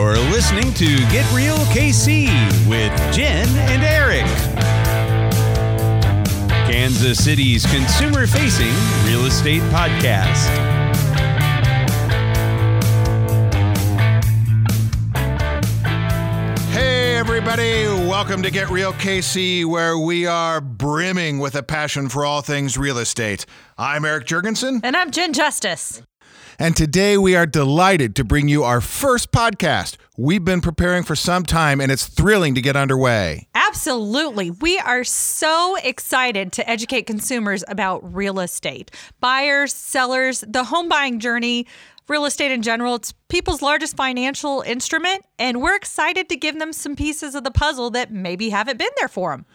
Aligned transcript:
You're 0.00 0.16
listening 0.30 0.72
to 0.74 0.96
Get 1.10 1.28
Real 1.32 1.56
KC 1.74 2.28
with 2.68 2.92
Jen 3.12 3.48
and 3.48 3.82
Eric. 3.82 4.24
Kansas 6.70 7.22
City's 7.24 7.66
consumer 7.66 8.28
facing 8.28 8.72
real 9.04 9.26
estate 9.26 9.60
podcast. 9.72 10.46
Hey, 16.70 17.16
everybody, 17.16 17.86
welcome 17.86 18.42
to 18.44 18.52
Get 18.52 18.70
Real 18.70 18.92
KC, 18.92 19.64
where 19.64 19.98
we 19.98 20.26
are 20.26 20.60
brimming 20.60 21.40
with 21.40 21.56
a 21.56 21.62
passion 21.64 22.08
for 22.08 22.24
all 22.24 22.40
things 22.40 22.78
real 22.78 22.98
estate. 22.98 23.46
I'm 23.76 24.04
Eric 24.04 24.26
Jurgensen, 24.26 24.80
And 24.84 24.96
I'm 24.96 25.10
Jen 25.10 25.32
Justice. 25.32 26.02
And 26.58 26.76
today 26.76 27.16
we 27.16 27.36
are 27.36 27.46
delighted 27.46 28.16
to 28.16 28.24
bring 28.24 28.48
you 28.48 28.64
our 28.64 28.80
first 28.80 29.30
podcast. 29.30 29.96
We've 30.16 30.44
been 30.44 30.60
preparing 30.60 31.04
for 31.04 31.14
some 31.14 31.44
time, 31.44 31.80
and 31.80 31.92
it's 31.92 32.06
thrilling 32.06 32.56
to 32.56 32.60
get 32.60 32.74
underway. 32.74 33.48
Absolutely. 33.54 34.50
We 34.50 34.78
are 34.78 35.04
so 35.04 35.76
excited 35.76 36.52
to 36.54 36.68
educate 36.68 37.02
consumers 37.02 37.62
about 37.68 38.14
real 38.14 38.40
estate. 38.40 38.90
Buyers, 39.20 39.72
sellers, 39.72 40.40
the 40.40 40.64
home 40.64 40.88
buying 40.88 41.20
journey, 41.20 41.66
real 42.08 42.24
estate 42.24 42.50
in 42.50 42.62
general, 42.62 42.96
it's 42.96 43.12
people's 43.28 43.62
largest 43.62 43.96
financial 43.96 44.62
instrument. 44.62 45.24
And 45.38 45.62
we're 45.62 45.76
excited 45.76 46.28
to 46.30 46.36
give 46.36 46.58
them 46.58 46.72
some 46.72 46.96
pieces 46.96 47.36
of 47.36 47.44
the 47.44 47.50
puzzle 47.52 47.90
that 47.90 48.10
maybe 48.10 48.50
haven't 48.50 48.78
been 48.78 48.90
there 48.98 49.08
for 49.08 49.30
them. 49.30 49.46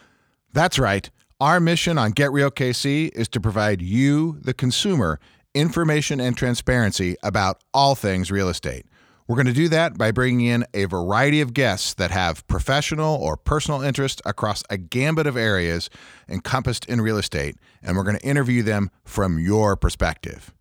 That's 0.52 0.78
right. 0.78 1.10
Our 1.40 1.60
mission 1.60 1.98
on 1.98 2.12
Get 2.12 2.32
Real 2.32 2.50
KC 2.50 3.10
is 3.14 3.28
to 3.28 3.40
provide 3.40 3.82
you, 3.82 4.38
the 4.40 4.54
consumer, 4.54 5.18
information 5.54 6.20
and 6.20 6.36
transparency 6.36 7.16
about 7.22 7.62
all 7.72 7.94
things 7.94 8.30
real 8.30 8.48
estate. 8.48 8.86
We're 9.26 9.36
going 9.36 9.46
to 9.46 9.54
do 9.54 9.68
that 9.68 9.96
by 9.96 10.10
bringing 10.10 10.46
in 10.46 10.66
a 10.74 10.84
variety 10.84 11.40
of 11.40 11.54
guests 11.54 11.94
that 11.94 12.10
have 12.10 12.46
professional 12.46 13.16
or 13.16 13.38
personal 13.38 13.80
interest 13.80 14.20
across 14.26 14.62
a 14.68 14.76
gambit 14.76 15.26
of 15.26 15.36
areas 15.36 15.88
encompassed 16.28 16.84
in 16.86 17.00
real 17.00 17.16
estate, 17.16 17.56
and 17.82 17.96
we're 17.96 18.02
going 18.02 18.18
to 18.18 18.26
interview 18.26 18.62
them 18.62 18.90
from 19.02 19.38
your 19.38 19.76
perspective. 19.76 20.52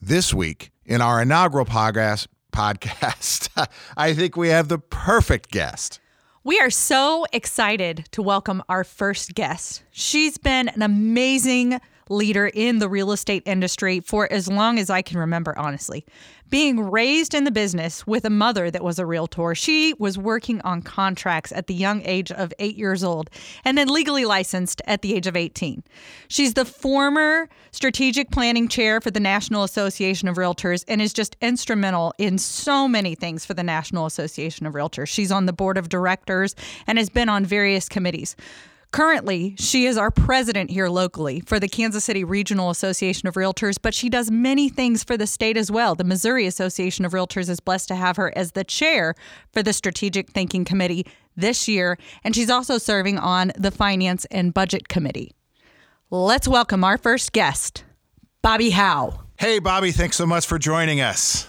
This 0.00 0.32
week, 0.32 0.70
in 0.84 1.00
our 1.00 1.22
inaugural 1.22 1.64
podcast, 1.64 2.28
podcast 2.52 3.48
I 3.96 4.14
think 4.14 4.36
we 4.36 4.50
have 4.50 4.68
the 4.68 4.78
perfect 4.78 5.50
guest. 5.50 5.98
We 6.44 6.60
are 6.60 6.70
so 6.70 7.26
excited 7.32 8.06
to 8.12 8.22
welcome 8.22 8.62
our 8.68 8.84
first 8.84 9.34
guest. 9.34 9.82
She's 9.90 10.38
been 10.38 10.68
an 10.68 10.82
amazing 10.82 11.80
leader 12.08 12.46
in 12.46 12.78
the 12.78 12.88
real 12.88 13.12
estate 13.12 13.42
industry 13.46 14.00
for 14.00 14.30
as 14.32 14.48
long 14.48 14.78
as 14.78 14.90
I 14.90 15.02
can 15.02 15.18
remember, 15.18 15.56
honestly. 15.58 16.04
Being 16.50 16.88
raised 16.90 17.34
in 17.34 17.44
the 17.44 17.50
business 17.50 18.06
with 18.06 18.24
a 18.24 18.30
mother 18.30 18.70
that 18.70 18.84
was 18.84 18.98
a 18.98 19.06
realtor, 19.06 19.54
she 19.54 19.94
was 19.98 20.18
working 20.18 20.60
on 20.60 20.82
contracts 20.82 21.50
at 21.50 21.66
the 21.66 21.74
young 21.74 22.02
age 22.02 22.30
of 22.30 22.52
eight 22.58 22.76
years 22.76 23.02
old 23.02 23.30
and 23.64 23.76
then 23.76 23.88
legally 23.88 24.24
licensed 24.24 24.80
at 24.86 25.02
the 25.02 25.14
age 25.14 25.26
of 25.26 25.36
18. 25.36 25.82
She's 26.28 26.54
the 26.54 26.64
former 26.64 27.48
strategic 27.72 28.30
planning 28.30 28.68
chair 28.68 29.00
for 29.00 29.10
the 29.10 29.20
National 29.20 29.64
Association 29.64 30.28
of 30.28 30.36
Realtors 30.36 30.84
and 30.86 31.02
is 31.02 31.12
just 31.12 31.36
instrumental 31.40 32.14
in 32.18 32.38
so 32.38 32.86
many 32.86 33.14
things 33.14 33.44
for 33.44 33.54
the 33.54 33.64
National 33.64 34.06
Association 34.06 34.66
of 34.66 34.74
Realtors. 34.74 35.08
She's 35.08 35.32
on 35.32 35.46
the 35.46 35.52
board 35.52 35.78
of 35.78 35.88
directors 35.88 36.54
and 36.86 36.98
has 36.98 37.08
been 37.08 37.28
on 37.28 37.44
various 37.44 37.88
committees. 37.88 38.36
Currently, 38.94 39.56
she 39.58 39.86
is 39.86 39.96
our 39.96 40.12
president 40.12 40.70
here 40.70 40.88
locally 40.88 41.40
for 41.40 41.58
the 41.58 41.66
Kansas 41.66 42.04
City 42.04 42.22
Regional 42.22 42.70
Association 42.70 43.26
of 43.26 43.34
Realtors, 43.34 43.76
but 43.82 43.92
she 43.92 44.08
does 44.08 44.30
many 44.30 44.68
things 44.68 45.02
for 45.02 45.16
the 45.16 45.26
state 45.26 45.56
as 45.56 45.68
well. 45.68 45.96
The 45.96 46.04
Missouri 46.04 46.46
Association 46.46 47.04
of 47.04 47.10
Realtors 47.10 47.48
is 47.48 47.58
blessed 47.58 47.88
to 47.88 47.96
have 47.96 48.16
her 48.16 48.32
as 48.38 48.52
the 48.52 48.62
chair 48.62 49.16
for 49.52 49.64
the 49.64 49.72
Strategic 49.72 50.30
Thinking 50.30 50.64
Committee 50.64 51.08
this 51.34 51.66
year, 51.66 51.98
and 52.22 52.36
she's 52.36 52.48
also 52.48 52.78
serving 52.78 53.18
on 53.18 53.50
the 53.58 53.72
Finance 53.72 54.26
and 54.26 54.54
Budget 54.54 54.86
Committee. 54.86 55.32
Let's 56.08 56.46
welcome 56.46 56.84
our 56.84 56.96
first 56.96 57.32
guest, 57.32 57.82
Bobby 58.42 58.70
Howe. 58.70 59.24
Hey, 59.40 59.58
Bobby, 59.58 59.90
thanks 59.90 60.14
so 60.14 60.24
much 60.24 60.46
for 60.46 60.56
joining 60.56 61.00
us. 61.00 61.48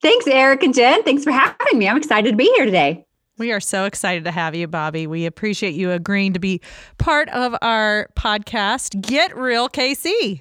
Thanks, 0.00 0.26
Eric 0.26 0.62
and 0.62 0.72
Jen. 0.72 1.02
Thanks 1.02 1.24
for 1.24 1.30
having 1.30 1.78
me. 1.78 1.86
I'm 1.86 1.98
excited 1.98 2.30
to 2.30 2.36
be 2.38 2.50
here 2.56 2.64
today. 2.64 3.04
We 3.36 3.50
are 3.50 3.60
so 3.60 3.84
excited 3.84 4.24
to 4.24 4.30
have 4.30 4.54
you, 4.54 4.68
Bobby. 4.68 5.08
We 5.08 5.26
appreciate 5.26 5.74
you 5.74 5.90
agreeing 5.90 6.34
to 6.34 6.38
be 6.38 6.60
part 6.98 7.28
of 7.30 7.56
our 7.62 8.08
podcast, 8.16 9.00
Get 9.00 9.36
Real 9.36 9.68
KC. 9.68 10.40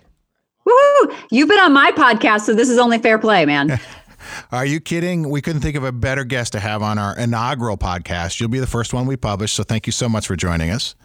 Woohoo! 0.68 1.16
You've 1.32 1.50
been 1.50 1.60
on 1.60 1.74
my 1.74 1.92
podcast, 1.92 2.42
so 2.42 2.54
this 2.54 2.70
is 2.70 2.78
only 2.78 3.00
fair 3.00 3.18
play, 3.18 3.46
man. 3.46 3.80
Are 4.52 4.66
you 4.66 4.80
kidding? 4.80 5.30
We 5.30 5.42
couldn't 5.42 5.62
think 5.62 5.76
of 5.76 5.84
a 5.84 5.92
better 5.92 6.24
guest 6.24 6.54
to 6.54 6.60
have 6.60 6.82
on 6.84 6.98
our 6.98 7.18
inaugural 7.18 7.78
podcast. 7.78 8.40
You'll 8.40 8.50
be 8.50 8.60
the 8.60 8.68
first 8.68 8.94
one 8.94 9.08
we 9.08 9.18
publish, 9.18 9.52
so 9.52 9.64
thank 9.64 9.88
you 9.88 9.92
so 9.92 10.08
much 10.08 10.28
for 10.28 10.36
joining 10.36 10.70
us. 10.70 10.96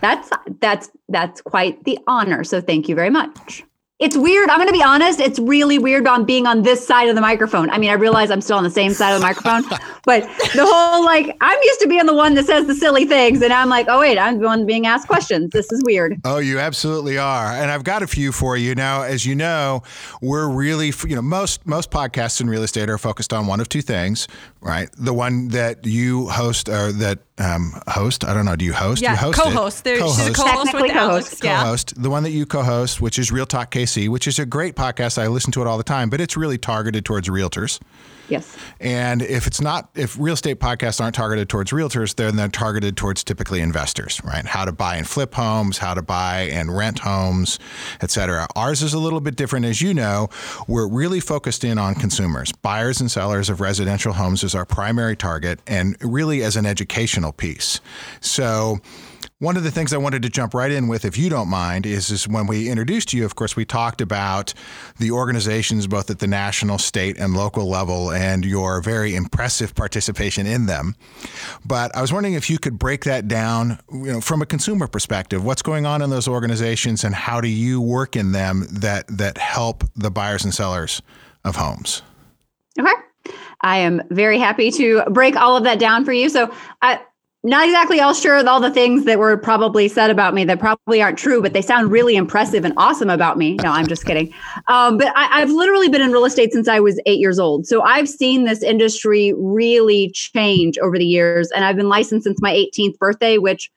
that's 0.00 0.30
that's 0.60 0.90
that's 1.08 1.40
quite 1.42 1.82
the 1.84 1.98
honor. 2.06 2.44
So 2.44 2.60
thank 2.60 2.88
you 2.88 2.94
very 2.94 3.10
much. 3.10 3.64
It's 4.04 4.18
weird. 4.18 4.50
I'm 4.50 4.58
going 4.58 4.68
to 4.68 4.72
be 4.74 4.82
honest. 4.82 5.18
It's 5.18 5.38
really 5.38 5.78
weird 5.78 6.06
on 6.06 6.26
being 6.26 6.46
on 6.46 6.60
this 6.62 6.86
side 6.86 7.08
of 7.08 7.14
the 7.14 7.22
microphone. 7.22 7.70
I 7.70 7.78
mean, 7.78 7.88
I 7.88 7.94
realize 7.94 8.30
I'm 8.30 8.42
still 8.42 8.58
on 8.58 8.62
the 8.62 8.68
same 8.68 8.92
side 8.92 9.14
of 9.14 9.20
the 9.20 9.26
microphone, 9.26 9.62
but 10.04 10.24
the 10.54 10.66
whole 10.66 11.02
like 11.06 11.34
I'm 11.40 11.58
used 11.62 11.80
to 11.80 11.88
being 11.88 12.04
the 12.04 12.12
one 12.12 12.34
that 12.34 12.44
says 12.44 12.66
the 12.66 12.74
silly 12.74 13.06
things, 13.06 13.40
and 13.40 13.50
I'm 13.50 13.70
like, 13.70 13.86
oh 13.88 14.00
wait, 14.00 14.18
I'm 14.18 14.40
the 14.40 14.44
one 14.44 14.66
being 14.66 14.86
asked 14.86 15.08
questions. 15.08 15.52
This 15.52 15.72
is 15.72 15.82
weird. 15.86 16.20
Oh, 16.26 16.36
you 16.36 16.58
absolutely 16.58 17.16
are. 17.16 17.46
And 17.46 17.70
I've 17.70 17.84
got 17.84 18.02
a 18.02 18.06
few 18.06 18.30
for 18.30 18.58
you 18.58 18.74
now. 18.74 19.00
As 19.04 19.24
you 19.24 19.34
know, 19.34 19.82
we're 20.20 20.50
really, 20.50 20.92
you 21.06 21.16
know, 21.16 21.22
most 21.22 21.66
most 21.66 21.90
podcasts 21.90 22.42
in 22.42 22.50
real 22.50 22.62
estate 22.62 22.90
are 22.90 22.98
focused 22.98 23.32
on 23.32 23.46
one 23.46 23.58
of 23.58 23.70
two 23.70 23.80
things, 23.80 24.28
right? 24.60 24.90
The 24.98 25.14
one 25.14 25.48
that 25.48 25.86
you 25.86 26.28
host 26.28 26.68
or 26.68 26.92
that 26.92 27.20
um, 27.38 27.80
host. 27.88 28.24
I 28.24 28.34
don't 28.34 28.44
know. 28.44 28.56
Do 28.56 28.64
you 28.64 28.72
host? 28.72 29.02
Yeah, 29.02 29.12
you 29.12 29.16
host 29.16 29.38
it. 29.38 29.42
co-host. 29.42 29.84
There, 29.84 29.96
she's 29.96 30.26
a 30.28 30.32
Co-host. 30.32 30.36
co-host 30.36 30.64
Technically 30.66 30.82
with 30.88 30.96
Alex. 30.96 31.24
co-host. 31.28 31.44
Yeah. 31.44 31.62
co-host, 31.62 32.02
the 32.02 32.10
one 32.10 32.22
that 32.22 32.30
you 32.30 32.46
co-host, 32.46 33.00
which 33.00 33.18
is 33.18 33.32
Real 33.32 33.46
Talk 33.46 33.70
Which 33.96 34.26
is 34.26 34.38
a 34.38 34.46
great 34.46 34.74
podcast. 34.74 35.18
I 35.18 35.28
listen 35.28 35.52
to 35.52 35.62
it 35.62 35.66
all 35.66 35.78
the 35.78 35.84
time, 35.84 36.10
but 36.10 36.20
it's 36.20 36.36
really 36.36 36.58
targeted 36.58 37.04
towards 37.04 37.28
realtors. 37.28 37.80
Yes. 38.28 38.56
And 38.80 39.20
if 39.22 39.46
it's 39.46 39.60
not, 39.60 39.90
if 39.94 40.18
real 40.18 40.34
estate 40.34 40.58
podcasts 40.58 41.00
aren't 41.00 41.14
targeted 41.14 41.48
towards 41.48 41.72
realtors, 41.72 42.14
then 42.14 42.36
they're 42.36 42.48
targeted 42.48 42.96
towards 42.96 43.22
typically 43.22 43.60
investors, 43.60 44.20
right? 44.24 44.44
How 44.46 44.64
to 44.64 44.72
buy 44.72 44.96
and 44.96 45.06
flip 45.06 45.34
homes, 45.34 45.78
how 45.78 45.94
to 45.94 46.02
buy 46.02 46.48
and 46.50 46.74
rent 46.74 47.00
homes, 47.00 47.58
et 48.00 48.10
cetera. 48.10 48.46
Ours 48.56 48.82
is 48.82 48.94
a 48.94 48.98
little 48.98 49.20
bit 49.20 49.36
different, 49.36 49.66
as 49.66 49.82
you 49.82 49.92
know. 49.92 50.28
We're 50.66 50.88
really 50.88 51.20
focused 51.20 51.64
in 51.64 51.78
on 51.78 51.94
consumers. 51.94 52.50
Buyers 52.52 53.00
and 53.00 53.10
sellers 53.10 53.50
of 53.50 53.60
residential 53.60 54.14
homes 54.14 54.42
is 54.42 54.54
our 54.54 54.64
primary 54.64 55.16
target, 55.16 55.60
and 55.66 55.96
really 56.00 56.42
as 56.42 56.56
an 56.56 56.64
educational 56.64 57.32
piece. 57.32 57.80
So, 58.20 58.78
one 59.40 59.56
of 59.56 59.64
the 59.64 59.70
things 59.70 59.92
I 59.92 59.96
wanted 59.96 60.22
to 60.22 60.30
jump 60.30 60.54
right 60.54 60.70
in 60.70 60.86
with, 60.86 61.04
if 61.04 61.18
you 61.18 61.28
don't 61.28 61.48
mind, 61.48 61.86
is, 61.86 62.10
is 62.10 62.28
when 62.28 62.46
we 62.46 62.68
introduced 62.68 63.12
you, 63.12 63.24
of 63.24 63.34
course, 63.34 63.56
we 63.56 63.64
talked 63.64 64.00
about 64.00 64.54
the 64.98 65.10
organizations 65.10 65.88
both 65.88 66.08
at 66.08 66.20
the 66.20 66.28
national, 66.28 66.78
state, 66.78 67.18
and 67.18 67.34
local 67.34 67.68
level 67.68 68.12
and 68.12 68.44
your 68.44 68.80
very 68.80 69.14
impressive 69.16 69.74
participation 69.74 70.46
in 70.46 70.66
them. 70.66 70.94
But 71.64 71.94
I 71.96 72.00
was 72.00 72.12
wondering 72.12 72.34
if 72.34 72.48
you 72.48 72.58
could 72.58 72.78
break 72.78 73.04
that 73.04 73.26
down 73.26 73.80
you 73.92 74.12
know, 74.12 74.20
from 74.20 74.40
a 74.40 74.46
consumer 74.46 74.86
perspective. 74.86 75.44
What's 75.44 75.62
going 75.62 75.84
on 75.84 76.00
in 76.00 76.10
those 76.10 76.28
organizations 76.28 77.02
and 77.02 77.14
how 77.14 77.40
do 77.40 77.48
you 77.48 77.80
work 77.80 78.14
in 78.14 78.32
them 78.32 78.66
that, 78.70 79.06
that 79.08 79.38
help 79.38 79.82
the 79.96 80.12
buyers 80.12 80.44
and 80.44 80.54
sellers 80.54 81.02
of 81.44 81.56
homes? 81.56 82.02
Okay. 82.78 83.34
I 83.62 83.78
am 83.78 84.02
very 84.10 84.38
happy 84.38 84.70
to 84.72 85.02
break 85.10 85.34
all 85.34 85.56
of 85.56 85.64
that 85.64 85.80
down 85.80 86.04
for 86.04 86.12
you. 86.12 86.28
So, 86.28 86.54
I 86.82 87.00
not 87.44 87.66
exactly 87.66 88.00
all 88.00 88.14
sure 88.14 88.36
of 88.36 88.46
all 88.46 88.58
the 88.58 88.70
things 88.70 89.04
that 89.04 89.18
were 89.18 89.36
probably 89.36 89.86
said 89.86 90.10
about 90.10 90.32
me 90.32 90.44
that 90.44 90.58
probably 90.58 91.02
aren't 91.02 91.18
true, 91.18 91.42
but 91.42 91.52
they 91.52 91.60
sound 91.60 91.92
really 91.92 92.16
impressive 92.16 92.64
and 92.64 92.72
awesome 92.78 93.10
about 93.10 93.36
me. 93.36 93.56
No, 93.56 93.70
I'm 93.70 93.86
just 93.86 94.06
kidding. 94.06 94.32
Um, 94.68 94.96
but 94.96 95.08
I, 95.14 95.42
I've 95.42 95.50
literally 95.50 95.90
been 95.90 96.00
in 96.00 96.10
real 96.10 96.24
estate 96.24 96.54
since 96.54 96.68
I 96.68 96.80
was 96.80 96.98
eight 97.04 97.18
years 97.18 97.38
old. 97.38 97.66
So 97.66 97.82
I've 97.82 98.08
seen 98.08 98.44
this 98.44 98.62
industry 98.62 99.34
really 99.36 100.10
change 100.12 100.78
over 100.78 100.96
the 100.96 101.04
years. 101.04 101.50
And 101.50 101.66
I've 101.66 101.76
been 101.76 101.90
licensed 101.90 102.24
since 102.24 102.40
my 102.40 102.50
18th 102.50 102.96
birthday, 102.98 103.36
which 103.36 103.70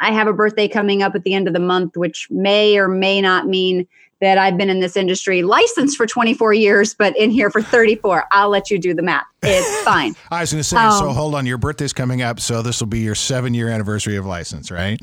I 0.00 0.12
have 0.12 0.28
a 0.28 0.32
birthday 0.32 0.68
coming 0.68 1.02
up 1.02 1.16
at 1.16 1.24
the 1.24 1.34
end 1.34 1.48
of 1.48 1.52
the 1.52 1.60
month, 1.60 1.96
which 1.96 2.28
may 2.30 2.78
or 2.78 2.86
may 2.86 3.20
not 3.20 3.48
mean 3.48 3.88
that 4.20 4.38
I've 4.38 4.56
been 4.56 4.68
in 4.68 4.80
this 4.80 4.96
industry 4.96 5.42
licensed 5.42 5.96
for 5.96 6.06
24 6.06 6.52
years, 6.52 6.94
but 6.94 7.16
in 7.16 7.30
here 7.30 7.50
for 7.50 7.62
34. 7.62 8.24
I'll 8.32 8.50
let 8.50 8.70
you 8.70 8.78
do 8.78 8.94
the 8.94 9.02
math. 9.02 9.24
It's 9.42 9.84
fine. 9.84 10.14
I 10.30 10.42
was 10.42 10.52
going 10.52 10.60
to 10.60 10.64
say, 10.64 10.76
so 10.76 11.08
Um, 11.08 11.14
hold 11.14 11.34
on, 11.34 11.46
your 11.46 11.58
birthday's 11.58 11.92
coming 11.92 12.22
up, 12.22 12.38
so 12.40 12.62
this 12.62 12.80
will 12.80 12.86
be 12.86 13.00
your 13.00 13.14
seven 13.14 13.54
year 13.54 13.68
anniversary 13.68 14.16
of 14.16 14.26
license, 14.26 14.70
right? 14.70 15.00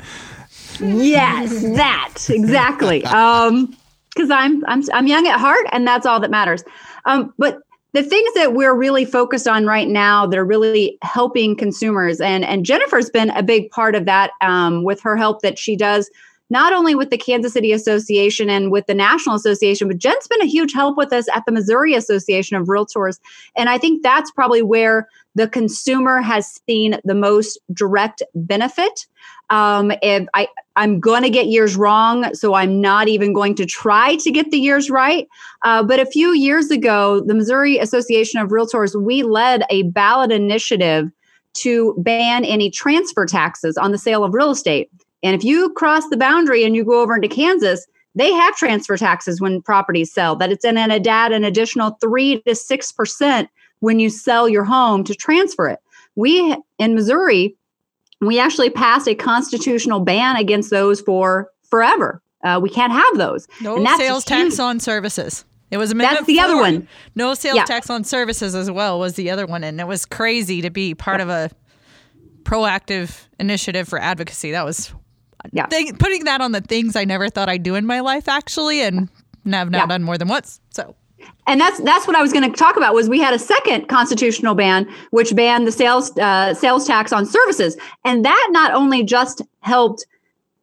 yes, 0.79 1.61
that 1.75 2.29
exactly. 2.29 3.03
Um, 3.17 3.75
because 4.13 4.31
I'm 4.31 4.65
I'm 4.65 4.81
I'm 4.93 5.05
young 5.05 5.27
at 5.27 5.39
heart, 5.39 5.67
and 5.71 5.85
that's 5.85 6.05
all 6.07 6.19
that 6.19 6.31
matters. 6.31 6.63
Um, 7.05 7.33
but 7.37 7.59
the 7.93 8.01
things 8.01 8.33
that 8.33 8.53
we're 8.53 8.73
really 8.75 9.05
focused 9.05 9.47
on 9.47 9.65
right 9.67 9.87
now 9.87 10.25
that 10.25 10.37
are 10.39 10.45
really 10.45 10.97
helping 11.03 11.55
consumers, 11.55 12.19
and 12.19 12.43
and 12.43 12.65
Jennifer's 12.65 13.11
been 13.11 13.29
a 13.31 13.43
big 13.43 13.69
part 13.69 13.93
of 13.95 14.05
that 14.05 14.31
um, 14.41 14.83
with 14.83 15.01
her 15.01 15.15
help 15.15 15.41
that 15.41 15.59
she 15.59 15.75
does 15.75 16.09
not 16.49 16.73
only 16.73 16.95
with 16.95 17.09
the 17.09 17.17
Kansas 17.17 17.53
City 17.53 17.71
Association 17.71 18.49
and 18.49 18.71
with 18.71 18.87
the 18.87 18.93
National 18.93 19.35
Association, 19.35 19.87
but 19.87 19.97
Jen's 19.97 20.27
been 20.27 20.41
a 20.41 20.45
huge 20.45 20.73
help 20.73 20.97
with 20.97 21.11
us 21.11 21.25
at 21.33 21.43
the 21.45 21.51
Missouri 21.51 21.93
Association 21.93 22.55
of 22.55 22.67
Realtors. 22.67 23.19
And 23.55 23.69
I 23.69 23.77
think 23.77 24.03
that's 24.03 24.31
probably 24.31 24.61
where 24.61 25.07
the 25.35 25.47
consumer 25.47 26.21
has 26.21 26.59
seen 26.67 26.99
the 27.03 27.13
most 27.13 27.59
direct 27.73 28.23
benefit. 28.33 29.05
Um, 29.49 29.91
if 30.01 30.27
I, 30.33 30.47
I'm 30.75 30.99
going 30.99 31.23
to 31.23 31.29
get 31.29 31.47
years 31.47 31.75
wrong, 31.75 32.33
so 32.33 32.53
I'm 32.53 32.81
not 32.81 33.07
even 33.07 33.33
going 33.33 33.55
to 33.55 33.65
try 33.65 34.15
to 34.17 34.31
get 34.31 34.51
the 34.51 34.57
years 34.57 34.89
right. 34.89 35.27
Uh, 35.63 35.83
but 35.83 35.99
a 35.99 36.05
few 36.05 36.33
years 36.33 36.71
ago, 36.71 37.21
the 37.21 37.35
Missouri 37.35 37.77
Association 37.77 38.39
of 38.41 38.49
Realtors, 38.49 38.99
we 38.99 39.23
led 39.23 39.63
a 39.69 39.83
ballot 39.83 40.31
initiative 40.31 41.11
to 41.53 41.95
ban 41.97 42.45
any 42.45 42.69
transfer 42.69 43.25
taxes 43.25 43.77
on 43.77 43.91
the 43.91 43.97
sale 43.97 44.23
of 44.23 44.33
real 44.33 44.51
estate. 44.51 44.89
And 45.23 45.35
if 45.35 45.43
you 45.43 45.71
cross 45.73 46.07
the 46.09 46.17
boundary 46.17 46.63
and 46.63 46.75
you 46.75 46.83
go 46.85 47.01
over 47.01 47.15
into 47.15 47.27
Kansas, 47.27 47.85
they 48.15 48.31
have 48.33 48.55
transfer 48.55 48.97
taxes 48.97 49.39
when 49.39 49.61
properties 49.61 50.11
sell, 50.11 50.35
that 50.37 50.51
it's 50.51 50.65
in 50.65 50.77
an, 50.77 50.91
ad 50.91 51.31
an 51.31 51.43
additional 51.43 51.97
three 52.01 52.41
to 52.47 52.55
six 52.55 52.91
percent 52.91 53.49
when 53.79 53.99
you 53.99 54.09
sell 54.09 54.49
your 54.49 54.63
home 54.63 55.03
to 55.03 55.13
transfer 55.13 55.67
it. 55.67 55.79
We 56.15 56.55
in 56.79 56.95
Missouri, 56.95 57.55
we 58.21 58.39
actually 58.39 58.71
passed 58.71 59.07
a 59.07 59.15
constitutional 59.15 59.99
ban 59.99 60.35
against 60.35 60.71
those 60.71 61.01
for 61.01 61.51
forever. 61.69 62.21
Uh, 62.43 62.59
we 62.61 62.69
can't 62.69 62.93
have 62.93 63.17
those. 63.17 63.47
No 63.61 63.83
sales 63.97 64.23
tax 64.23 64.59
on 64.59 64.79
services. 64.79 65.45
It 65.69 65.77
was 65.77 65.91
a 65.91 65.95
minute. 65.95 66.13
that's 66.13 66.27
the 66.27 66.39
other 66.39 66.55
one. 66.55 66.87
No 67.13 67.33
sales 67.33 67.57
yeah. 67.57 67.65
tax 67.65 67.89
on 67.89 68.03
services 68.03 68.55
as 68.55 68.71
well 68.71 68.99
was 68.99 69.15
the 69.15 69.29
other 69.29 69.45
one, 69.45 69.63
and 69.63 69.81
it 69.81 69.87
was 69.87 70.05
crazy 70.05 70.61
to 70.61 70.69
be 70.69 70.95
part 70.95 71.19
yeah. 71.19 71.23
of 71.23 71.29
a 71.29 71.51
proactive 72.43 73.25
initiative 73.39 73.87
for 73.87 73.99
advocacy. 73.99 74.51
That 74.51 74.65
was 74.65 74.93
yeah. 75.51 75.65
Th- 75.67 75.97
putting 75.97 76.25
that 76.25 76.41
on 76.41 76.51
the 76.51 76.61
things 76.61 76.95
I 76.95 77.05
never 77.05 77.29
thought 77.29 77.49
I'd 77.49 77.63
do 77.63 77.75
in 77.75 77.85
my 77.85 77.99
life, 77.99 78.27
actually, 78.27 78.81
and 78.81 79.09
have 79.45 79.69
now 79.69 79.79
yeah. 79.79 79.85
done 79.87 80.03
more 80.03 80.17
than 80.17 80.27
once. 80.27 80.59
So 80.71 80.95
and 81.45 81.59
that's 81.59 81.79
that's 81.81 82.05
what 82.05 82.15
I 82.15 82.21
was 82.21 82.33
going 82.33 82.49
to 82.49 82.57
talk 82.57 82.77
about 82.77 82.93
was 82.93 83.09
we 83.09 83.19
had 83.19 83.33
a 83.33 83.39
second 83.39 83.87
constitutional 83.87 84.55
ban 84.55 84.87
which 85.11 85.35
banned 85.35 85.67
the 85.67 85.71
sales 85.71 86.15
uh, 86.17 86.53
sales 86.53 86.85
tax 86.85 87.11
on 87.13 87.25
services, 87.25 87.77
and 88.03 88.23
that 88.25 88.47
not 88.51 88.73
only 88.73 89.03
just 89.03 89.41
helped 89.61 90.05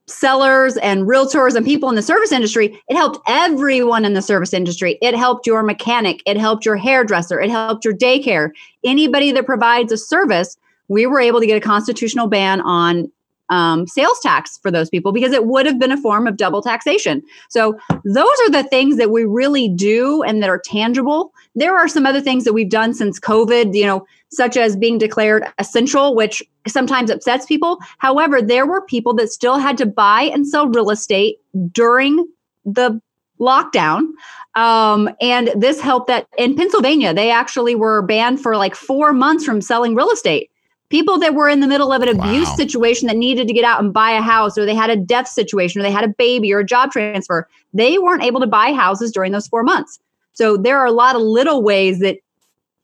sellers 0.07 0.77
and 0.79 1.05
realtors 1.05 1.55
and 1.55 1.65
people 1.65 1.89
in 1.89 1.95
the 1.95 2.03
service 2.03 2.31
industry, 2.31 2.79
it 2.89 2.97
helped 2.97 3.19
everyone 3.27 4.05
in 4.05 4.13
the 4.13 4.21
service 4.21 4.53
industry. 4.53 4.99
It 5.01 5.15
helped 5.15 5.47
your 5.47 5.63
mechanic, 5.63 6.23
it 6.27 6.37
helped 6.37 6.67
your 6.67 6.77
hairdresser, 6.77 7.41
it 7.41 7.51
helped 7.51 7.85
your 7.85 7.95
daycare, 7.95 8.51
anybody 8.85 9.33
that 9.33 9.47
provides 9.47 9.91
a 9.93 9.97
service. 9.97 10.57
We 10.89 11.07
were 11.07 11.21
able 11.21 11.41
to 11.41 11.47
get 11.47 11.57
a 11.57 11.61
constitutional 11.61 12.27
ban 12.27 12.61
on 12.61 13.11
um, 13.50 13.87
sales 13.87 14.19
tax 14.20 14.58
for 14.58 14.70
those 14.70 14.88
people 14.88 15.12
because 15.12 15.32
it 15.32 15.46
would 15.46 15.67
have 15.67 15.79
been 15.79 15.93
a 15.93 16.00
form 16.00 16.26
of 16.26 16.37
double 16.37 16.62
taxation. 16.62 17.23
So, 17.50 17.79
those 18.05 18.37
are 18.46 18.50
the 18.50 18.67
things 18.70 18.96
that 18.96 19.11
we 19.11 19.25
really 19.25 19.69
do 19.69 20.23
and 20.23 20.43
that 20.43 20.50
are 20.50 20.58
tangible. 20.64 21.32
There 21.55 21.76
are 21.76 21.88
some 21.88 22.06
other 22.06 22.20
things 22.20 22.44
that 22.44 22.52
we've 22.52 22.70
done 22.70 22.94
since 22.94 23.20
COVID, 23.20 23.75
you 23.75 23.87
know, 23.87 24.06
such 24.31 24.56
as 24.56 24.76
being 24.76 24.99
declared 24.99 25.44
essential, 25.58 26.14
which 26.14 26.43
sometimes 26.67 27.11
upsets 27.11 27.46
people. 27.46 27.79
However, 27.99 28.41
there 28.41 28.67
were 28.67 28.81
people 28.82 29.14
that 29.14 29.31
still 29.31 29.58
had 29.58 29.79
to 29.79 29.87
buy 29.87 30.23
and 30.23 30.46
sell 30.46 30.69
real 30.69 30.91
estate 30.91 31.38
during 31.73 32.26
the 32.64 33.00
lockdown. 33.41 34.08
Um, 34.55 35.11
and 35.20 35.50
this 35.56 35.81
helped 35.81 36.06
that 36.06 36.26
in 36.38 36.55
Pennsylvania, 36.55 37.12
they 37.12 37.31
actually 37.31 37.75
were 37.75 38.02
banned 38.02 38.41
for 38.41 38.56
like 38.56 38.75
four 38.75 39.12
months 39.12 39.44
from 39.44 39.61
selling 39.61 39.94
real 39.94 40.11
estate 40.11 40.50
people 40.94 41.19
that 41.19 41.35
were 41.35 41.49
in 41.49 41.58
the 41.58 41.67
middle 41.67 41.93
of 41.93 42.02
an 42.02 42.08
abuse 42.08 42.46
wow. 42.46 42.55
situation 42.55 43.08
that 43.08 43.17
needed 43.17 43.49
to 43.49 43.52
get 43.52 43.64
out 43.64 43.82
and 43.82 43.93
buy 43.93 44.12
a 44.12 44.20
house 44.23 44.56
or 44.56 44.64
they 44.64 44.76
had 44.76 44.91
a 44.91 44.96
death 44.96 45.26
situation 45.26 45.81
or 45.81 45.82
they 45.82 45.91
had 45.91 46.05
a 46.05 46.08
baby 46.08 46.52
or 46.52 46.61
a 46.61 46.64
job 46.64 46.93
transfer 46.93 47.49
they 47.73 47.99
weren't 47.99 48.23
able 48.23 48.38
to 48.38 48.46
buy 48.46 48.73
houses 48.73 49.11
during 49.11 49.32
those 49.32 49.49
four 49.49 49.64
months 49.64 49.99
so 50.35 50.56
there 50.56 50.79
are 50.79 50.87
a 50.87 50.93
lot 50.93 51.17
of 51.17 51.23
little 51.23 51.64
ways 51.64 51.99
that 51.99 52.19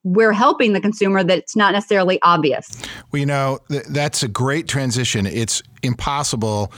we're 0.02 0.32
helping 0.32 0.72
the 0.72 0.80
consumer 0.80 1.22
that 1.22 1.38
it's 1.38 1.54
not 1.54 1.72
necessarily 1.72 2.18
obvious. 2.22 2.80
Well, 3.12 3.20
you 3.20 3.26
know, 3.26 3.58
th- 3.68 3.84
that's 3.84 4.22
a 4.22 4.28
great 4.28 4.66
transition. 4.66 5.26
It's 5.26 5.62
impossible 5.82 6.72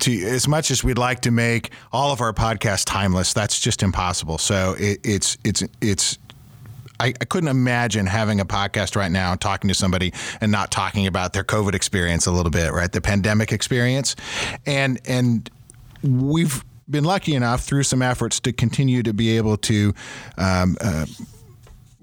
to, 0.00 0.12
as 0.26 0.46
much 0.46 0.70
as 0.70 0.84
we'd 0.84 0.98
like 0.98 1.22
to 1.22 1.30
make 1.30 1.70
all 1.90 2.12
of 2.12 2.20
our 2.20 2.34
podcasts 2.34 2.84
timeless, 2.84 3.32
that's 3.32 3.58
just 3.58 3.82
impossible. 3.82 4.36
So 4.36 4.76
it, 4.78 5.00
it's, 5.04 5.38
it's, 5.42 5.64
it's, 5.80 6.18
I, 7.00 7.08
I, 7.20 7.24
couldn't 7.24 7.48
imagine 7.48 8.06
having 8.06 8.40
a 8.40 8.44
podcast 8.44 8.96
right 8.96 9.10
now 9.10 9.34
talking 9.34 9.68
to 9.68 9.74
somebody 9.74 10.12
and 10.40 10.50
not 10.50 10.70
talking 10.70 11.06
about 11.06 11.32
their 11.32 11.44
COVID 11.44 11.74
experience 11.74 12.26
a 12.26 12.32
little 12.32 12.50
bit, 12.50 12.72
right? 12.72 12.90
The 12.90 13.00
pandemic 13.00 13.52
experience, 13.52 14.16
and 14.64 15.00
and 15.04 15.50
we've 16.02 16.64
been 16.88 17.04
lucky 17.04 17.34
enough 17.34 17.64
through 17.64 17.82
some 17.82 18.02
efforts 18.02 18.40
to 18.40 18.52
continue 18.52 19.02
to 19.02 19.12
be 19.12 19.36
able 19.36 19.56
to. 19.58 19.94
Um, 20.38 20.76
uh, 20.80 21.06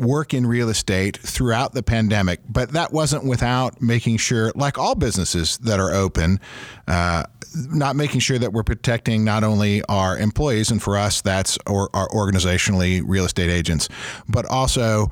work 0.04 0.34
in 0.34 0.46
real 0.46 0.70
estate 0.70 1.18
throughout 1.18 1.74
the 1.74 1.84
pandemic, 1.84 2.42
but 2.50 2.72
that 2.72 2.92
wasn't 2.92 3.26
without 3.26 3.82
making 3.82 4.18
sure, 4.18 4.52
like 4.56 4.78
all 4.78 4.96
businesses 4.96 5.58
that 5.60 5.80
are 5.80 5.92
open, 5.92 6.40
uh, 6.88 7.24
not 7.56 7.96
making 7.96 8.20
sure 8.20 8.40
that 8.40 8.54
we're 8.54 8.64
protecting 8.64 9.24
not 9.24 9.44
only 9.44 9.84
our 9.86 10.18
employees, 10.18 10.72
and 10.72 10.82
for 10.82 10.98
us, 10.98 11.22
that's 11.22 11.58
or 11.68 11.90
our 11.94 12.08
organizationally 12.10 13.02
real 13.06 13.26
estate 13.26 13.50
agents, 13.50 13.90
but 14.28 14.46
also 14.46 15.12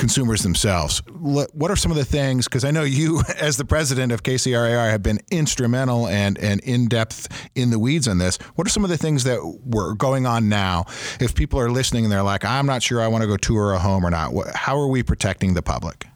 consumers 0.00 0.42
themselves. 0.42 1.02
What 1.08 1.70
are 1.70 1.76
some 1.76 1.92
of 1.92 1.96
the 1.96 2.04
things? 2.04 2.46
Because 2.46 2.64
I 2.64 2.70
know 2.70 2.82
you, 2.82 3.22
as 3.40 3.56
the 3.56 3.64
president 3.64 4.10
of 4.10 4.22
KCRAR, 4.22 4.90
have 4.90 5.02
been 5.02 5.20
instrumental 5.30 6.08
and 6.08 6.38
and 6.38 6.60
in 6.62 6.88
depth 6.88 7.28
in 7.54 7.70
the 7.70 7.78
weeds 7.78 8.08
on 8.08 8.18
this. 8.18 8.38
What 8.56 8.66
are 8.66 8.70
some 8.70 8.82
of 8.82 8.90
the 8.90 8.98
things 8.98 9.24
that 9.24 9.38
were 9.64 9.94
going 9.94 10.26
on 10.26 10.48
now? 10.48 10.86
If 11.20 11.34
people 11.34 11.60
are 11.60 11.70
listening 11.70 12.04
and 12.04 12.12
they're 12.12 12.22
like, 12.22 12.44
I'm 12.44 12.66
not 12.66 12.82
sure 12.82 13.00
I 13.00 13.08
want 13.08 13.22
to 13.22 13.28
go 13.28 13.36
tour 13.36 13.72
a 13.72 13.78
home 13.78 14.04
or 14.04 14.10
not. 14.10 14.32
How 14.54 14.76
are 14.78 14.88
we 14.88 15.02
protecting 15.02 15.54
the 15.54 15.62
public? 15.62 16.06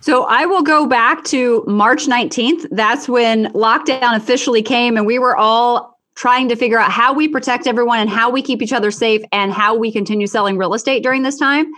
So 0.00 0.24
I 0.24 0.46
will 0.46 0.62
go 0.62 0.86
back 0.86 1.24
to 1.24 1.64
March 1.66 2.06
19th. 2.06 2.66
That's 2.70 3.08
when 3.08 3.52
lockdown 3.52 4.16
officially 4.16 4.62
came, 4.62 4.96
and 4.96 5.06
we 5.06 5.18
were 5.18 5.36
all 5.36 5.98
trying 6.16 6.48
to 6.48 6.56
figure 6.56 6.78
out 6.78 6.90
how 6.90 7.12
we 7.14 7.28
protect 7.28 7.66
everyone 7.66 7.98
and 7.98 8.10
how 8.10 8.30
we 8.30 8.42
keep 8.42 8.60
each 8.60 8.72
other 8.72 8.90
safe 8.90 9.22
and 9.32 9.52
how 9.52 9.74
we 9.74 9.90
continue 9.90 10.26
selling 10.26 10.58
real 10.58 10.74
estate 10.74 11.02
during 11.02 11.22
this 11.22 11.38
time. 11.38 11.70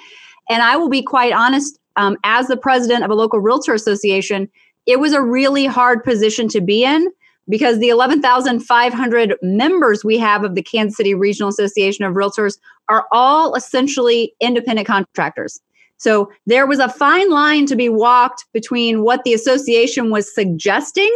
And 0.49 0.63
I 0.63 0.77
will 0.77 0.89
be 0.89 1.03
quite 1.03 1.33
honest, 1.33 1.79
um, 1.97 2.17
as 2.25 2.49
the 2.49 2.57
president 2.57 3.05
of 3.05 3.11
a 3.11 3.15
local 3.15 3.41
realtor 3.41 3.75
association, 3.75 4.49
it 4.87 4.99
was 4.99 5.13
a 5.13 5.23
really 5.23 5.67
hard 5.67 6.03
position 6.03 6.49
to 6.49 6.61
be 6.61 6.85
in 6.85 7.11
because 7.49 7.79
the 7.79 7.89
11,500 7.89 9.37
members 9.43 10.05
we 10.05 10.19
have 10.19 10.45
of 10.45 10.55
the 10.55 10.63
Kansas 10.63 10.97
City 10.97 11.15
Regional 11.15 11.49
Association 11.49 12.05
of 12.05 12.15
Realtors 12.15 12.59
are 12.89 13.07
all 13.13 13.55
essentially 13.55 14.33
independent 14.41 14.87
contractors. 14.87 15.61
So 15.97 16.33
there 16.47 16.67
was 16.67 16.79
a 16.79 16.89
fine 16.89 17.31
line 17.31 17.67
to 17.67 17.77
be 17.77 17.89
walked 17.89 18.45
between 18.53 19.03
what 19.03 19.23
the 19.25 19.35
association 19.35 20.11
was 20.11 20.33
suggesting 20.35 21.11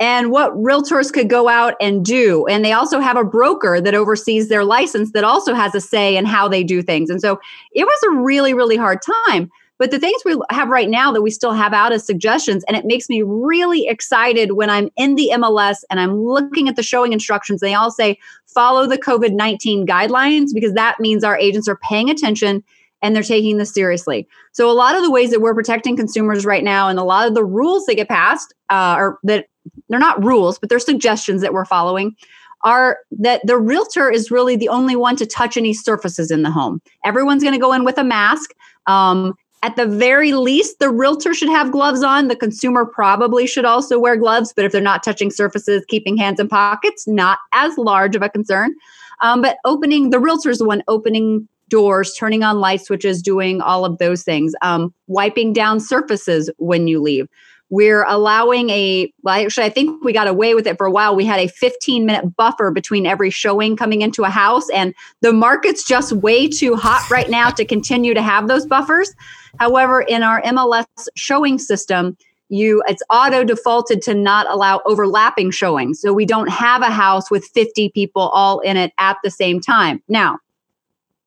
and 0.00 0.32
what 0.32 0.52
realtors 0.54 1.12
could 1.12 1.28
go 1.28 1.48
out 1.48 1.74
and 1.80 2.04
do. 2.04 2.46
And 2.46 2.64
they 2.64 2.72
also 2.72 3.00
have 3.00 3.18
a 3.18 3.24
broker 3.24 3.80
that 3.82 3.94
oversees 3.94 4.48
their 4.48 4.64
license 4.64 5.12
that 5.12 5.24
also 5.24 5.52
has 5.52 5.74
a 5.74 5.80
say 5.80 6.16
in 6.16 6.24
how 6.24 6.48
they 6.48 6.64
do 6.64 6.82
things. 6.82 7.10
And 7.10 7.20
so 7.20 7.38
it 7.72 7.84
was 7.84 8.02
a 8.04 8.16
really, 8.16 8.54
really 8.54 8.76
hard 8.76 9.00
time. 9.26 9.50
But 9.78 9.90
the 9.90 9.98
things 9.98 10.22
we 10.24 10.38
have 10.50 10.68
right 10.68 10.90
now 10.90 11.10
that 11.12 11.22
we 11.22 11.30
still 11.30 11.52
have 11.52 11.72
out 11.72 11.92
as 11.92 12.04
suggestions, 12.04 12.64
and 12.64 12.76
it 12.76 12.84
makes 12.84 13.08
me 13.08 13.22
really 13.22 13.86
excited 13.86 14.52
when 14.52 14.68
I'm 14.68 14.90
in 14.96 15.14
the 15.14 15.30
MLS 15.34 15.84
and 15.88 15.98
I'm 15.98 16.22
looking 16.22 16.68
at 16.68 16.76
the 16.76 16.82
showing 16.82 17.14
instructions. 17.14 17.60
They 17.60 17.74
all 17.74 17.90
say 17.90 18.18
follow 18.46 18.86
the 18.86 18.98
COVID 18.98 19.32
19 19.32 19.86
guidelines 19.86 20.48
because 20.52 20.74
that 20.74 21.00
means 21.00 21.24
our 21.24 21.38
agents 21.38 21.66
are 21.66 21.76
paying 21.76 22.10
attention 22.10 22.62
and 23.02 23.14
they're 23.14 23.22
taking 23.22 23.58
this 23.58 23.72
seriously. 23.72 24.28
So 24.52 24.70
a 24.70 24.72
lot 24.72 24.96
of 24.96 25.02
the 25.02 25.10
ways 25.10 25.30
that 25.30 25.40
we're 25.40 25.54
protecting 25.54 25.96
consumers 25.96 26.44
right 26.44 26.64
now, 26.64 26.88
and 26.88 26.98
a 26.98 27.04
lot 27.04 27.26
of 27.26 27.34
the 27.34 27.44
rules 27.44 27.86
that 27.86 27.94
get 27.94 28.08
passed, 28.08 28.52
uh, 28.68 28.96
or 28.98 29.18
that 29.24 29.46
they're 29.88 29.98
not 29.98 30.22
rules, 30.22 30.58
but 30.58 30.68
they're 30.68 30.78
suggestions 30.78 31.42
that 31.42 31.52
we're 31.52 31.64
following, 31.64 32.14
are 32.62 32.98
that 33.10 33.40
the 33.46 33.56
realtor 33.56 34.10
is 34.10 34.30
really 34.30 34.56
the 34.56 34.68
only 34.68 34.96
one 34.96 35.16
to 35.16 35.26
touch 35.26 35.56
any 35.56 35.72
surfaces 35.72 36.30
in 36.30 36.42
the 36.42 36.50
home. 36.50 36.80
Everyone's 37.04 37.42
going 37.42 37.54
to 37.54 37.60
go 37.60 37.72
in 37.72 37.84
with 37.84 37.98
a 37.98 38.04
mask. 38.04 38.50
Um, 38.86 39.34
at 39.62 39.76
the 39.76 39.86
very 39.86 40.32
least, 40.32 40.78
the 40.78 40.90
realtor 40.90 41.34
should 41.34 41.50
have 41.50 41.70
gloves 41.70 42.02
on. 42.02 42.28
The 42.28 42.36
consumer 42.36 42.86
probably 42.86 43.46
should 43.46 43.66
also 43.66 43.98
wear 43.98 44.16
gloves, 44.16 44.54
but 44.54 44.64
if 44.64 44.72
they're 44.72 44.80
not 44.80 45.02
touching 45.02 45.30
surfaces, 45.30 45.84
keeping 45.86 46.16
hands 46.16 46.40
in 46.40 46.48
pockets, 46.48 47.06
not 47.06 47.38
as 47.52 47.76
large 47.76 48.16
of 48.16 48.22
a 48.22 48.30
concern. 48.30 48.74
Um, 49.20 49.42
but 49.42 49.58
opening, 49.66 50.10
the 50.10 50.18
realtor 50.18 50.48
is 50.48 50.58
the 50.58 50.64
one 50.64 50.82
opening 50.88 51.46
doors, 51.70 52.14
turning 52.14 52.42
on 52.42 52.60
light 52.60 52.82
switches, 52.82 53.22
doing 53.22 53.62
all 53.62 53.84
of 53.86 53.98
those 53.98 54.22
things, 54.22 54.52
um, 54.60 54.92
wiping 55.06 55.52
down 55.52 55.80
surfaces 55.80 56.50
when 56.58 56.86
you 56.86 57.00
leave. 57.00 57.26
We're 57.70 58.02
allowing 58.02 58.68
a, 58.70 59.12
well, 59.22 59.44
actually, 59.44 59.66
I 59.66 59.70
think 59.70 60.04
we 60.04 60.12
got 60.12 60.26
away 60.26 60.54
with 60.54 60.66
it 60.66 60.76
for 60.76 60.86
a 60.86 60.90
while. 60.90 61.14
We 61.14 61.24
had 61.24 61.38
a 61.38 61.46
15 61.46 62.04
minute 62.04 62.36
buffer 62.36 62.72
between 62.72 63.06
every 63.06 63.30
showing 63.30 63.76
coming 63.76 64.02
into 64.02 64.24
a 64.24 64.30
house, 64.30 64.68
and 64.70 64.92
the 65.20 65.32
market's 65.32 65.84
just 65.84 66.12
way 66.12 66.48
too 66.48 66.74
hot 66.74 67.08
right 67.10 67.30
now 67.30 67.48
to 67.50 67.64
continue 67.64 68.12
to 68.12 68.22
have 68.22 68.48
those 68.48 68.66
buffers. 68.66 69.14
However, 69.60 70.00
in 70.00 70.24
our 70.24 70.42
MLS 70.42 70.86
showing 71.16 71.58
system, 71.60 72.16
you 72.50 72.82
it's 72.88 73.02
auto 73.08 73.44
defaulted 73.44 74.02
to 74.02 74.14
not 74.14 74.50
allow 74.50 74.82
overlapping 74.84 75.52
showings. 75.52 76.00
So 76.00 76.12
we 76.12 76.26
don't 76.26 76.48
have 76.48 76.82
a 76.82 76.90
house 76.90 77.30
with 77.30 77.44
50 77.54 77.90
people 77.90 78.22
all 78.30 78.58
in 78.60 78.76
it 78.76 78.92
at 78.98 79.16
the 79.22 79.30
same 79.30 79.60
time. 79.60 80.02
Now, 80.08 80.38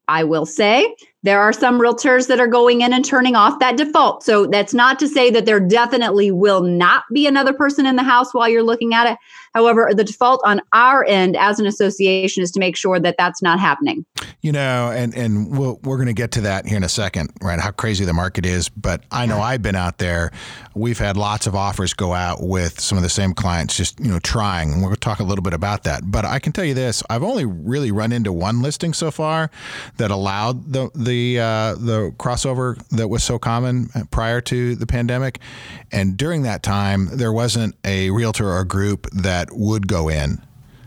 I 0.08 0.24
will 0.24 0.46
say 0.46 0.96
there 1.24 1.40
are 1.42 1.54
some 1.54 1.80
realtors 1.80 2.28
that 2.28 2.40
are 2.40 2.48
going 2.48 2.82
in 2.82 2.94
and 2.94 3.06
turning 3.06 3.36
off 3.36 3.60
that 3.60 3.78
default. 3.78 4.24
So 4.24 4.46
that's 4.46 4.74
not 4.74 5.00
to 5.00 5.08
say 5.08 5.32
that 5.32 5.46
there 5.46 5.60
definitely 5.60 6.32
will 6.32 6.62
not 6.62 7.04
be 7.14 7.26
another 7.26 7.54
person 7.54 7.86
in 7.86 7.96
the 7.96 8.04
house 8.04 8.34
while 8.34 8.50
you're 8.50 8.64
looking 8.64 8.94
at 8.94 9.10
it. 9.12 9.18
However, 9.54 9.92
the 9.94 10.04
default 10.04 10.42
on 10.46 10.62
our 10.74 11.06
end 11.06 11.38
as 11.38 11.60
an 11.60 11.66
association 11.66 12.44
is 12.44 12.52
to 12.52 12.60
make 12.60 12.76
sure 12.76 13.00
that 13.00 13.16
that's 13.18 13.42
not 13.42 13.60
happening. 13.60 14.06
You 14.42 14.52
know, 14.52 14.92
and 14.92 15.16
and 15.16 15.58
we'll, 15.58 15.80
we're 15.84 15.98
going 15.98 16.08
to 16.08 16.14
get 16.14 16.32
to 16.32 16.42
that 16.42 16.66
here 16.66 16.78
in 16.78 16.84
a 16.84 16.90
second, 16.90 17.32
right? 17.42 17.60
How 17.60 17.72
crazy 17.72 18.04
the 18.04 18.14
market 18.14 18.46
is. 18.46 18.68
But 18.70 19.04
I 19.12 19.26
know 19.26 19.40
I've 19.40 19.62
been 19.62 19.76
out 19.76 20.00
there. 20.00 20.32
We've 20.76 20.98
had 20.98 21.16
lots 21.16 21.48
of 21.48 21.56
offers 21.56 21.94
go 21.94 22.14
out 22.14 22.40
with 22.42 22.80
some 22.80 22.98
of 22.98 23.04
the 23.04 23.10
same 23.10 23.34
clients, 23.34 23.78
just 23.78 24.00
you 24.00 24.12
know, 24.12 24.20
trying. 24.20 24.74
And 24.74 24.82
we're 24.82 24.90
going 24.90 24.96
to 24.96 25.02
talk 25.02 25.20
a 25.20 25.24
little 25.24 25.44
bit 25.44 25.54
about 25.54 25.84
that. 25.84 26.12
But 26.12 26.26
I 26.26 26.40
can 26.40 26.52
tell 26.52 26.66
you 26.66 26.74
this: 26.74 27.04
I've 27.10 27.24
only 27.24 27.46
really 27.46 27.92
run 27.92 28.12
into 28.12 28.34
one 28.34 28.62
listing 28.62 28.94
so 28.94 29.12
far 29.12 29.50
that 29.98 30.12
allowed 30.12 30.74
the 30.74 30.90
the 30.94 31.40
uh, 31.40 31.76
the 31.76 32.14
crossover 32.18 32.78
that 32.90 33.08
was 33.08 33.24
so 33.24 33.40
common 33.40 33.90
prior 34.12 34.42
to 34.42 34.76
the 34.76 34.86
pandemic. 34.86 35.40
And 35.92 36.18
during 36.18 36.42
that 36.42 36.64
time, 36.64 37.08
there 37.14 37.32
wasn't 37.32 37.76
a 37.86 38.10
realtor 38.10 38.50
or 38.50 38.64
group 38.66 39.08
that 39.12 39.43
would 39.52 39.88
go 39.88 40.10
in. 40.10 40.42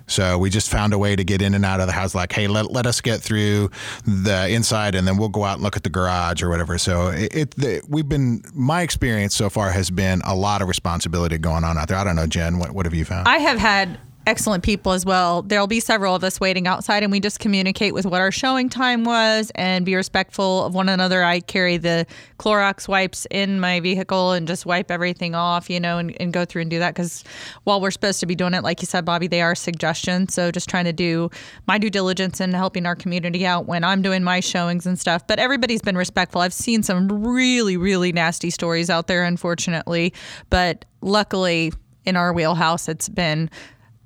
So 0.08 0.38
we 0.38 0.50
just 0.50 0.70
found 0.70 0.92
a 0.92 0.98
way 0.98 1.16
to 1.16 1.25
get 1.25 1.42
in 1.42 1.54
and 1.54 1.64
out 1.64 1.80
of 1.80 1.86
the 1.86 1.92
house. 1.92 2.14
Like, 2.14 2.32
hey, 2.32 2.46
let, 2.46 2.70
let 2.70 2.86
us 2.86 3.00
get 3.00 3.20
through 3.20 3.70
the 4.06 4.48
inside, 4.48 4.94
and 4.94 5.06
then 5.06 5.16
we'll 5.16 5.28
go 5.28 5.44
out 5.44 5.54
and 5.54 5.62
look 5.62 5.76
at 5.76 5.82
the 5.82 5.90
garage 5.90 6.42
or 6.42 6.48
whatever. 6.48 6.78
So 6.78 7.08
it, 7.08 7.34
it 7.34 7.50
the, 7.56 7.82
we've 7.88 8.08
been 8.08 8.42
my 8.54 8.82
experience 8.82 9.34
so 9.34 9.50
far 9.50 9.70
has 9.70 9.90
been 9.90 10.22
a 10.25 10.34
lot 10.34 10.62
of 10.62 10.68
responsibility 10.68 11.38
going 11.38 11.64
on 11.64 11.76
out 11.76 11.88
there. 11.88 11.98
I 11.98 12.04
don't 12.04 12.16
know, 12.16 12.26
Jen, 12.26 12.58
what 12.58 12.70
what 12.70 12.86
have 12.86 12.94
you 12.94 13.04
found? 13.04 13.26
I 13.26 13.38
have 13.38 13.58
had 13.58 13.98
excellent 14.26 14.64
people 14.64 14.92
as 14.92 15.06
well. 15.06 15.42
There'll 15.42 15.68
be 15.68 15.80
several 15.80 16.14
of 16.14 16.25
us 16.25 16.40
waiting 16.40 16.66
outside, 16.66 17.02
and 17.02 17.12
we 17.12 17.21
just 17.21 17.38
communicate 17.38 17.95
with 17.95 18.04
what 18.04 18.21
our 18.21 18.33
showing 18.33 18.68
time 18.68 19.04
was 19.04 19.52
and 19.54 19.87
be 19.87 19.95
respectful 19.95 20.64
of 20.64 20.75
one 20.75 20.88
another. 20.88 21.23
I 21.23 21.40
carry 21.40 21.76
the 21.76 22.06
Clorox 22.38 22.88
wipes 22.88 23.26
in 23.30 23.61
my 23.61 23.80
vehicle 23.80 24.33
and 24.33 24.49
just 24.49 24.66
wipe 24.66 24.90
everything 24.90 25.35
off, 25.35 25.71
you 25.71 25.78
know, 25.78 25.99
and, 25.99 26.14
and 26.21 26.33
go 26.33 26.45
through 26.45 26.62
and 26.62 26.71
do 26.71 26.80
that 26.80 26.95
because 26.95 27.23
while 27.64 27.80
we're 27.80 27.92
supposed 27.92 28.21
to 28.21 28.26
be 28.26 28.35
doing 28.35 28.52
it, 28.52 28.64
like 28.64 28.83
you 28.83 28.87
said, 28.87 29.04
Bobby, 29.04 29.28
they 29.28 29.42
are 29.42 29.54
suggestions. 29.54 30.35
So 30.35 30.50
just 30.50 30.68
trying 30.68 30.87
to 30.87 30.92
do 30.92 31.30
my 31.66 31.78
due 31.78 31.90
diligence 31.90 32.40
and 32.40 32.54
helping 32.54 32.85
our 32.85 32.97
community 32.97 33.47
out 33.47 33.66
when 33.66 33.85
I'm 33.85 34.02
doing 34.02 34.25
my 34.25 34.40
showings 34.40 34.87
and 34.87 34.99
stuff. 34.99 35.26
But 35.26 35.38
everybody's 35.38 35.83
been 35.83 35.97
respectful. 35.97 36.40
I've 36.40 36.52
seen 36.52 36.83
some 36.83 37.09
really, 37.09 37.76
really 37.76 38.12
nasty 38.12 38.50
stories 38.50 38.90
out 38.90 39.06
there, 39.06 39.25
unfortunately, 39.25 40.12
but 40.50 40.85
luckily 41.00 41.73
in 42.06 42.16
our 42.16 42.33
wheelhouse, 42.33 42.88
it's 42.88 43.09
been 43.09 43.50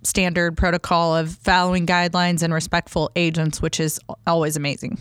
standard 0.02 0.57
protocol 0.57 1.16
of 1.16 1.30
following 1.30 1.87
guidelines 1.87 2.42
and 2.42 2.52
respectful 2.52 3.11
agents, 3.16 3.61
which 3.61 3.80
is 3.80 4.00
always 4.26 4.57
amazing. 4.57 4.99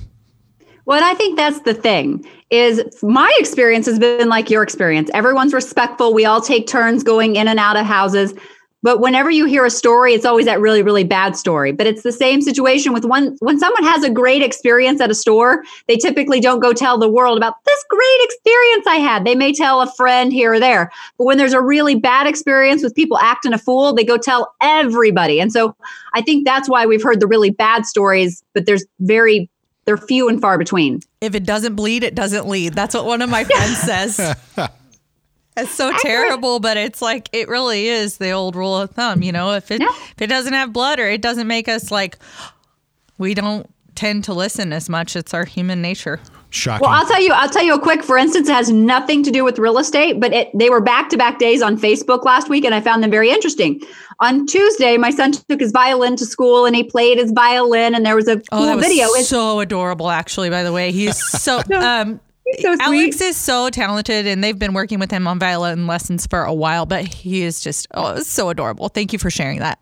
Well, 0.86 0.98
and 0.98 1.06
I 1.06 1.14
think 1.14 1.38
that's 1.38 1.62
the 1.62 1.74
thing 1.74 2.26
is 2.50 2.84
my 3.04 3.32
experience 3.38 3.86
has 3.86 4.00
been 4.00 4.28
like 4.28 4.50
your 4.50 4.64
experience. 4.64 5.12
Everyone's 5.14 5.54
respectful. 5.54 6.14
We 6.16 6.26
all 6.26 6.42
take 6.42 6.66
turns 6.66 7.04
going 7.04 7.36
in 7.36 7.48
and 7.48 7.60
out 7.60 7.78
of 7.78 7.86
houses. 7.86 8.34
But 8.82 9.02
whenever 9.02 9.30
you 9.30 9.46
hear 9.46 9.66
a 9.66 9.70
story, 9.70 10.14
it's 10.14 10.26
always 10.26 10.46
that 10.46 10.62
really, 10.62 10.82
really 10.82 11.04
bad 11.04 11.36
story. 11.36 11.72
But 11.72 11.88
it's 11.88 12.04
the 12.04 12.12
same 12.12 12.42
situation 12.42 12.94
with 12.94 13.04
one 13.04 13.36
when 13.40 13.60
someone 13.60 13.84
has 13.84 14.04
a 14.04 14.10
great 14.10 14.42
experience 14.42 15.02
at 15.02 15.12
a 15.12 15.16
store, 15.16 15.64
they 15.88 15.98
typically 15.98 16.40
don't 16.40 16.62
go 16.62 16.72
tell 16.72 16.98
the 16.98 17.10
world 17.10 17.38
about 17.38 17.56
this 17.66 17.84
great 17.90 18.20
experience 18.22 18.88
I 18.88 18.96
had. 18.96 19.26
They 19.26 19.36
may 19.36 19.54
tell 19.54 19.82
a 19.82 19.92
friend 19.94 20.32
here 20.32 20.54
or 20.54 20.60
there. 20.60 20.92
But 21.18 21.26
when 21.26 21.38
there's 21.38 21.54
a 21.54 21.62
really 21.62 21.96
bad 21.96 22.28
experience 22.28 22.82
with 22.82 22.96
people 22.96 23.18
acting 23.18 23.54
a 23.54 23.58
fool, 23.58 23.94
they 23.94 24.06
go 24.06 24.18
tell 24.18 24.54
everybody. 24.62 25.42
And 25.42 25.52
so 25.52 25.76
I 26.14 26.22
think 26.22 26.46
that's 26.46 26.70
why 26.70 26.86
we've 26.86 27.04
heard 27.04 27.20
the 27.20 27.28
really 27.28 27.50
bad 27.50 27.86
stories, 27.86 28.44
but 28.54 28.66
there's 28.66 28.86
very 29.00 29.50
they're 29.86 29.98
few 29.98 30.30
and 30.30 30.40
far 30.40 30.60
between. 30.60 31.02
If 31.20 31.34
it 31.34 31.46
doesn't 31.46 31.74
bleed, 31.74 32.04
it 32.04 32.14
doesn't 32.14 32.48
lead. 32.48 32.76
That's 32.76 32.94
what 32.94 33.06
one 33.06 33.24
of 33.24 33.30
my 33.30 33.44
friends 33.46 33.78
says. 33.80 34.36
It's 35.64 35.72
so 35.72 35.92
terrible, 36.00 36.60
but 36.60 36.78
it's 36.78 37.02
like 37.02 37.30
it 37.34 37.48
really 37.50 37.88
is 37.88 38.18
the 38.18 38.32
old 38.32 38.56
rule 38.56 38.76
of 38.78 38.92
thumb. 38.92 39.22
You 39.22 39.32
know, 39.32 39.54
if 39.54 39.72
it 39.72 39.82
Yeah. 39.82 39.88
if 39.90 40.22
it 40.22 40.28
doesn't 40.28 40.54
have 40.54 40.74
blood 40.74 41.00
or 41.00 41.08
it 41.08 41.22
doesn't 41.22 41.48
make 41.48 41.68
us 41.68 41.92
like, 41.92 42.18
we 43.18 43.34
don't 43.34 43.70
tend 43.96 44.24
to 44.26 44.34
listen 44.34 44.72
as 44.74 44.90
much. 44.90 45.16
It's 45.16 45.34
our 45.34 45.46
human 45.46 45.82
nature. 45.82 46.20
Shocking. 46.52 46.82
Well, 46.88 46.96
I'll 46.96 47.06
tell 47.06 47.22
you, 47.22 47.32
I'll 47.32 47.50
tell 47.50 47.64
you 47.64 47.76
a 47.76 47.80
quick, 47.80 48.04
for 48.04 48.18
instance, 48.18 48.50
it 48.50 48.54
has 48.54 48.72
nothing 48.72 49.22
to 49.24 49.30
do 49.30 49.44
with 49.44 49.60
real 49.60 49.78
estate, 49.78 50.20
but 50.20 50.34
it, 50.34 50.50
they 50.58 50.72
were 50.72 50.82
back 50.82 51.10
to 51.10 51.18
back 51.18 51.38
days 51.38 51.62
on 51.62 51.78
Facebook 51.78 52.24
last 52.24 52.50
week, 52.50 52.66
and 52.66 52.74
I 52.74 52.82
found 52.82 53.04
them 53.04 53.12
very 53.12 53.30
interesting. 53.30 53.82
On 54.20 54.48
Tuesday, 54.48 54.98
my 54.98 55.12
son 55.12 55.32
took 55.34 55.60
his 55.60 55.72
violin 55.72 56.16
to 56.16 56.26
school 56.26 56.66
and 56.66 56.76
he 56.76 56.84
played 56.84 57.20
his 57.20 57.32
violin, 57.32 57.94
and 57.94 58.04
there 58.04 58.16
was 58.16 58.28
a 58.28 58.38
cool 58.38 58.44
Oh, 58.64 58.66
that 58.66 58.78
was 58.78 58.88
video. 58.88 59.06
It's 59.10 59.30
so 59.30 59.60
adorable. 59.60 60.10
Actually, 60.10 60.50
by 60.50 60.64
the 60.64 60.74
way, 60.74 60.92
he's 60.92 61.18
so. 61.40 61.62
um, 61.76 62.14
He's 62.14 62.20
so 62.60 62.76
Alex 62.80 63.22
is 63.22 63.38
so 63.38 63.70
talented, 63.70 64.26
and 64.28 64.44
they've 64.44 64.58
been 64.58 64.74
working 64.74 65.00
with 65.00 65.12
him 65.12 65.28
on 65.28 65.40
violin 65.40 65.88
lessons 65.88 66.26
for 66.28 66.44
a 66.44 66.54
while. 66.54 66.86
But 66.86 67.06
he 67.08 67.44
is 67.44 67.62
just 67.62 67.88
oh, 67.94 68.20
so 68.22 68.50
adorable. 68.50 68.90
Thank 68.90 69.14
you 69.14 69.20
for 69.20 69.30
sharing 69.30 69.60
that. 69.60 69.80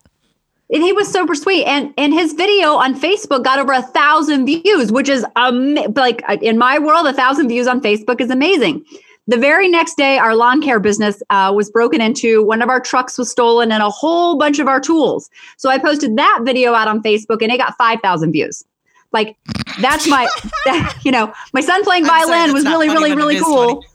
and 0.71 0.83
he 0.83 0.91
was 0.93 1.07
super 1.11 1.35
sweet. 1.35 1.65
And 1.65 1.93
and 1.97 2.13
his 2.13 2.33
video 2.33 2.75
on 2.75 2.99
Facebook 2.99 3.43
got 3.43 3.59
over 3.59 3.73
a 3.73 3.81
thousand 3.81 4.45
views, 4.45 4.91
which 4.91 5.09
is 5.09 5.25
um 5.35 5.75
like 5.95 6.21
in 6.41 6.57
my 6.57 6.79
world, 6.79 7.07
a 7.07 7.13
thousand 7.13 7.47
views 7.47 7.67
on 7.67 7.81
Facebook 7.81 8.19
is 8.21 8.29
amazing. 8.29 8.83
The 9.29 9.37
very 9.37 9.67
next 9.67 9.95
day, 9.97 10.17
our 10.17 10.35
lawn 10.37 10.61
care 10.61 10.79
business 10.79 11.21
uh, 11.29 11.51
was 11.53 11.69
broken 11.69 11.99
into. 11.99 12.43
One 12.43 12.61
of 12.61 12.69
our 12.69 12.79
trucks 12.79 13.17
was 13.17 13.29
stolen, 13.29 13.73
and 13.73 13.83
a 13.83 13.89
whole 13.89 14.37
bunch 14.37 14.59
of 14.59 14.69
our 14.69 14.79
tools. 14.79 15.29
So 15.57 15.69
I 15.69 15.77
posted 15.79 16.15
that 16.15 16.39
video 16.43 16.73
out 16.73 16.87
on 16.87 17.03
Facebook, 17.03 17.41
and 17.41 17.51
it 17.51 17.57
got 17.57 17.75
five 17.77 17.99
thousand 18.01 18.31
views. 18.31 18.63
Like 19.11 19.37
that's 19.81 20.07
my, 20.07 20.27
that, 20.65 20.99
you 21.03 21.11
know, 21.11 21.33
my 21.53 21.61
son 21.61 21.83
playing 21.83 22.03
I'm 22.05 22.09
sorry, 22.09 22.29
violin 22.29 22.53
was 22.53 22.65
really, 22.65 22.87
funny, 22.87 22.99
really, 22.99 23.15
really 23.15 23.39
cool. 23.39 23.67
funny. 23.81 23.87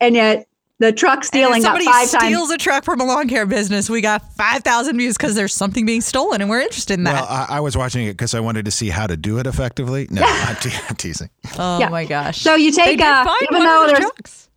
And 0.00 0.14
yet 0.14 0.46
the 0.80 0.92
truck 0.92 1.18
And 1.18 1.24
stealing 1.24 1.56
if 1.58 1.62
got 1.64 1.68
somebody 1.80 1.84
five 1.86 2.10
times. 2.10 2.24
steals 2.24 2.50
a 2.50 2.56
truck 2.58 2.84
from 2.84 3.00
a 3.00 3.04
lawn 3.04 3.28
care 3.28 3.46
business, 3.46 3.90
we 3.90 4.00
got 4.00 4.22
five 4.34 4.62
thousand 4.62 4.96
views 4.96 5.16
because 5.16 5.34
there's 5.34 5.52
something 5.52 5.84
being 5.84 6.00
stolen, 6.00 6.40
and 6.40 6.48
we're 6.48 6.60
interested 6.60 6.94
in 6.94 7.04
that. 7.04 7.14
well, 7.14 7.26
I, 7.28 7.56
I 7.56 7.60
was 7.60 7.76
watching 7.76 8.06
it 8.06 8.12
because 8.12 8.32
I 8.32 8.38
wanted 8.40 8.64
to 8.66 8.70
see 8.70 8.88
how 8.88 9.08
to 9.08 9.16
do 9.16 9.38
it 9.38 9.46
effectively. 9.48 10.06
No, 10.10 10.22
I'm, 10.24 10.54
te- 10.56 10.70
I'm 10.88 10.94
teasing. 10.94 11.30
oh 11.58 11.80
yeah. 11.80 11.88
my 11.88 12.04
gosh! 12.04 12.38
So 12.38 12.54
you 12.54 12.70
take 12.70 12.98
did 12.98 13.06
uh, 13.06 13.24
find 13.24 13.42
even 13.50 13.64
though 13.64 13.82
the 13.86 13.92
there's 13.92 13.98
trucks. 13.98 14.50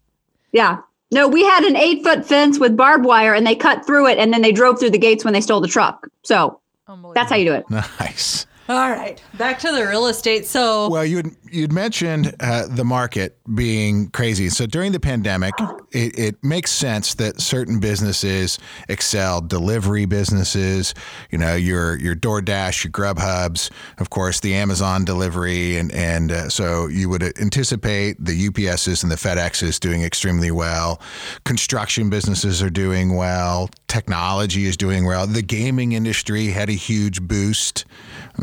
Yeah. 0.51 0.77
No, 1.13 1.27
we 1.27 1.43
had 1.43 1.63
an 1.65 1.75
eight 1.75 2.03
foot 2.03 2.25
fence 2.25 2.57
with 2.59 2.77
barbed 2.77 3.03
wire 3.03 3.33
and 3.33 3.45
they 3.45 3.55
cut 3.55 3.85
through 3.85 4.07
it 4.07 4.17
and 4.17 4.31
then 4.31 4.41
they 4.41 4.51
drove 4.53 4.79
through 4.79 4.91
the 4.91 4.97
gates 4.97 5.25
when 5.25 5.33
they 5.33 5.41
stole 5.41 5.59
the 5.59 5.67
truck. 5.67 6.07
So 6.23 6.59
that's 7.13 7.29
how 7.29 7.35
you 7.35 7.45
do 7.45 7.53
it. 7.53 7.65
Nice. 7.99 8.45
All 8.71 8.89
right, 8.89 9.21
back 9.33 9.59
to 9.59 9.71
the 9.73 9.85
real 9.85 10.07
estate. 10.07 10.45
So 10.45 10.87
Well, 10.87 11.03
you'd 11.03 11.35
you'd 11.51 11.73
mentioned 11.73 12.33
uh, 12.39 12.67
the 12.69 12.85
market 12.85 13.37
being 13.53 14.09
crazy. 14.11 14.47
So 14.47 14.65
during 14.65 14.93
the 14.93 14.99
pandemic, 14.99 15.53
it, 15.91 16.17
it 16.17 16.41
makes 16.41 16.71
sense 16.71 17.15
that 17.15 17.41
certain 17.41 17.81
businesses 17.81 18.57
excel. 18.87 19.41
Delivery 19.41 20.05
businesses, 20.05 20.93
you 21.31 21.37
know, 21.37 21.53
your 21.53 21.99
your 21.99 22.15
DoorDash, 22.15 22.85
your 22.85 22.91
Grubhubs, 22.91 23.69
of 23.97 24.09
course, 24.09 24.39
the 24.39 24.53
Amazon 24.53 25.03
delivery, 25.03 25.75
and 25.75 25.91
and 25.91 26.31
uh, 26.31 26.47
so 26.47 26.87
you 26.87 27.09
would 27.09 27.23
anticipate 27.41 28.23
the 28.23 28.47
UPSs 28.47 29.03
and 29.03 29.11
the 29.11 29.17
FedExes 29.17 29.81
doing 29.81 30.03
extremely 30.03 30.49
well. 30.49 31.01
Construction 31.43 32.09
businesses 32.09 32.63
are 32.63 32.69
doing 32.69 33.17
well. 33.17 33.69
Technology 33.91 34.67
is 34.67 34.77
doing 34.77 35.05
well. 35.05 35.27
The 35.27 35.41
gaming 35.41 35.91
industry 35.91 36.47
had 36.47 36.69
a 36.69 36.73
huge 36.73 37.21
boost. 37.21 37.83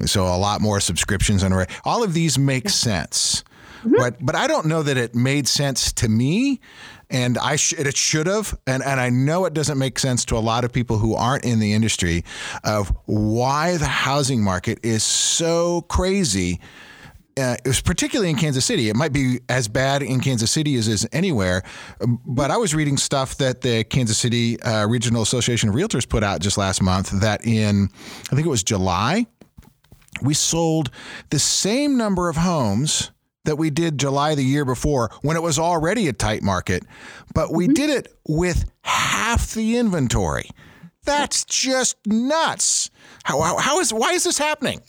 So 0.05 0.25
a 0.25 0.37
lot 0.37 0.61
more 0.61 0.79
subscriptions 0.79 1.43
on 1.43 1.67
all 1.87 2.03
of 2.05 2.13
these 2.13 2.39
make 2.39 2.69
sense. 2.69 3.45
Mm-hmm. 3.79 3.95
But 3.97 4.17
but 4.21 4.35
I 4.35 4.47
don't 4.47 4.67
know 4.67 4.83
that 4.83 4.99
it 4.99 5.15
made 5.15 5.49
sense 5.49 5.91
to 5.95 6.09
me 6.11 6.61
and 7.09 7.39
I 7.39 7.57
sh- 7.57 7.73
it 7.73 7.97
should 7.97 8.27
have 8.27 8.59
and 8.67 8.83
and 8.83 9.01
I 9.01 9.09
know 9.09 9.47
it 9.47 9.55
doesn't 9.55 9.79
make 9.79 9.99
sense 9.99 10.27
to 10.27 10.37
a 10.37 10.39
lot 10.39 10.65
of 10.65 10.73
people 10.73 10.99
who 10.99 11.15
aren't 11.15 11.47
in 11.47 11.61
the 11.61 11.73
industry 11.73 12.27
of 12.63 12.95
why 13.07 13.79
the 13.79 13.87
housing 13.87 14.43
market 14.43 14.81
is 14.83 15.03
so 15.03 15.81
crazy 15.89 16.61
uh, 17.39 17.55
it 17.65 17.67
was 17.67 17.81
particularly 17.81 18.31
in 18.31 18.37
Kansas 18.37 18.65
City. 18.65 18.89
It 18.89 18.97
might 18.97 19.13
be 19.13 19.41
as 19.49 19.69
bad 19.69 20.03
in 20.03 20.21
Kansas 20.21 20.51
City 20.51 20.77
as 20.77 20.89
is 20.89 21.09
anywhere. 21.13 21.63
But 22.27 22.51
I 22.51 22.57
was 22.57 22.75
reading 22.75 22.97
stuff 22.97 23.39
that 23.39 23.61
the 23.61 23.85
Kansas 23.85 24.19
City 24.19 24.61
uh, 24.63 24.87
Regional 24.87 25.23
Association 25.23 25.69
of 25.69 25.75
Realtors 25.75 26.09
put 26.09 26.23
out 26.23 26.41
just 26.41 26.59
last 26.59 26.83
month 26.83 27.11
that 27.21 27.45
in, 27.47 27.89
I 28.31 28.35
think 28.35 28.47
it 28.47 28.51
was 28.51 28.63
July, 28.63 29.27
we 30.23 30.35
sold 30.35 30.91
the 31.31 31.39
same 31.39 31.97
number 31.97 32.29
of 32.29 32.37
homes 32.37 33.11
that 33.45 33.57
we 33.57 33.71
did 33.71 33.99
July 33.99 34.35
the 34.35 34.43
year 34.43 34.65
before 34.65 35.11
when 35.23 35.37
it 35.37 35.43
was 35.43 35.59
already 35.59 36.09
a 36.09 36.13
tight 36.13 36.43
market, 36.43 36.85
but 37.35 37.53
we 37.53 37.69
did 37.69 37.89
it 37.89 38.15
with 38.29 38.71
half 38.83 39.55
the 39.55 39.79
inventory. 39.79 40.51
That's 41.05 41.45
just 41.45 41.97
nuts. 42.07 42.91
How, 43.25 43.41
how, 43.41 43.57
how 43.57 43.81
is 43.81 43.93
why 43.93 44.13
is 44.13 44.25
this 44.25 44.37
happening? 44.37 44.83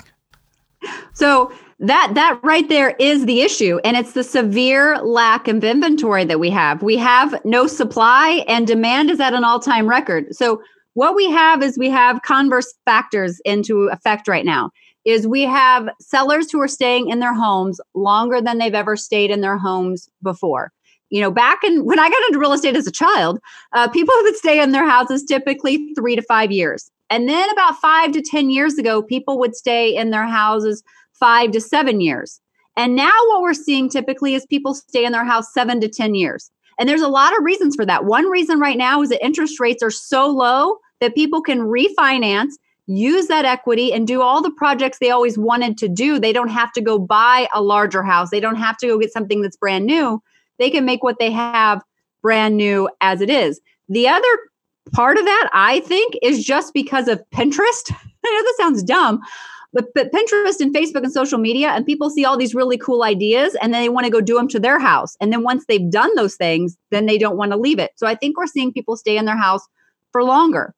So 1.13 1.53
that 1.79 2.11
that 2.15 2.39
right 2.43 2.67
there 2.67 2.95
is 2.99 3.25
the 3.25 3.41
issue. 3.41 3.79
And 3.83 3.95
it's 3.95 4.11
the 4.11 4.23
severe 4.23 4.97
lack 4.97 5.47
of 5.47 5.63
inventory 5.63 6.25
that 6.25 6.39
we 6.39 6.49
have. 6.49 6.83
We 6.83 6.97
have 6.97 7.39
no 7.45 7.67
supply 7.67 8.43
and 8.47 8.67
demand 8.67 9.09
is 9.09 9.19
at 9.19 9.33
an 9.33 9.43
all-time 9.43 9.89
record. 9.89 10.35
So 10.35 10.61
what 10.93 11.15
we 11.15 11.29
have 11.31 11.63
is 11.63 11.77
we 11.77 11.89
have 11.89 12.21
converse 12.23 12.73
factors 12.83 13.39
into 13.45 13.87
effect 13.87 14.27
right 14.27 14.45
now 14.45 14.71
is 15.05 15.25
we 15.25 15.43
have 15.43 15.87
sellers 16.01 16.51
who 16.51 16.59
are 16.59 16.67
staying 16.67 17.09
in 17.09 17.19
their 17.19 17.33
homes 17.33 17.79
longer 17.93 18.41
than 18.41 18.57
they've 18.57 18.73
ever 18.73 18.97
stayed 18.97 19.31
in 19.31 19.39
their 19.39 19.57
homes 19.57 20.09
before. 20.21 20.71
You 21.09 21.21
know 21.21 21.31
back 21.31 21.63
in 21.63 21.85
when 21.85 21.97
i 21.97 22.07
got 22.07 22.21
into 22.27 22.37
real 22.37 22.53
estate 22.53 22.75
as 22.75 22.85
a 22.85 22.91
child 22.91 23.39
uh, 23.73 23.87
people 23.87 24.13
would 24.21 24.35
stay 24.35 24.61
in 24.61 24.73
their 24.73 24.87
houses 24.87 25.23
typically 25.23 25.91
three 25.95 26.15
to 26.15 26.21
five 26.21 26.51
years. 26.51 26.91
And 27.09 27.27
then 27.27 27.49
about 27.49 27.77
five 27.77 28.11
to 28.11 28.21
ten 28.21 28.51
years 28.51 28.77
ago 28.77 29.01
people 29.01 29.39
would 29.39 29.55
stay 29.55 29.95
in 29.95 30.11
their 30.11 30.27
houses 30.27 30.83
five 31.19 31.51
to 31.51 31.61
seven 31.61 32.01
years. 32.01 32.39
And 32.75 32.95
now 32.95 33.11
what 33.27 33.41
we're 33.41 33.53
seeing 33.53 33.89
typically 33.89 34.35
is 34.35 34.45
people 34.45 34.73
stay 34.73 35.03
in 35.05 35.11
their 35.11 35.25
house 35.25 35.53
seven 35.53 35.81
to 35.81 35.89
10 35.89 36.15
years. 36.15 36.49
And 36.79 36.87
there's 36.87 37.01
a 37.01 37.09
lot 37.09 37.37
of 37.37 37.43
reasons 37.43 37.75
for 37.75 37.85
that. 37.85 38.05
One 38.05 38.29
reason 38.29 38.59
right 38.59 38.77
now 38.77 39.01
is 39.01 39.09
that 39.09 39.23
interest 39.23 39.59
rates 39.59 39.83
are 39.83 39.91
so 39.91 40.27
low 40.27 40.77
that 41.01 41.13
people 41.13 41.41
can 41.41 41.59
refinance, 41.59 42.51
use 42.87 43.27
that 43.27 43.43
equity, 43.43 43.91
and 43.91 44.07
do 44.07 44.21
all 44.21 44.41
the 44.41 44.51
projects 44.51 44.97
they 44.99 45.11
always 45.11 45.37
wanted 45.37 45.77
to 45.79 45.89
do. 45.89 46.19
They 46.19 46.31
don't 46.31 46.49
have 46.49 46.71
to 46.73 46.81
go 46.81 46.97
buy 46.97 47.49
a 47.53 47.61
larger 47.61 48.01
house, 48.01 48.29
they 48.29 48.39
don't 48.39 48.55
have 48.55 48.77
to 48.77 48.87
go 48.87 48.97
get 48.97 49.11
something 49.11 49.41
that's 49.41 49.57
brand 49.57 49.85
new. 49.85 50.23
They 50.57 50.69
can 50.69 50.85
make 50.85 51.03
what 51.03 51.19
they 51.19 51.31
have 51.31 51.81
brand 52.21 52.57
new 52.57 52.89
as 53.01 53.21
it 53.21 53.29
is. 53.29 53.59
The 53.89 54.07
other 54.07 54.39
part 54.93 55.17
of 55.17 55.25
that, 55.25 55.49
I 55.53 55.81
think, 55.81 56.15
is 56.21 56.43
just 56.43 56.73
because 56.73 57.07
of 57.07 57.21
Pinterest. 57.31 57.91
I 58.25 58.35
know 58.35 58.43
this 58.43 58.57
sounds 58.57 58.83
dumb, 58.83 59.19
but, 59.73 59.85
but 59.93 60.11
Pinterest 60.11 60.59
and 60.59 60.73
Facebook 60.73 61.03
and 61.03 61.11
social 61.11 61.37
media, 61.37 61.69
and 61.69 61.85
people 61.85 62.09
see 62.09 62.25
all 62.25 62.37
these 62.37 62.55
really 62.55 62.77
cool 62.77 63.03
ideas 63.03 63.55
and 63.61 63.73
then 63.73 63.81
they 63.81 63.89
want 63.89 64.05
to 64.05 64.11
go 64.11 64.21
do 64.21 64.35
them 64.35 64.47
to 64.49 64.59
their 64.59 64.79
house. 64.79 65.15
And 65.21 65.31
then 65.31 65.43
once 65.43 65.65
they've 65.67 65.89
done 65.91 66.13
those 66.15 66.35
things, 66.35 66.77
then 66.89 67.05
they 67.05 67.17
don't 67.17 67.37
want 67.37 67.51
to 67.51 67.57
leave 67.57 67.79
it. 67.79 67.91
So 67.95 68.07
I 68.07 68.15
think 68.15 68.37
we're 68.37 68.47
seeing 68.47 68.73
people 68.73 68.97
stay 68.97 69.17
in 69.17 69.25
their 69.25 69.37
house 69.37 69.61
for 70.11 70.23
longer. 70.23 70.73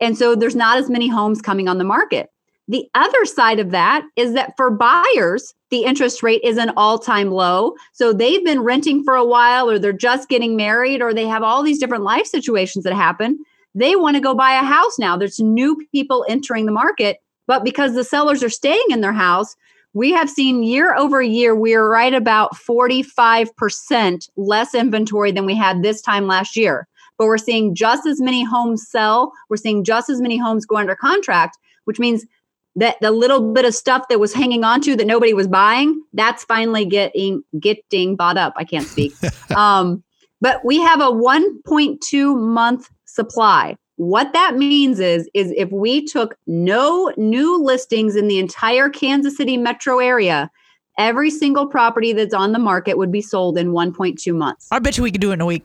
And 0.00 0.18
so 0.18 0.34
there's 0.34 0.56
not 0.56 0.76
as 0.76 0.90
many 0.90 1.08
homes 1.08 1.40
coming 1.40 1.68
on 1.68 1.78
the 1.78 1.84
market. 1.84 2.30
The 2.68 2.88
other 2.94 3.24
side 3.24 3.60
of 3.60 3.70
that 3.70 4.04
is 4.16 4.34
that 4.34 4.54
for 4.56 4.70
buyers, 4.70 5.54
the 5.70 5.84
interest 5.84 6.22
rate 6.22 6.42
is 6.42 6.58
an 6.58 6.72
all 6.76 6.98
time 6.98 7.30
low. 7.30 7.74
So 7.92 8.12
they've 8.12 8.44
been 8.44 8.60
renting 8.60 9.04
for 9.04 9.14
a 9.14 9.24
while, 9.24 9.70
or 9.70 9.78
they're 9.78 9.92
just 9.92 10.28
getting 10.28 10.56
married, 10.56 11.00
or 11.00 11.14
they 11.14 11.26
have 11.26 11.42
all 11.42 11.62
these 11.62 11.78
different 11.78 12.04
life 12.04 12.26
situations 12.26 12.84
that 12.84 12.92
happen. 12.92 13.38
They 13.74 13.94
want 13.94 14.16
to 14.16 14.20
go 14.20 14.34
buy 14.34 14.52
a 14.52 14.64
house 14.64 14.98
now. 14.98 15.16
There's 15.16 15.38
new 15.38 15.76
people 15.92 16.26
entering 16.28 16.66
the 16.66 16.72
market. 16.72 17.18
But 17.46 17.64
because 17.64 17.94
the 17.94 18.04
sellers 18.04 18.42
are 18.42 18.50
staying 18.50 18.84
in 18.90 19.00
their 19.00 19.12
house, 19.12 19.56
we 19.94 20.12
have 20.12 20.28
seen 20.28 20.62
year 20.62 20.94
over 20.94 21.22
year, 21.22 21.54
we're 21.54 21.88
right 21.88 22.12
about 22.12 22.54
45% 22.54 24.28
less 24.36 24.74
inventory 24.74 25.32
than 25.32 25.46
we 25.46 25.54
had 25.54 25.82
this 25.82 26.02
time 26.02 26.26
last 26.26 26.56
year. 26.56 26.86
But 27.16 27.26
we're 27.26 27.38
seeing 27.38 27.74
just 27.74 28.06
as 28.06 28.20
many 28.20 28.44
homes 28.44 28.86
sell. 28.86 29.32
We're 29.48 29.56
seeing 29.56 29.84
just 29.84 30.10
as 30.10 30.20
many 30.20 30.36
homes 30.36 30.66
go 30.66 30.76
under 30.76 30.94
contract, 30.94 31.56
which 31.84 31.98
means 31.98 32.26
that 32.74 32.96
the 33.00 33.10
little 33.10 33.52
bit 33.52 33.64
of 33.64 33.74
stuff 33.74 34.08
that 34.10 34.20
was 34.20 34.34
hanging 34.34 34.64
on 34.64 34.82
to 34.82 34.96
that 34.96 35.06
nobody 35.06 35.32
was 35.32 35.48
buying, 35.48 35.98
that's 36.12 36.44
finally 36.44 36.84
getting 36.84 37.42
getting 37.58 38.16
bought 38.16 38.36
up. 38.36 38.52
I 38.56 38.64
can't 38.64 38.86
speak. 38.86 39.14
um, 39.56 40.04
but 40.42 40.62
we 40.62 40.78
have 40.82 41.00
a 41.00 41.04
1.2 41.04 42.38
month 42.38 42.90
supply. 43.06 43.76
What 43.96 44.32
that 44.34 44.56
means 44.56 45.00
is 45.00 45.28
is 45.34 45.52
if 45.56 45.70
we 45.72 46.04
took 46.04 46.36
no 46.46 47.12
new 47.16 47.62
listings 47.62 48.14
in 48.14 48.28
the 48.28 48.38
entire 48.38 48.88
Kansas 48.88 49.36
City 49.36 49.56
metro 49.56 49.98
area, 49.98 50.50
every 50.98 51.30
single 51.30 51.66
property 51.66 52.12
that's 52.12 52.34
on 52.34 52.52
the 52.52 52.58
market 52.58 52.98
would 52.98 53.10
be 53.10 53.22
sold 53.22 53.56
in 53.58 53.68
1.2 53.68 54.34
months. 54.34 54.68
I 54.70 54.78
bet 54.78 54.96
you 54.96 55.02
we 55.02 55.10
could 55.10 55.20
do 55.20 55.30
it 55.30 55.34
in 55.34 55.40
a 55.40 55.46
week. 55.46 55.64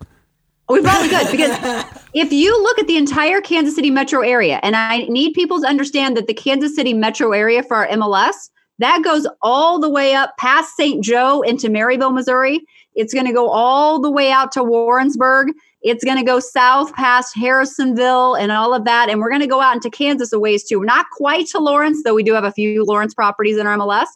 We 0.70 0.82
probably 0.82 1.10
could 1.10 1.30
because 1.30 1.86
if 2.14 2.32
you 2.32 2.64
look 2.64 2.80
at 2.80 2.88
the 2.88 2.96
entire 2.96 3.42
Kansas 3.42 3.76
City 3.76 3.92
metro 3.92 4.22
area, 4.22 4.62
and 4.64 4.76
I 4.78 5.00
need 5.10 5.34
people 5.34 5.60
to 5.60 5.68
understand 5.68 6.16
that 6.16 6.28
the 6.28 6.34
Kansas 6.34 6.76
City 6.76 6.94
metro 6.94 7.34
area 7.34 7.64
for 7.64 7.76
our 7.76 7.88
MLS 7.88 8.50
that 8.82 9.04
goes 9.04 9.28
all 9.44 9.80
the 9.80 9.90
way 9.90 10.16
up 10.16 10.36
past 10.38 10.76
St. 10.76 11.04
Joe 11.04 11.42
into 11.42 11.68
Maryville, 11.68 12.14
Missouri. 12.14 12.66
It's 12.96 13.14
going 13.14 13.28
to 13.28 13.34
go 13.34 13.48
all 13.48 14.02
the 14.02 14.10
way 14.10 14.32
out 14.32 14.52
to 14.54 14.64
Warrensburg. 14.64 15.50
It's 15.82 16.04
going 16.04 16.18
to 16.18 16.24
go 16.24 16.40
south 16.40 16.94
past 16.94 17.36
Harrisonville 17.36 18.36
and 18.36 18.52
all 18.52 18.74
of 18.74 18.86
that. 18.86 19.10
And 19.10 19.20
we're 19.20 19.30
going 19.30 19.42
to 19.42 19.48
go 19.48 19.62
out 19.62 19.76
into 19.76 19.90
Kansas 19.90 20.32
a 20.32 20.40
ways 20.40 20.64
too. 20.64 20.82
Not 20.84 21.08
quite 21.12 21.48
to 21.48 21.60
Lawrence, 21.60 22.04
though 22.04 22.14
we 22.14 22.24
do 22.24 22.34
have 22.34 22.44
a 22.44 22.52
few 22.52 22.86
Lawrence 22.86 23.14
properties 23.14 23.58
in 23.58 23.66
our 23.66 23.78
MLS. 23.78 24.08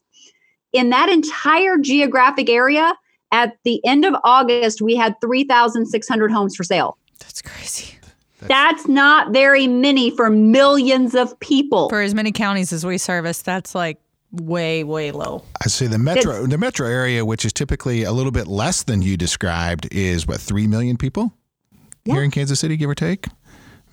In 0.74 0.90
that 0.92 1.10
entire 1.10 1.78
geographic 1.78 2.50
area, 2.50 2.94
at 3.32 3.58
the 3.64 3.84
end 3.86 4.06
of 4.06 4.16
August, 4.24 4.82
we 4.82 4.96
had 4.96 5.16
3,600 5.22 6.32
homes 6.32 6.56
for 6.56 6.64
sale. 6.64 6.98
That's 7.20 7.42
crazy. 7.42 7.98
That's 8.42 8.88
not 8.88 9.32
very 9.32 9.68
many 9.68 10.12
for 10.12 10.30
millions 10.30 11.16
of 11.16 11.40
people. 11.40 11.90
For 11.90 12.02
as 12.02 12.14
many 12.14 12.32
counties 12.32 12.72
as 12.72 12.86
we 12.86 13.00
service, 13.00 13.42
that's 13.42 13.74
like 13.74 14.00
way 14.32 14.84
way 14.84 15.12
low. 15.12 15.44
I 15.64 15.70
say 15.70 15.88
the 15.88 15.98
metro 15.98 16.44
it's, 16.44 16.50
the 16.50 16.58
metro 16.58 16.88
area, 16.88 17.26
which 17.26 17.46
is 17.46 17.54
typically 17.54 18.04
a 18.04 18.12
little 18.12 18.32
bit 18.32 18.48
less 18.48 18.84
than 18.84 19.02
you 19.02 19.18
described, 19.18 19.88
is 19.92 20.28
what 20.28 20.40
three 20.40 20.68
million 20.68 20.98
people 20.98 21.34
yeah. 22.06 22.16
here 22.16 22.24
in 22.24 22.32
Kansas 22.32 22.60
City, 22.60 22.78
give 22.78 22.90
or 22.90 22.96
take. 22.96 23.28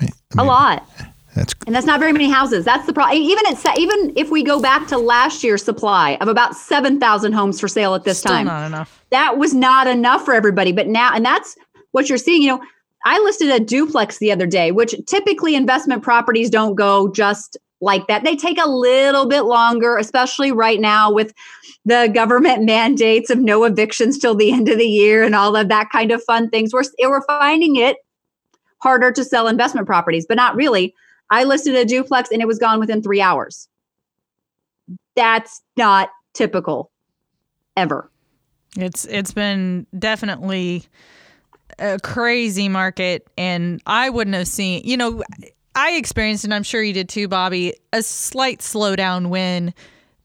Maybe, 0.01 0.13
a 0.39 0.45
lot. 0.45 0.89
That's 1.35 1.55
and 1.67 1.75
that's 1.75 1.87
not 1.87 1.99
very 1.99 2.13
many 2.13 2.31
houses. 2.31 2.65
That's 2.65 2.87
the 2.87 2.93
problem. 2.93 3.17
Even 3.17 3.47
at 3.47 3.79
even 3.79 4.13
if 4.17 4.31
we 4.31 4.43
go 4.43 4.61
back 4.61 4.87
to 4.89 4.99
last 4.99 5.43
year's 5.43 5.65
supply 5.65 6.19
of 6.21 6.29
about 6.29 6.55
seven 6.55 7.01
thousand 7.01 7.33
homes 7.33 7.59
for 7.59 7.69
sale 7.69 7.95
at 7.95 8.05
this 8.05 8.19
Still 8.19 8.33
time, 8.33 8.47
not 8.47 8.67
enough. 8.67 9.05
That 9.11 9.39
was 9.39 9.55
not 9.55 9.87
enough 9.87 10.25
for 10.25 10.35
everybody. 10.35 10.73
But 10.73 10.89
now, 10.89 11.15
and 11.15 11.25
that's 11.25 11.57
what 11.93 12.09
you're 12.09 12.19
seeing. 12.19 12.43
You 12.43 12.49
know, 12.49 12.63
I 13.05 13.19
listed 13.21 13.49
a 13.49 13.61
duplex 13.61 14.19
the 14.19 14.31
other 14.31 14.47
day, 14.47 14.73
which 14.73 14.95
typically 15.07 15.55
investment 15.55 16.03
properties 16.03 16.51
don't 16.51 16.75
go 16.75 17.11
just 17.11 17.57
like 17.83 18.07
that. 18.07 18.25
They 18.25 18.37
take 18.37 18.59
a 18.59 18.69
little 18.69 19.27
bit 19.27 19.43
longer, 19.43 19.99
especially 19.99 20.53
right 20.53 20.81
now 20.81 21.13
with 21.13 21.35
the 21.85 22.11
government 22.15 22.63
mandates 22.65 23.29
of 23.29 23.39
no 23.39 23.65
evictions 23.65 24.19
till 24.19 24.35
the 24.35 24.53
end 24.53 24.69
of 24.69 24.79
the 24.79 24.87
year 24.87 25.23
and 25.23 25.35
all 25.35 25.57
of 25.57 25.69
that 25.69 25.91
kind 25.91 26.13
of 26.13 26.23
fun 26.23 26.49
things. 26.49 26.73
We're, 26.73 26.85
we're 27.03 27.27
finding 27.27 27.77
it 27.77 27.97
harder 28.79 29.13
to 29.13 29.25
sell 29.25 29.49
investment 29.49 29.87
properties, 29.87 30.25
but 30.27 30.37
not 30.37 30.57
really. 30.57 30.95
I 31.31 31.45
listed 31.45 31.75
a 31.75 31.85
duplex 31.85 32.31
and 32.31 32.41
it 32.41 32.49
was 32.49 32.59
gone 32.59 32.79
within 32.79 33.03
three 33.03 33.21
hours. 33.21 33.69
That's 35.17 35.63
not 35.77 36.11
typical 36.35 36.91
ever. 37.77 38.11
It's 38.77 39.05
it's 39.05 39.33
been 39.33 39.87
definitely 39.99 40.85
a 41.79 41.99
crazy 42.01 42.69
market 42.69 43.27
and 43.37 43.83
I 43.87 44.09
wouldn't 44.09 44.35
have 44.37 44.49
seen, 44.49 44.83
you 44.85 44.97
know, 44.97 45.23
I 45.75 45.93
experienced, 45.93 46.45
and 46.45 46.53
I'm 46.53 46.63
sure 46.63 46.83
you 46.83 46.93
did 46.93 47.09
too, 47.09 47.29
Bobby, 47.29 47.75
a 47.93 48.03
slight 48.03 48.61
slowdown 48.61 49.29
when 49.29 49.75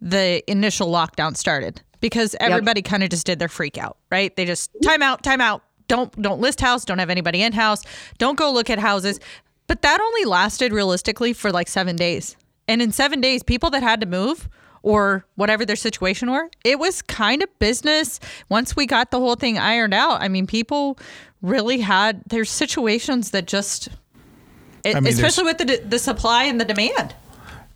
the 0.02 0.44
initial 0.50 0.90
lockdown 0.90 1.36
started 1.36 1.82
because 2.02 2.36
everybody 2.40 2.80
yep. 2.80 2.86
kind 2.86 3.04
of 3.04 3.10
just 3.10 3.26
did 3.26 3.40
their 3.40 3.48
freak 3.48 3.78
out, 3.78 3.98
right? 4.12 4.36
They 4.36 4.46
just 4.46 4.70
time 4.84 5.02
out, 5.02 5.24
time 5.24 5.42
out. 5.42 5.64
Don't 5.88 6.22
don't 6.22 6.42
list 6.42 6.60
house, 6.60 6.84
don't 6.84 7.00
have 7.00 7.10
anybody 7.10 7.42
in 7.42 7.54
house, 7.54 7.82
don't 8.18 8.38
go 8.38 8.52
look 8.52 8.70
at 8.70 8.78
houses. 8.78 9.20
But 9.68 9.82
that 9.82 10.00
only 10.00 10.26
lasted 10.26 10.72
realistically 10.72 11.34
for 11.34 11.52
like 11.52 11.68
7 11.68 11.96
days. 11.96 12.36
And 12.68 12.82
in 12.82 12.92
7 12.92 13.22
days, 13.22 13.44
people 13.44 13.70
that 13.72 13.84
had 13.84 14.02
to 14.02 14.06
move 14.06 14.50
or 14.82 15.26
whatever 15.36 15.66
their 15.66 15.76
situation 15.76 16.30
were, 16.32 16.50
it 16.64 16.80
was 16.80 17.02
kind 17.02 17.42
of 17.42 17.60
business. 17.60 18.20
Once 18.50 18.76
we 18.76 18.86
got 18.86 19.12
the 19.12 19.20
whole 19.20 19.36
thing 19.36 19.58
ironed 19.58 19.94
out, 19.94 20.22
I 20.22 20.28
mean, 20.28 20.48
people 20.48 20.98
really 21.42 21.80
had 21.80 22.22
their 22.28 22.46
situations 22.46 23.32
that 23.32 23.46
just 23.46 23.90
it, 24.90 24.96
I 24.96 25.00
mean, 25.00 25.14
especially 25.14 25.46
with 25.46 25.58
the 25.58 25.82
the 25.88 26.00
supply 26.00 26.44
and 26.44 26.60
the 26.60 26.66
demand. 26.66 27.16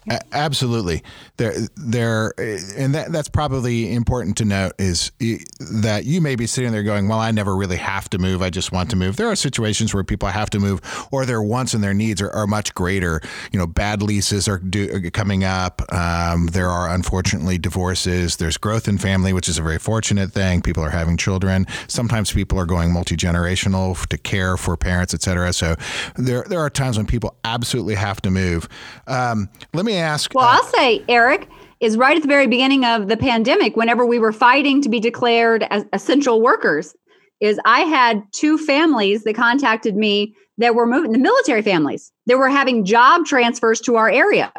A- 0.09 0.19
absolutely, 0.31 1.03
there, 1.41 1.53
there, 1.75 2.33
and 2.77 2.93
that, 2.93 3.11
that's 3.11 3.27
probably 3.27 3.93
important 3.93 4.37
to 4.37 4.45
note 4.45 4.73
is 4.77 5.11
that 5.59 6.05
you 6.05 6.21
may 6.21 6.35
be 6.35 6.45
sitting 6.45 6.71
there 6.71 6.83
going, 6.83 7.07
"Well, 7.07 7.17
I 7.17 7.31
never 7.31 7.55
really 7.55 7.77
have 7.77 8.07
to 8.11 8.19
move. 8.19 8.43
I 8.43 8.51
just 8.51 8.71
want 8.71 8.91
to 8.91 8.95
move." 8.95 9.15
There 9.15 9.27
are 9.27 9.35
situations 9.35 9.91
where 9.91 10.03
people 10.03 10.29
have 10.29 10.51
to 10.51 10.59
move, 10.59 10.81
or 11.11 11.25
their 11.25 11.41
wants 11.41 11.73
and 11.73 11.83
their 11.83 11.95
needs 11.95 12.21
are, 12.21 12.29
are 12.29 12.45
much 12.45 12.75
greater. 12.75 13.21
You 13.51 13.57
know, 13.57 13.65
bad 13.65 14.03
leases 14.03 14.47
are, 14.47 14.59
do, 14.59 14.91
are 14.93 15.09
coming 15.09 15.43
up. 15.43 15.81
Um, 15.91 16.47
there 16.47 16.69
are 16.69 16.93
unfortunately 16.93 17.57
divorces. 17.57 18.37
There's 18.37 18.57
growth 18.57 18.87
in 18.87 18.99
family, 18.99 19.33
which 19.33 19.49
is 19.49 19.57
a 19.57 19.63
very 19.63 19.79
fortunate 19.79 20.31
thing. 20.31 20.61
People 20.61 20.83
are 20.83 20.91
having 20.91 21.17
children. 21.17 21.65
Sometimes 21.87 22.31
people 22.31 22.59
are 22.59 22.67
going 22.67 22.93
multi 22.93 23.17
generational 23.17 24.05
to 24.07 24.17
care 24.19 24.57
for 24.57 24.77
parents, 24.77 25.15
etc. 25.15 25.53
So 25.53 25.75
there, 26.17 26.45
there 26.47 26.59
are 26.59 26.69
times 26.69 26.97
when 26.97 27.07
people 27.07 27.35
absolutely 27.43 27.95
have 27.95 28.21
to 28.21 28.29
move. 28.29 28.69
Um, 29.07 29.49
let 29.73 29.85
me 29.85 29.95
ask. 29.95 30.35
Well, 30.35 30.45
uh, 30.45 30.57
I'll 30.57 30.63
say, 30.65 31.03
Eric, 31.31 31.47
is 31.79 31.95
right 31.95 32.17
at 32.17 32.21
the 32.21 32.27
very 32.27 32.45
beginning 32.45 32.83
of 32.83 33.07
the 33.07 33.15
pandemic, 33.15 33.77
whenever 33.77 34.05
we 34.05 34.19
were 34.19 34.33
fighting 34.33 34.81
to 34.81 34.89
be 34.89 34.99
declared 34.99 35.65
as 35.69 35.85
essential 35.93 36.41
workers, 36.41 36.93
is 37.39 37.57
I 37.63 37.81
had 37.81 38.21
two 38.33 38.57
families 38.57 39.23
that 39.23 39.35
contacted 39.35 39.95
me 39.95 40.35
that 40.57 40.75
were 40.75 40.85
moving, 40.85 41.13
the 41.13 41.19
military 41.19 41.61
families, 41.61 42.11
that 42.27 42.37
were 42.37 42.49
having 42.49 42.83
job 42.83 43.25
transfers 43.25 43.79
to 43.81 43.95
our 43.95 44.09
area. 44.09 44.51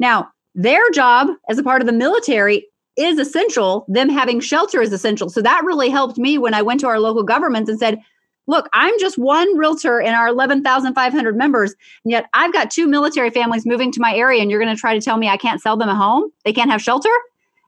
Now, 0.00 0.28
their 0.56 0.90
job 0.90 1.28
as 1.48 1.58
a 1.58 1.62
part 1.62 1.80
of 1.80 1.86
the 1.86 1.92
military 1.92 2.66
is 2.96 3.18
essential. 3.18 3.86
Them 3.88 4.08
having 4.08 4.40
shelter 4.40 4.82
is 4.82 4.92
essential. 4.92 5.30
So 5.30 5.40
that 5.42 5.62
really 5.64 5.90
helped 5.90 6.18
me 6.18 6.38
when 6.38 6.54
I 6.54 6.62
went 6.62 6.80
to 6.80 6.88
our 6.88 6.98
local 6.98 7.22
governments 7.22 7.70
and 7.70 7.78
said, 7.78 8.00
look, 8.46 8.68
I'm 8.72 8.98
just 8.98 9.18
one 9.18 9.56
realtor 9.56 10.00
in 10.00 10.14
our 10.14 10.28
11,500 10.28 11.36
members, 11.36 11.74
and 12.04 12.12
yet 12.12 12.26
I've 12.34 12.52
got 12.52 12.70
two 12.70 12.86
military 12.86 13.30
families 13.30 13.66
moving 13.66 13.92
to 13.92 14.00
my 14.00 14.14
area, 14.14 14.40
and 14.40 14.50
you're 14.50 14.60
going 14.60 14.74
to 14.74 14.80
try 14.80 14.94
to 14.94 15.00
tell 15.00 15.16
me 15.16 15.28
I 15.28 15.36
can't 15.36 15.60
sell 15.60 15.76
them 15.76 15.88
a 15.88 15.94
home? 15.94 16.30
They 16.44 16.52
can't 16.52 16.70
have 16.70 16.82
shelter? 16.82 17.10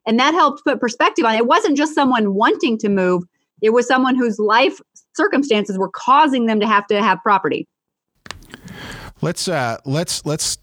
And 0.06 0.18
that 0.18 0.34
helped 0.34 0.64
put 0.64 0.80
perspective 0.80 1.24
on 1.24 1.34
it. 1.34 1.38
It 1.38 1.46
wasn't 1.46 1.76
just 1.76 1.94
someone 1.94 2.34
wanting 2.34 2.78
to 2.78 2.88
move, 2.88 3.24
it 3.60 3.70
was 3.70 3.86
someone 3.86 4.16
whose 4.16 4.38
life 4.38 4.80
circumstances 5.14 5.76
were 5.76 5.90
causing 5.90 6.46
them 6.46 6.60
to 6.60 6.66
have 6.66 6.86
to 6.86 7.02
have 7.02 7.18
property. 7.22 7.66
Let's 9.20 9.48
uh, 9.48 9.78
let's 9.84 10.24
let's 10.24 10.58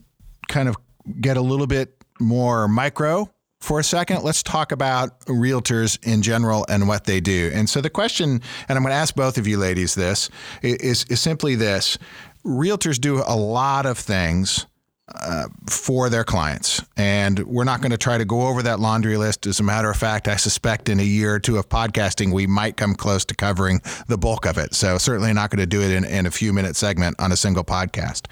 kind 0.48 0.70
of 0.70 0.78
get 1.20 1.36
a 1.36 1.42
little 1.42 1.68
bit 1.68 1.94
more 2.22 2.70
micro 2.70 3.30
for 3.66 3.80
a 3.80 3.84
second, 3.84 4.24
let's 4.24 4.44
talk 4.44 4.72
about 4.72 5.20
realtors 5.22 5.98
in 6.06 6.22
general 6.22 6.66
and 6.70 6.88
what 6.88 7.06
they 7.06 7.20
do. 7.20 7.52
And 7.54 7.70
so 7.70 7.82
the 7.82 7.90
question, 7.90 8.42
and 8.70 8.78
I'm 8.78 8.84
going 8.84 8.92
to 8.92 8.96
ask 8.96 9.16
both 9.16 9.38
of 9.38 9.48
you 9.48 9.58
ladies 9.58 9.96
this, 9.96 10.30
is, 10.62 11.06
is 11.06 11.20
simply 11.20 11.56
this 11.56 11.98
realtors 12.46 13.02
do 13.02 13.24
a 13.26 13.36
lot 13.36 13.88
of 13.88 13.98
things 13.98 14.68
uh, 15.08 15.48
for 15.70 16.10
their 16.10 16.24
clients. 16.24 16.84
And 16.98 17.40
we're 17.46 17.64
not 17.64 17.82
going 17.82 17.92
to 17.92 17.98
try 17.98 18.18
to 18.18 18.26
go 18.26 18.48
over 18.48 18.64
that 18.64 18.80
laundry 18.80 19.18
list. 19.18 19.46
As 19.46 19.60
a 19.60 19.64
matter 19.64 19.90
of 19.90 19.98
fact, 19.98 20.28
I 20.28 20.36
suspect 20.36 20.90
in 20.90 21.00
a 21.00 21.04
year 21.04 21.36
or 21.36 21.40
two 21.40 21.58
of 21.58 21.70
podcasting, 21.70 22.34
we 22.34 22.48
might 22.48 22.76
come 22.76 22.96
close 22.96 23.24
to 23.26 23.36
covering 23.36 23.82
the 24.08 24.18
bulk 24.18 24.48
of 24.48 24.58
it. 24.58 24.74
So, 24.74 24.98
certainly 24.98 25.32
not 25.32 25.52
going 25.52 25.60
to 25.60 25.68
do 25.68 25.82
it 25.82 25.92
in, 25.92 26.06
in 26.06 26.26
a 26.26 26.32
few 26.32 26.54
minute 26.54 26.76
segment 26.76 27.20
on 27.20 27.32
a 27.32 27.38
single 27.38 27.64
podcast. 27.64 28.32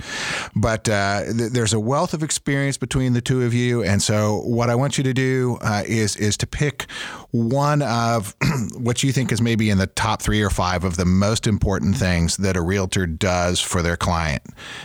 But 0.55 0.89
uh, 0.89 1.25
th- 1.25 1.51
there's 1.51 1.73
a 1.73 1.79
wealth 1.79 2.15
of 2.15 2.23
experience 2.23 2.77
between 2.77 3.13
the 3.13 3.21
two 3.21 3.43
of 3.43 3.53
you. 3.53 3.83
And 3.83 4.01
so, 4.01 4.41
what 4.41 4.71
I 4.71 4.75
want 4.75 4.97
you 4.97 5.03
to 5.03 5.13
do 5.13 5.59
uh, 5.61 5.83
is, 5.85 6.15
is 6.15 6.37
to 6.37 6.47
pick 6.47 6.89
one 7.29 7.83
of 7.83 8.35
what 8.77 9.03
you 9.03 9.11
think 9.11 9.31
is 9.31 9.41
maybe 9.41 9.69
in 9.69 9.77
the 9.77 9.87
top 9.87 10.23
three 10.23 10.41
or 10.41 10.49
five 10.49 10.83
of 10.83 10.97
the 10.97 11.05
most 11.05 11.45
important 11.45 11.97
things 11.97 12.37
that 12.37 12.57
a 12.57 12.61
realtor 12.61 13.05
does 13.05 13.59
for 13.59 13.83
their 13.83 13.97
client 13.97 14.41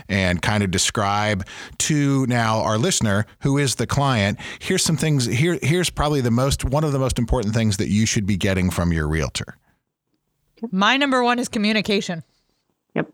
and 0.08 0.42
kind 0.42 0.62
of 0.62 0.70
describe 0.70 1.46
to 1.78 2.26
now 2.26 2.60
our 2.60 2.78
listener 2.78 3.26
who 3.40 3.58
is 3.58 3.76
the 3.76 3.86
client 3.86 4.38
here's 4.58 4.82
some 4.82 4.96
things 4.96 5.26
here 5.26 5.58
here's 5.62 5.90
probably 5.90 6.20
the 6.20 6.30
most 6.30 6.64
one 6.64 6.84
of 6.84 6.92
the 6.92 6.98
most 6.98 7.18
important 7.18 7.54
things 7.54 7.76
that 7.76 7.88
you 7.88 8.06
should 8.06 8.26
be 8.26 8.36
getting 8.36 8.70
from 8.70 8.92
your 8.92 9.08
realtor 9.08 9.56
my 10.70 10.96
number 10.96 11.22
one 11.22 11.38
is 11.38 11.48
communication 11.48 12.22
yep 12.94 13.08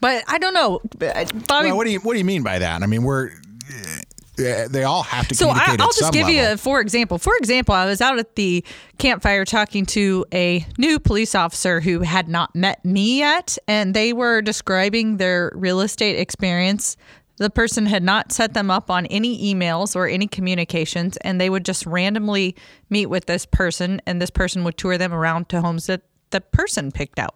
but 0.00 0.22
i 0.28 0.38
don't 0.38 0.54
know 0.54 0.80
Bobby, 0.98 1.68
well, 1.68 1.76
what 1.76 1.84
do 1.84 1.90
you 1.90 2.00
what 2.00 2.12
do 2.12 2.18
you 2.18 2.24
mean 2.24 2.42
by 2.42 2.58
that 2.58 2.82
i 2.82 2.86
mean 2.86 3.02
we're 3.02 3.30
eh, 3.68 4.02
they 4.38 4.84
all 4.84 5.02
have 5.02 5.28
to. 5.28 5.34
So 5.34 5.48
I, 5.48 5.72
will 5.72 5.86
just 5.86 6.12
give 6.12 6.26
level. 6.26 6.34
you 6.34 6.52
a 6.52 6.56
for 6.56 6.80
example. 6.80 7.18
For 7.18 7.36
example, 7.36 7.74
I 7.74 7.86
was 7.86 8.00
out 8.00 8.18
at 8.18 8.36
the 8.36 8.64
campfire 8.98 9.44
talking 9.44 9.84
to 9.86 10.24
a 10.32 10.64
new 10.78 10.98
police 10.98 11.34
officer 11.34 11.80
who 11.80 12.00
had 12.00 12.28
not 12.28 12.54
met 12.54 12.84
me 12.84 13.18
yet, 13.18 13.58
and 13.66 13.94
they 13.94 14.12
were 14.12 14.40
describing 14.42 15.16
their 15.16 15.52
real 15.54 15.80
estate 15.80 16.18
experience 16.18 16.96
the 17.38 17.50
person 17.50 17.86
had 17.86 18.02
not 18.02 18.32
set 18.32 18.54
them 18.54 18.70
up 18.70 18.90
on 18.90 19.06
any 19.06 19.54
emails 19.54 19.96
or 19.96 20.06
any 20.06 20.26
communications, 20.26 21.16
and 21.18 21.40
they 21.40 21.50
would 21.50 21.64
just 21.64 21.86
randomly 21.86 22.54
meet 22.90 23.06
with 23.06 23.26
this 23.26 23.46
person, 23.46 24.00
and 24.06 24.20
this 24.20 24.30
person 24.30 24.64
would 24.64 24.76
tour 24.76 24.98
them 24.98 25.12
around 25.12 25.48
to 25.48 25.60
homes 25.60 25.86
that 25.86 26.02
the 26.30 26.40
person 26.40 26.92
picked 26.92 27.18
out. 27.18 27.34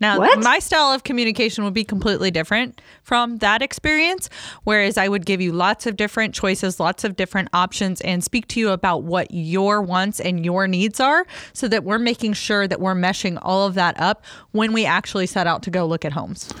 Now, 0.00 0.18
what? 0.18 0.38
my 0.40 0.58
style 0.60 0.92
of 0.92 1.02
communication 1.02 1.64
would 1.64 1.74
be 1.74 1.84
completely 1.84 2.30
different 2.30 2.80
from 3.02 3.38
that 3.38 3.62
experience, 3.62 4.28
whereas 4.64 4.96
I 4.96 5.08
would 5.08 5.26
give 5.26 5.40
you 5.40 5.52
lots 5.52 5.86
of 5.86 5.96
different 5.96 6.34
choices, 6.34 6.78
lots 6.78 7.04
of 7.04 7.16
different 7.16 7.48
options, 7.52 8.00
and 8.02 8.22
speak 8.22 8.46
to 8.48 8.60
you 8.60 8.70
about 8.70 9.02
what 9.02 9.28
your 9.30 9.82
wants 9.82 10.20
and 10.20 10.44
your 10.44 10.68
needs 10.68 11.00
are 11.00 11.26
so 11.52 11.66
that 11.68 11.82
we're 11.82 11.98
making 11.98 12.34
sure 12.34 12.68
that 12.68 12.80
we're 12.80 12.94
meshing 12.94 13.38
all 13.42 13.66
of 13.66 13.74
that 13.74 13.98
up 14.00 14.24
when 14.52 14.72
we 14.72 14.84
actually 14.84 15.26
set 15.26 15.46
out 15.46 15.62
to 15.64 15.70
go 15.70 15.84
look 15.84 16.04
at 16.04 16.12
homes. 16.12 16.52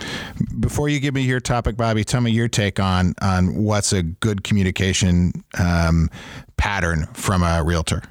Before 0.58 0.88
you 0.88 0.98
give 0.98 1.14
me 1.14 1.22
your 1.22 1.40
topic, 1.40 1.76
Bobby, 1.76 2.04
tell 2.04 2.20
me 2.20 2.32
your 2.32 2.48
take 2.48 2.80
on, 2.80 3.14
on 3.20 3.54
what's 3.54 3.92
a 3.92 4.02
good 4.02 4.42
communication 4.42 5.32
um, 5.58 6.10
pattern 6.56 7.06
from 7.14 7.42
a 7.42 7.62
realtor. 7.62 8.02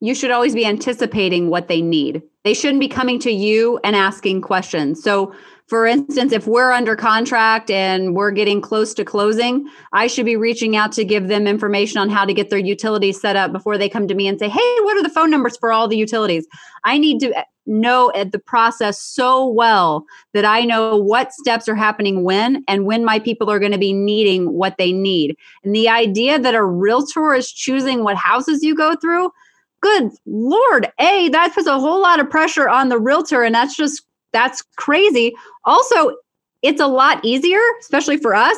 You 0.00 0.14
should 0.14 0.30
always 0.30 0.54
be 0.54 0.64
anticipating 0.64 1.50
what 1.50 1.68
they 1.68 1.82
need 1.82 2.22
they 2.44 2.54
shouldn't 2.54 2.80
be 2.80 2.88
coming 2.88 3.18
to 3.20 3.30
you 3.30 3.78
and 3.84 3.94
asking 3.94 4.42
questions. 4.42 5.02
So, 5.02 5.34
for 5.66 5.86
instance, 5.86 6.32
if 6.32 6.48
we're 6.48 6.72
under 6.72 6.96
contract 6.96 7.70
and 7.70 8.16
we're 8.16 8.32
getting 8.32 8.60
close 8.60 8.92
to 8.94 9.04
closing, 9.04 9.68
I 9.92 10.08
should 10.08 10.26
be 10.26 10.34
reaching 10.34 10.74
out 10.74 10.90
to 10.92 11.04
give 11.04 11.28
them 11.28 11.46
information 11.46 11.98
on 11.98 12.10
how 12.10 12.24
to 12.24 12.34
get 12.34 12.50
their 12.50 12.58
utilities 12.58 13.20
set 13.20 13.36
up 13.36 13.52
before 13.52 13.78
they 13.78 13.88
come 13.88 14.08
to 14.08 14.14
me 14.14 14.26
and 14.26 14.36
say, 14.36 14.48
Hey, 14.48 14.76
what 14.80 14.96
are 14.96 15.02
the 15.02 15.08
phone 15.08 15.30
numbers 15.30 15.56
for 15.56 15.70
all 15.70 15.86
the 15.86 15.96
utilities? 15.96 16.44
I 16.82 16.98
need 16.98 17.20
to 17.20 17.38
eh, 17.38 17.44
know 17.66 18.10
the 18.12 18.40
process 18.40 19.00
so 19.00 19.46
well 19.46 20.04
that 20.34 20.44
I 20.44 20.62
know 20.62 20.96
what 20.96 21.32
steps 21.32 21.68
are 21.68 21.76
happening 21.76 22.24
when 22.24 22.64
and 22.66 22.84
when 22.84 23.04
my 23.04 23.20
people 23.20 23.48
are 23.48 23.60
going 23.60 23.70
to 23.70 23.78
be 23.78 23.92
needing 23.92 24.52
what 24.52 24.76
they 24.76 24.90
need. 24.90 25.36
And 25.62 25.72
the 25.72 25.88
idea 25.88 26.40
that 26.40 26.54
a 26.54 26.64
realtor 26.64 27.32
is 27.32 27.52
choosing 27.52 28.02
what 28.02 28.16
houses 28.16 28.64
you 28.64 28.74
go 28.74 28.96
through, 28.96 29.30
good 29.80 30.10
lord 30.26 30.90
a 30.98 31.28
that 31.30 31.54
puts 31.54 31.66
a 31.66 31.78
whole 31.78 32.00
lot 32.00 32.20
of 32.20 32.28
pressure 32.28 32.68
on 32.68 32.88
the 32.88 32.98
realtor 32.98 33.42
and 33.42 33.54
that's 33.54 33.76
just 33.76 34.02
that's 34.32 34.62
crazy 34.76 35.34
also 35.64 36.16
it's 36.62 36.80
a 36.80 36.86
lot 36.86 37.24
easier 37.24 37.60
especially 37.80 38.16
for 38.16 38.34
us 38.34 38.56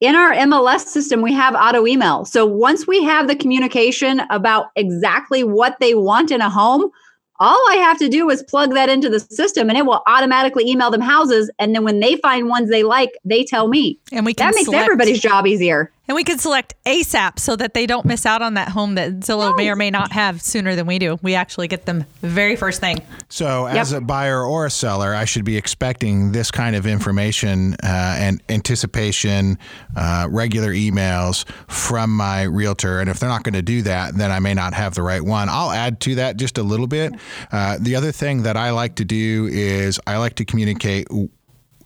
in 0.00 0.14
our 0.14 0.32
MLS 0.32 0.80
system, 0.80 1.22
we 1.22 1.32
have 1.32 1.54
auto 1.54 1.86
email. 1.86 2.24
So 2.24 2.44
once 2.44 2.86
we 2.86 3.02
have 3.04 3.28
the 3.28 3.36
communication 3.36 4.20
about 4.30 4.66
exactly 4.76 5.42
what 5.42 5.76
they 5.80 5.94
want 5.94 6.30
in 6.30 6.42
a 6.42 6.50
home, 6.50 6.90
all 7.38 7.58
I 7.70 7.76
have 7.76 7.98
to 7.98 8.08
do 8.08 8.30
is 8.30 8.42
plug 8.42 8.74
that 8.74 8.88
into 8.88 9.08
the 9.08 9.20
system 9.20 9.68
and 9.68 9.78
it 9.78 9.86
will 9.86 10.02
automatically 10.06 10.68
email 10.68 10.90
them 10.90 11.00
houses. 11.00 11.50
And 11.58 11.74
then 11.74 11.84
when 11.84 12.00
they 12.00 12.16
find 12.16 12.48
ones 12.48 12.70
they 12.70 12.82
like, 12.82 13.12
they 13.24 13.44
tell 13.44 13.68
me. 13.68 13.98
And 14.12 14.24
we 14.24 14.34
that 14.34 14.54
makes 14.54 14.66
select- 14.66 14.84
everybody's 14.84 15.20
job 15.20 15.46
easier. 15.46 15.90
And 16.08 16.14
we 16.14 16.22
can 16.22 16.38
select 16.38 16.74
ASAP 16.84 17.38
so 17.38 17.56
that 17.56 17.74
they 17.74 17.86
don't 17.86 18.06
miss 18.06 18.26
out 18.26 18.40
on 18.40 18.54
that 18.54 18.68
home 18.68 18.94
that 18.94 19.20
Zillow 19.20 19.56
may 19.56 19.68
or 19.68 19.76
may 19.76 19.90
not 19.90 20.12
have 20.12 20.40
sooner 20.40 20.76
than 20.76 20.86
we 20.86 20.98
do. 20.98 21.18
We 21.22 21.34
actually 21.34 21.66
get 21.68 21.84
them 21.84 22.04
very 22.22 22.54
first 22.54 22.80
thing. 22.80 23.02
So, 23.28 23.66
as 23.66 23.92
a 23.92 24.00
buyer 24.00 24.44
or 24.44 24.66
a 24.66 24.70
seller, 24.70 25.14
I 25.14 25.24
should 25.24 25.44
be 25.44 25.56
expecting 25.56 26.30
this 26.30 26.50
kind 26.50 26.76
of 26.76 26.86
information 26.86 27.74
uh, 27.82 28.16
and 28.18 28.40
anticipation, 28.48 29.58
uh, 29.96 30.28
regular 30.30 30.72
emails 30.72 31.44
from 31.68 32.16
my 32.16 32.42
realtor. 32.42 33.00
And 33.00 33.10
if 33.10 33.18
they're 33.18 33.28
not 33.28 33.42
going 33.42 33.54
to 33.54 33.62
do 33.62 33.82
that, 33.82 34.14
then 34.14 34.30
I 34.30 34.38
may 34.38 34.54
not 34.54 34.74
have 34.74 34.94
the 34.94 35.02
right 35.02 35.22
one. 35.22 35.48
I'll 35.48 35.72
add 35.72 36.00
to 36.02 36.14
that 36.16 36.36
just 36.36 36.56
a 36.56 36.62
little 36.62 36.86
bit. 36.86 37.14
Uh, 37.50 37.78
the 37.80 37.96
other 37.96 38.12
thing 38.12 38.44
that 38.44 38.56
I 38.56 38.70
like 38.70 38.96
to 38.96 39.04
do 39.04 39.48
is 39.50 39.98
I 40.06 40.18
like 40.18 40.34
to 40.36 40.44
communicate 40.44 41.08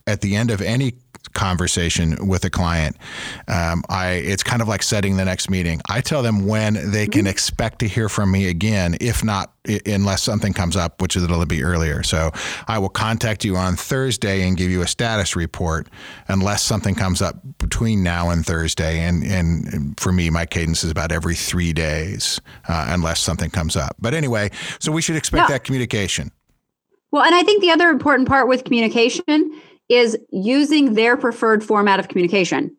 at 0.07 0.21
the 0.21 0.37
end 0.37 0.51
of 0.51 0.61
any 0.61 0.95
conversation 1.41 2.29
with 2.29 2.45
a 2.45 2.51
client. 2.51 2.97
Um, 3.49 3.83
I 3.89 4.11
it's 4.33 4.43
kind 4.43 4.61
of 4.61 4.69
like 4.69 4.83
setting 4.83 5.17
the 5.17 5.25
next 5.25 5.49
meeting. 5.49 5.81
I 5.89 6.03
tell 6.03 6.23
them 6.23 6.47
when 6.47 6.75
they 6.75 7.07
can 7.07 7.23
mm-hmm. 7.23 7.29
expect 7.29 7.79
to 7.79 7.89
hear 7.89 8.11
from 8.11 8.31
me 8.31 8.49
again, 8.49 8.99
if 9.01 9.25
not 9.25 9.55
unless 9.87 10.23
something 10.23 10.53
comes 10.53 10.77
up, 10.77 11.01
which 11.01 11.17
is 11.17 11.23
it'll 11.25 11.47
be 11.47 11.65
earlier. 11.65 12.03
So 12.03 12.31
I 12.69 12.79
will 12.79 12.91
contact 12.91 13.43
you 13.43 13.57
on 13.57 13.75
Thursday 13.77 14.47
and 14.47 14.55
give 14.55 14.71
you 14.71 14.83
a 14.83 14.87
status 14.87 15.35
report 15.35 15.89
unless 16.29 16.63
something 16.63 16.95
comes 16.95 17.23
up 17.23 17.37
between 17.57 18.03
now 18.03 18.29
and 18.29 18.45
Thursday. 18.45 19.01
And 19.01 19.23
and 19.25 19.99
for 19.99 20.13
me, 20.13 20.29
my 20.29 20.45
cadence 20.45 20.85
is 20.85 20.91
about 20.91 21.11
every 21.11 21.35
three 21.35 21.73
days 21.73 22.39
uh, 22.69 22.87
unless 22.91 23.19
something 23.19 23.49
comes 23.49 23.77
up. 23.77 23.97
But 23.99 24.13
anyway, 24.13 24.51
so 24.79 24.93
we 24.93 25.01
should 25.01 25.17
expect 25.17 25.49
yeah. 25.49 25.55
that 25.55 25.65
communication. 25.65 26.33
Well, 27.13 27.25
and 27.25 27.35
I 27.35 27.43
think 27.43 27.63
the 27.63 27.71
other 27.71 27.89
important 27.89 28.29
part 28.29 28.47
with 28.47 28.65
communication 28.65 29.23
is 29.91 30.17
using 30.31 30.95
their 30.95 31.17
preferred 31.17 31.63
format 31.63 32.01
of 32.01 32.09
communication. 32.09 32.75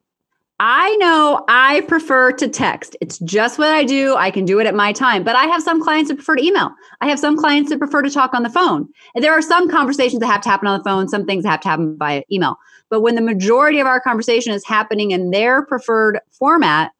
I 0.63 0.95
know 0.97 1.43
I 1.47 1.81
prefer 1.81 2.31
to 2.33 2.47
text. 2.47 2.95
It's 3.01 3.17
just 3.19 3.57
what 3.59 3.69
I 3.69 3.83
do. 3.83 4.15
I 4.15 4.29
can 4.31 4.45
do 4.45 4.59
it 4.59 4.67
at 4.67 4.75
my 4.75 4.93
time. 4.93 5.23
But 5.23 5.35
I 5.35 5.45
have 5.45 5.61
some 5.63 5.81
clients 5.81 6.09
that 6.09 6.15
prefer 6.15 6.35
to 6.35 6.43
email. 6.43 6.69
I 7.01 7.07
have 7.07 7.19
some 7.19 7.35
clients 7.35 7.71
that 7.71 7.79
prefer 7.79 8.03
to 8.03 8.11
talk 8.11 8.33
on 8.33 8.43
the 8.43 8.49
phone. 8.49 8.87
And 9.13 9.23
there 9.23 9.33
are 9.33 9.41
some 9.41 9.69
conversations 9.69 10.19
that 10.19 10.27
have 10.27 10.41
to 10.41 10.49
happen 10.49 10.67
on 10.67 10.77
the 10.77 10.83
phone, 10.83 11.09
some 11.09 11.25
things 11.25 11.45
have 11.45 11.61
to 11.61 11.67
happen 11.67 11.97
via 11.97 12.21
email. 12.31 12.57
But 12.89 13.01
when 13.01 13.15
the 13.15 13.21
majority 13.21 13.79
of 13.79 13.87
our 13.87 13.99
conversation 13.99 14.53
is 14.53 14.63
happening 14.63 15.11
in 15.11 15.31
their 15.31 15.65
preferred 15.65 16.19
format, 16.31 16.91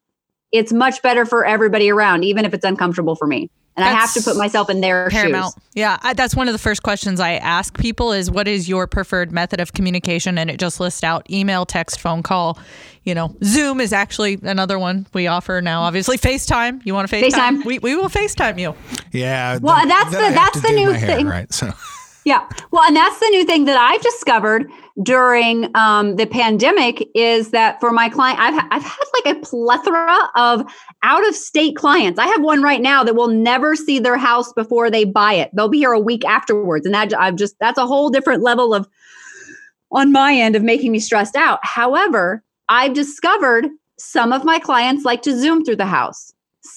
it's 0.51 0.73
much 0.73 1.01
better 1.03 1.23
for 1.23 1.45
everybody 1.45 1.89
around, 1.89 2.23
even 2.23 2.45
if 2.45 2.53
it's 2.53 2.65
uncomfortable 2.65 3.15
for 3.15 3.27
me 3.27 3.49
and 3.77 3.85
that's 3.85 3.95
I 3.95 3.99
have 3.99 4.13
to 4.13 4.21
put 4.21 4.37
myself 4.37 4.69
in 4.69 4.81
their 4.81 5.09
paramount. 5.09 5.53
shoes. 5.53 5.63
Yeah, 5.73 5.97
I, 6.01 6.13
that's 6.13 6.35
one 6.35 6.47
of 6.47 6.53
the 6.53 6.59
first 6.59 6.83
questions 6.83 7.19
I 7.19 7.33
ask 7.33 7.77
people 7.77 8.11
is 8.11 8.29
what 8.29 8.47
is 8.47 8.67
your 8.67 8.85
preferred 8.85 9.31
method 9.31 9.59
of 9.59 9.73
communication, 9.73 10.37
and 10.37 10.49
it 10.49 10.59
just 10.59 10.79
lists 10.79 11.03
out 11.03 11.29
email, 11.29 11.65
text, 11.65 11.99
phone 11.99 12.23
call. 12.23 12.59
You 13.03 13.15
know, 13.15 13.35
Zoom 13.43 13.81
is 13.81 13.93
actually 13.93 14.37
another 14.43 14.77
one 14.77 15.07
we 15.13 15.27
offer 15.27 15.61
now. 15.61 15.83
Obviously, 15.83 16.17
FaceTime. 16.17 16.85
You 16.85 16.93
want 16.93 17.09
to 17.09 17.15
FaceTime? 17.15 17.31
FaceTime. 17.31 17.65
We, 17.65 17.79
we 17.79 17.95
will 17.95 18.09
FaceTime 18.09 18.59
you. 18.59 18.75
Yeah. 19.11 19.57
Well, 19.61 19.87
that's 19.87 20.11
the 20.11 20.17
that's 20.17 20.61
the 20.61 20.71
new 20.71 20.93
thing, 20.93 21.25
right? 21.27 21.51
So. 21.51 21.71
Yeah. 22.23 22.47
Well, 22.69 22.83
and 22.83 22.95
that's 22.95 23.19
the 23.19 23.29
new 23.29 23.43
thing 23.45 23.65
that 23.65 23.77
I've 23.77 24.01
discovered 24.01 24.69
during 25.01 25.75
um, 25.75 26.17
the 26.17 26.27
pandemic 26.27 27.09
is 27.15 27.49
that 27.49 27.79
for 27.79 27.91
my 27.91 28.09
client, 28.09 28.39
I've, 28.39 28.63
I've 28.69 28.83
had 28.83 29.05
like 29.25 29.37
a 29.37 29.39
plethora 29.39 30.29
of 30.35 30.71
out 31.01 31.27
of 31.27 31.35
state 31.35 31.75
clients. 31.75 32.19
I 32.19 32.27
have 32.27 32.43
one 32.43 32.61
right 32.61 32.81
now 32.81 33.03
that 33.03 33.15
will 33.15 33.27
never 33.27 33.75
see 33.75 33.97
their 33.97 34.17
house 34.17 34.53
before 34.53 34.91
they 34.91 35.03
buy 35.03 35.33
it. 35.33 35.49
They'll 35.55 35.67
be 35.67 35.79
here 35.79 35.93
a 35.93 35.99
week 35.99 36.23
afterwards. 36.25 36.85
And 36.85 36.93
that 36.93 37.11
I've 37.17 37.37
just, 37.37 37.55
that's 37.59 37.79
a 37.79 37.87
whole 37.87 38.11
different 38.11 38.43
level 38.43 38.75
of, 38.75 38.87
on 39.91 40.11
my 40.11 40.33
end, 40.33 40.55
of 40.55 40.61
making 40.61 40.91
me 40.91 40.99
stressed 40.99 41.35
out. 41.35 41.59
However, 41.63 42.43
I've 42.69 42.93
discovered 42.93 43.67
some 43.97 44.31
of 44.31 44.45
my 44.45 44.59
clients 44.59 45.05
like 45.05 45.23
to 45.23 45.37
Zoom 45.37 45.65
through 45.65 45.77
the 45.77 45.85
house. 45.85 46.31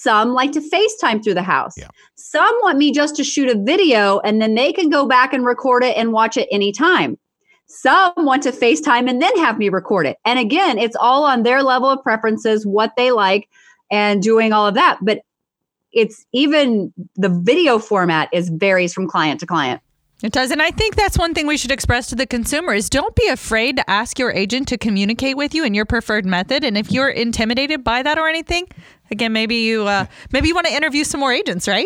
Some 0.05 0.35
like 0.35 0.51
to 0.51 0.61
FaceTime 0.61 1.23
through 1.23 1.33
the 1.33 1.41
house. 1.41 1.73
Yeah. 1.79 1.87
Some 2.13 2.55
want 2.61 2.77
me 2.77 2.91
just 2.91 3.15
to 3.15 3.23
shoot 3.23 3.49
a 3.49 3.59
video 3.59 4.19
and 4.19 4.39
then 4.39 4.53
they 4.53 4.71
can 4.71 4.91
go 4.91 5.07
back 5.07 5.33
and 5.33 5.43
record 5.43 5.83
it 5.83 5.97
and 5.97 6.13
watch 6.13 6.37
it 6.37 6.47
anytime. 6.51 7.17
Some 7.65 8.13
want 8.17 8.43
to 8.43 8.51
FaceTime 8.51 9.09
and 9.09 9.19
then 9.19 9.35
have 9.39 9.57
me 9.57 9.69
record 9.69 10.05
it. 10.05 10.17
And 10.23 10.37
again, 10.37 10.77
it's 10.77 10.95
all 10.95 11.23
on 11.23 11.41
their 11.41 11.63
level 11.63 11.89
of 11.89 12.03
preferences, 12.03 12.67
what 12.67 12.91
they 12.95 13.09
like, 13.09 13.49
and 13.89 14.21
doing 14.21 14.53
all 14.53 14.67
of 14.67 14.75
that. 14.75 14.99
But 15.01 15.21
it's 15.91 16.23
even 16.33 16.93
the 17.15 17.29
video 17.29 17.79
format 17.79 18.29
is 18.31 18.49
varies 18.49 18.93
from 18.93 19.07
client 19.07 19.39
to 19.39 19.47
client. 19.47 19.81
It 20.23 20.31
does. 20.31 20.49
And 20.51 20.61
I 20.61 20.71
think 20.71 20.95
that's 20.95 21.17
one 21.17 21.33
thing 21.33 21.45
we 21.45 21.57
should 21.57 21.71
express 21.71 22.07
to 22.07 22.15
the 22.15 22.25
consumer 22.25 22.73
is 22.73 22.89
don't 22.89 23.15
be 23.15 23.27
afraid 23.27 23.75
to 23.77 23.89
ask 23.89 24.17
your 24.17 24.31
agent 24.31 24.67
to 24.69 24.77
communicate 24.77 25.35
with 25.35 25.53
you 25.53 25.65
in 25.65 25.73
your 25.73 25.85
preferred 25.85 26.25
method. 26.25 26.63
And 26.63 26.77
if 26.77 26.91
you're 26.91 27.09
intimidated 27.09 27.83
by 27.83 28.01
that 28.01 28.17
or 28.17 28.27
anything, 28.27 28.67
again, 29.11 29.33
maybe 29.33 29.55
you 29.55 29.87
uh, 29.87 30.05
maybe 30.31 30.47
you 30.47 30.55
want 30.55 30.67
to 30.67 30.73
interview 30.73 31.03
some 31.03 31.19
more 31.19 31.33
agents, 31.33 31.67
right? 31.67 31.85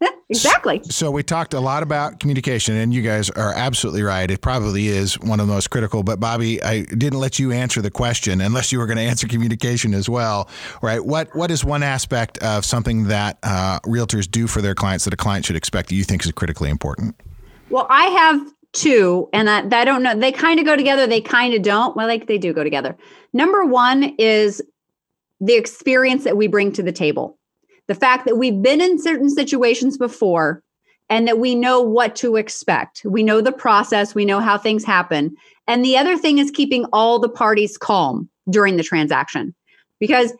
Yeah, 0.00 0.10
exactly. 0.28 0.80
So 0.84 1.10
we 1.10 1.24
talked 1.24 1.54
a 1.54 1.60
lot 1.60 1.82
about 1.82 2.20
communication, 2.20 2.76
and 2.76 2.94
you 2.94 3.02
guys 3.02 3.30
are 3.30 3.52
absolutely 3.52 4.04
right. 4.04 4.30
It 4.30 4.40
probably 4.40 4.86
is 4.86 5.18
one 5.18 5.40
of 5.40 5.48
the 5.48 5.52
most 5.52 5.70
critical. 5.70 6.04
But 6.04 6.20
Bobby, 6.20 6.62
I 6.62 6.82
didn't 6.82 7.18
let 7.18 7.40
you 7.40 7.50
answer 7.50 7.82
the 7.82 7.90
question 7.90 8.40
unless 8.40 8.70
you 8.70 8.78
were 8.78 8.86
going 8.86 8.98
to 8.98 9.02
answer 9.02 9.26
communication 9.26 9.94
as 9.94 10.08
well, 10.08 10.48
right? 10.82 11.04
What 11.04 11.34
What 11.34 11.50
is 11.50 11.64
one 11.64 11.82
aspect 11.82 12.38
of 12.38 12.64
something 12.64 13.08
that 13.08 13.38
uh, 13.42 13.80
realtors 13.80 14.30
do 14.30 14.46
for 14.46 14.62
their 14.62 14.76
clients 14.76 15.04
that 15.04 15.12
a 15.12 15.16
client 15.16 15.44
should 15.44 15.56
expect 15.56 15.88
that 15.88 15.96
you 15.96 16.04
think 16.04 16.24
is 16.24 16.30
critically 16.30 16.70
important? 16.70 17.16
Well, 17.70 17.86
I 17.90 18.06
have 18.06 18.52
two, 18.72 19.28
and 19.32 19.50
I, 19.50 19.58
I 19.58 19.84
don't 19.84 20.02
know. 20.02 20.18
They 20.18 20.32
kind 20.32 20.58
of 20.58 20.66
go 20.66 20.76
together. 20.76 21.06
They 21.06 21.20
kind 21.20 21.54
of 21.54 21.62
don't. 21.62 21.96
Well, 21.96 22.06
like 22.06 22.26
they 22.26 22.38
do 22.38 22.52
go 22.52 22.64
together. 22.64 22.96
Number 23.32 23.64
one 23.64 24.14
is 24.18 24.62
the 25.40 25.54
experience 25.54 26.24
that 26.24 26.36
we 26.36 26.46
bring 26.46 26.72
to 26.72 26.82
the 26.82 26.92
table 26.92 27.38
the 27.88 27.94
fact 27.94 28.26
that 28.26 28.36
we've 28.36 28.62
been 28.62 28.80
in 28.80 29.00
certain 29.00 29.30
situations 29.30 29.98
before 29.98 30.62
and 31.08 31.26
that 31.26 31.38
we 31.38 31.54
know 31.54 31.80
what 31.80 32.14
to 32.16 32.36
expect. 32.36 33.02
We 33.04 33.22
know 33.22 33.40
the 33.40 33.50
process, 33.50 34.14
we 34.14 34.26
know 34.26 34.40
how 34.40 34.58
things 34.58 34.84
happen. 34.84 35.34
And 35.66 35.84
the 35.84 35.96
other 35.96 36.16
thing 36.16 36.38
is 36.38 36.50
keeping 36.50 36.84
all 36.92 37.18
the 37.18 37.28
parties 37.28 37.76
calm 37.76 38.28
during 38.48 38.76
the 38.76 38.82
transaction. 38.82 39.54
Because 39.98 40.32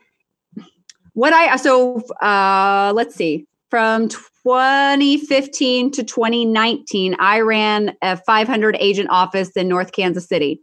what 1.14 1.32
I 1.32 1.56
so 1.56 2.02
uh 2.22 2.92
let's 2.94 3.16
see, 3.16 3.46
from 3.70 4.10
2015 4.48 5.90
to 5.90 6.02
2019, 6.02 7.16
I 7.18 7.40
ran 7.40 7.94
a 8.00 8.16
500 8.16 8.76
agent 8.80 9.10
office 9.10 9.50
in 9.50 9.68
North 9.68 9.92
Kansas 9.92 10.26
City. 10.26 10.62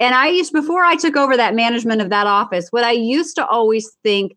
And 0.00 0.12
I 0.12 0.26
used 0.26 0.52
before 0.52 0.84
I 0.84 0.96
took 0.96 1.16
over 1.16 1.36
that 1.36 1.54
management 1.54 2.02
of 2.02 2.10
that 2.10 2.26
office, 2.26 2.66
what 2.70 2.82
I 2.82 2.90
used 2.90 3.36
to 3.36 3.46
always 3.46 3.88
think 4.02 4.36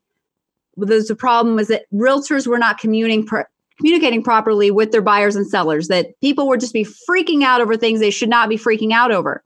there's 0.77 1.09
a 1.09 1.15
problem 1.15 1.55
was 1.55 1.67
that 1.69 1.85
realtors 1.91 2.45
were 2.45 2.59
not 2.59 2.77
communicating 2.77 3.27
communicating 3.77 4.21
properly 4.21 4.69
with 4.69 4.91
their 4.91 5.01
buyers 5.01 5.35
and 5.35 5.47
sellers 5.47 5.87
that 5.87 6.07
people 6.21 6.47
would 6.47 6.59
just 6.59 6.73
be 6.73 6.85
freaking 7.09 7.43
out 7.43 7.61
over 7.61 7.75
things 7.75 7.99
they 7.99 8.11
should 8.11 8.29
not 8.29 8.49
be 8.49 8.57
freaking 8.57 8.91
out 8.91 9.11
over 9.11 9.41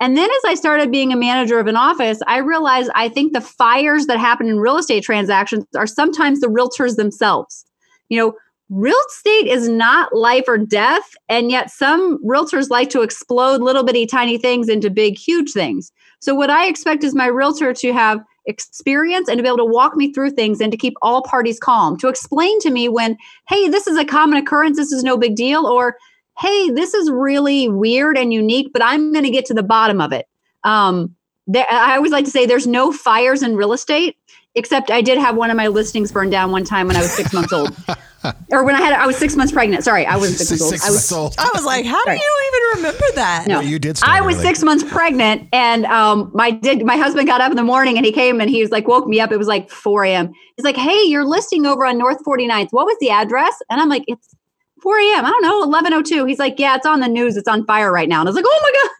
and 0.00 0.16
then 0.16 0.28
as 0.30 0.44
i 0.46 0.54
started 0.54 0.90
being 0.90 1.12
a 1.12 1.16
manager 1.16 1.58
of 1.58 1.66
an 1.66 1.76
office 1.76 2.18
i 2.26 2.38
realized 2.38 2.90
i 2.94 3.10
think 3.10 3.34
the 3.34 3.42
fires 3.42 4.06
that 4.06 4.18
happen 4.18 4.48
in 4.48 4.58
real 4.58 4.78
estate 4.78 5.02
transactions 5.02 5.66
are 5.76 5.86
sometimes 5.86 6.40
the 6.40 6.46
realtors 6.46 6.96
themselves 6.96 7.66
you 8.08 8.18
know 8.18 8.34
real 8.70 8.96
estate 9.08 9.46
is 9.46 9.68
not 9.68 10.14
life 10.14 10.44
or 10.48 10.58
death 10.58 11.14
and 11.28 11.50
yet 11.50 11.70
some 11.70 12.22
realtors 12.24 12.70
like 12.70 12.88
to 12.90 13.02
explode 13.02 13.60
little 13.60 13.84
bitty 13.84 14.06
tiny 14.06 14.38
things 14.38 14.68
into 14.68 14.88
big 14.90 15.18
huge 15.18 15.52
things 15.52 15.92
so 16.20 16.34
what 16.34 16.50
i 16.50 16.66
expect 16.66 17.04
is 17.04 17.14
my 17.14 17.26
realtor 17.26 17.74
to 17.74 17.92
have 17.92 18.20
experience 18.46 19.28
and 19.28 19.38
to 19.38 19.42
be 19.42 19.48
able 19.48 19.58
to 19.58 19.64
walk 19.64 19.96
me 19.96 20.12
through 20.12 20.30
things 20.30 20.60
and 20.60 20.70
to 20.72 20.78
keep 20.78 20.94
all 21.02 21.22
parties 21.22 21.58
calm, 21.58 21.96
to 21.98 22.08
explain 22.08 22.58
to 22.60 22.70
me 22.70 22.88
when, 22.88 23.16
hey, 23.48 23.68
this 23.68 23.86
is 23.86 23.96
a 23.98 24.04
common 24.04 24.38
occurrence, 24.38 24.76
this 24.76 24.92
is 24.92 25.02
no 25.02 25.16
big 25.16 25.34
deal, 25.36 25.66
or 25.66 25.96
hey, 26.38 26.70
this 26.70 26.94
is 26.94 27.10
really 27.10 27.68
weird 27.68 28.18
and 28.18 28.32
unique, 28.32 28.72
but 28.72 28.82
I'm 28.82 29.12
going 29.12 29.24
to 29.24 29.30
get 29.30 29.46
to 29.46 29.54
the 29.54 29.62
bottom 29.62 30.00
of 30.00 30.12
it. 30.12 30.26
Um, 30.64 31.14
there, 31.46 31.66
I 31.70 31.96
always 31.96 32.12
like 32.12 32.24
to 32.24 32.30
say 32.30 32.46
there's 32.46 32.66
no 32.66 32.90
fires 32.90 33.42
in 33.42 33.56
real 33.56 33.72
estate, 33.72 34.16
except 34.54 34.90
I 34.90 35.02
did 35.02 35.18
have 35.18 35.36
one 35.36 35.50
of 35.50 35.56
my 35.56 35.66
listings 35.66 36.12
burned 36.12 36.30
down 36.30 36.50
one 36.50 36.64
time 36.64 36.86
when 36.86 36.96
I 36.96 37.02
was 37.02 37.10
six 37.10 37.32
months 37.32 37.52
old. 37.52 37.74
or 38.50 38.64
when 38.64 38.74
I 38.74 38.80
had, 38.80 38.92
I 38.92 39.06
was 39.06 39.16
six 39.16 39.36
months 39.36 39.52
pregnant. 39.52 39.84
Sorry, 39.84 40.06
I 40.06 40.16
was 40.16 40.36
six, 40.36 40.48
six 40.48 40.60
months 40.60 40.82
old. 40.82 40.82
I 40.82 40.90
was, 40.90 41.12
old. 41.12 41.34
I 41.38 41.50
was 41.54 41.64
like, 41.64 41.84
how 41.84 42.02
do 42.04 42.12
you 42.12 42.50
even 42.52 42.78
remember 42.78 43.04
that? 43.16 43.46
No, 43.46 43.60
you 43.60 43.78
did. 43.78 43.98
I 44.04 44.20
was 44.20 44.38
six 44.38 44.62
months 44.62 44.84
pregnant, 44.84 45.48
and 45.52 45.84
um, 45.86 46.30
my 46.34 46.50
did 46.50 46.84
my 46.84 46.96
husband 46.96 47.26
got 47.26 47.40
up 47.40 47.50
in 47.50 47.56
the 47.56 47.64
morning 47.64 47.96
and 47.96 48.06
he 48.06 48.12
came 48.12 48.40
and 48.40 48.48
he 48.48 48.62
was 48.62 48.70
like 48.70 48.86
woke 48.88 49.06
me 49.06 49.20
up. 49.20 49.32
It 49.32 49.38
was 49.38 49.48
like 49.48 49.70
4 49.70 50.04
a.m. 50.04 50.32
He's 50.56 50.64
like, 50.64 50.76
hey, 50.76 51.02
you're 51.04 51.24
listing 51.24 51.66
over 51.66 51.84
on 51.84 51.98
North 51.98 52.24
49th. 52.24 52.68
What 52.70 52.86
was 52.86 52.96
the 53.00 53.10
address? 53.10 53.54
And 53.70 53.80
I'm 53.80 53.88
like, 53.88 54.04
it's 54.06 54.34
4 54.82 54.98
a.m. 54.98 55.24
I 55.24 55.30
don't 55.30 55.42
know, 55.42 55.66
11:02. 55.66 56.28
He's 56.28 56.38
like, 56.38 56.58
yeah, 56.58 56.76
it's 56.76 56.86
on 56.86 57.00
the 57.00 57.08
news. 57.08 57.36
It's 57.36 57.48
on 57.48 57.66
fire 57.66 57.92
right 57.92 58.08
now. 58.08 58.20
And 58.20 58.28
I 58.28 58.30
was 58.30 58.36
like, 58.36 58.44
oh 58.46 58.60
my 58.62 58.72
god. 58.72 58.90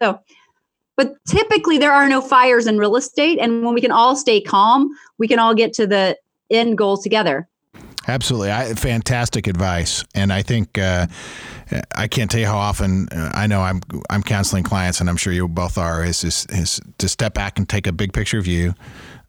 So 0.00 0.20
but 0.96 1.14
typically 1.28 1.78
there 1.78 1.92
are 1.92 2.08
no 2.08 2.20
fires 2.20 2.66
in 2.66 2.78
real 2.78 2.96
estate 2.96 3.38
and 3.40 3.64
when 3.64 3.74
we 3.74 3.80
can 3.80 3.90
all 3.90 4.16
stay 4.16 4.40
calm 4.40 4.88
we 5.18 5.28
can 5.28 5.38
all 5.38 5.54
get 5.54 5.72
to 5.74 5.86
the 5.86 6.16
end 6.50 6.78
goal 6.78 6.96
together. 6.96 7.48
Absolutely, 8.08 8.52
I, 8.52 8.74
fantastic 8.74 9.48
advice, 9.48 10.04
and 10.14 10.32
I 10.32 10.42
think 10.42 10.78
uh, 10.78 11.08
I 11.96 12.06
can't 12.06 12.30
tell 12.30 12.38
you 12.38 12.46
how 12.46 12.56
often 12.56 13.08
uh, 13.08 13.32
I 13.34 13.48
know 13.48 13.62
I'm 13.62 13.80
I'm 14.08 14.22
counseling 14.22 14.62
clients, 14.62 15.00
and 15.00 15.10
I'm 15.10 15.16
sure 15.16 15.32
you 15.32 15.48
both 15.48 15.76
are. 15.76 16.04
Is 16.04 16.22
is, 16.22 16.46
is 16.50 16.80
to 16.98 17.08
step 17.08 17.34
back 17.34 17.58
and 17.58 17.68
take 17.68 17.88
a 17.88 17.92
big 17.92 18.12
picture 18.12 18.40
view 18.40 18.74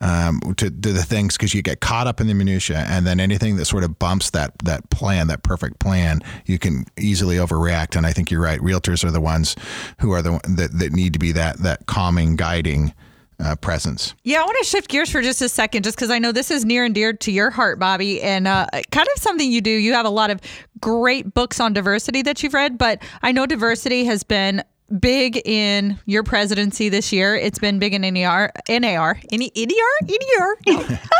um, 0.01 0.39
to, 0.57 0.69
to 0.69 0.93
the 0.93 1.03
things 1.03 1.38
because 1.38 1.53
you 1.53 1.62
get 1.62 1.79
caught 1.79 2.07
up 2.07 2.21
in 2.21 2.27
the 2.27 2.33
minutia, 2.33 2.86
and 2.88 3.05
then 3.05 3.19
anything 3.19 3.55
that 3.57 3.65
sort 3.65 3.83
of 3.83 3.97
bumps 3.99 4.29
that 4.31 4.57
that 4.63 4.89
plan, 4.89 5.27
that 5.27 5.43
perfect 5.43 5.79
plan, 5.79 6.21
you 6.45 6.60
can 6.60 6.86
easily 6.97 7.38
overreact. 7.38 7.95
And 7.95 8.05
I 8.05 8.13
think 8.13 8.31
you're 8.31 8.41
right. 8.41 8.60
Realtors 8.60 9.03
are 9.03 9.12
the 9.12 9.21
ones 9.21 9.55
who 9.99 10.12
are 10.12 10.21
the 10.21 10.39
that, 10.47 10.77
that 10.79 10.93
need 10.93 11.13
to 11.13 11.19
be 11.19 11.31
that 11.33 11.57
that 11.60 11.86
calming, 11.86 12.36
guiding 12.36 12.93
uh, 13.39 13.55
presence. 13.55 14.15
Yeah, 14.23 14.41
I 14.41 14.45
want 14.45 14.57
to 14.60 14.65
shift 14.65 14.89
gears 14.89 15.10
for 15.10 15.21
just 15.21 15.41
a 15.41 15.49
second, 15.49 15.83
just 15.83 15.97
because 15.97 16.10
I 16.10 16.19
know 16.19 16.31
this 16.31 16.51
is 16.51 16.65
near 16.65 16.86
and 16.86 16.93
dear 16.93 17.13
to 17.13 17.31
your 17.31 17.49
heart, 17.49 17.79
Bobby, 17.79 18.21
and 18.21 18.47
uh, 18.47 18.67
kind 18.91 19.07
of 19.15 19.21
something 19.21 19.51
you 19.51 19.62
do. 19.62 19.71
You 19.71 19.93
have 19.93 20.05
a 20.05 20.12
lot 20.12 20.31
of 20.31 20.41
great 20.79 21.33
books 21.33 21.60
on 21.60 21.73
diversity 21.73 22.21
that 22.23 22.41
you've 22.41 22.53
read, 22.53 22.77
but 22.77 23.01
I 23.21 23.31
know 23.31 23.45
diversity 23.45 24.05
has 24.05 24.23
been 24.23 24.63
big 25.00 25.41
in 25.45 26.00
your 26.06 26.23
presidency 26.23 26.89
this 26.89 27.12
year. 27.12 27.36
It's 27.36 27.60
been 27.60 27.80
big 27.80 27.93
in 27.93 28.02
NAR, 28.02 28.52
NAR, 28.69 29.19
NAR, 29.32 29.97
NAR, 30.02 30.58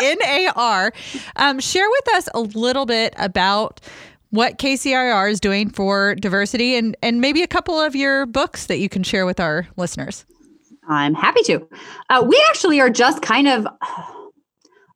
NAR. 0.56 0.93
Um, 1.36 1.60
share 1.60 1.89
with 1.89 2.15
us 2.15 2.30
a 2.34 2.39
little 2.39 2.86
bit 2.86 3.13
about 3.17 3.82
what 4.30 4.58
KCRAR 4.58 5.32
is 5.32 5.39
doing 5.39 5.69
for 5.69 6.15
diversity 6.15 6.75
and, 6.75 6.95
and 7.01 7.21
maybe 7.21 7.43
a 7.43 7.47
couple 7.47 7.80
of 7.80 7.95
your 7.95 8.25
books 8.25 8.67
that 8.67 8.80
you 8.80 8.89
can 8.89 9.03
share 9.03 9.25
with 9.25 9.39
our 9.39 9.67
listeners. 9.77 10.25
I'm 10.89 11.13
happy 11.13 11.43
to. 11.43 11.67
Uh, 12.10 12.25
we 12.27 12.41
actually 12.49 12.80
are 12.80 12.89
just 12.89 13.21
kind 13.21 13.47
of 13.47 13.67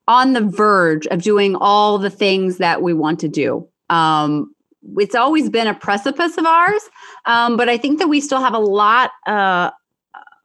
on 0.08 0.34
the 0.34 0.42
verge 0.42 1.08
of 1.08 1.22
doing 1.22 1.56
all 1.56 1.98
the 1.98 2.10
things 2.10 2.58
that 2.58 2.82
we 2.82 2.94
want 2.94 3.20
to 3.22 3.28
do. 3.28 3.68
Um, 3.90 4.54
it's 4.98 5.16
always 5.16 5.50
been 5.50 5.68
a 5.68 5.74
precipice 5.74 6.38
of 6.38 6.46
ours, 6.46 6.82
um, 7.26 7.58
but 7.58 7.70
I 7.70 7.78
think 7.78 8.00
that 8.00 8.08
we 8.08 8.22
still 8.22 8.42
have 8.42 8.54
a 8.54 8.60
lot, 8.60 9.12
uh, 9.28 9.72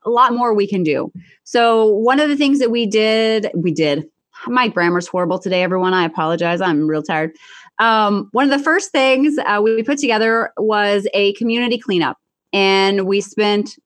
a 0.05 0.11
lot 0.11 0.33
more 0.33 0.55
we 0.55 0.67
can 0.67 0.83
do. 0.83 1.11
So 1.45 1.87
one 1.87 2.21
of 2.21 2.29
the 2.29 2.37
things 2.37 2.59
that 2.59 2.71
we 2.71 2.87
did, 2.87 3.51
we 3.55 3.73
did. 3.73 4.05
My 4.47 4.69
grammar's 4.69 5.07
horrible 5.09 5.39
today, 5.39 5.63
everyone. 5.63 5.95
I 5.95 6.05
apologize. 6.05 6.61
I'm 6.61 6.87
real 6.87 7.03
tired. 7.03 7.33
Um, 7.79 8.29
one 8.33 8.45
of 8.45 8.57
the 8.57 8.63
first 8.63 8.93
things 8.93 9.37
uh, 9.39 9.61
we 9.63 9.83
put 9.83 9.99
together 9.99 10.53
was 10.57 11.07
a 11.15 11.33
community 11.35 11.79
cleanup, 11.79 12.19
and 12.53 13.07
we 13.07 13.21
spent 13.21 13.77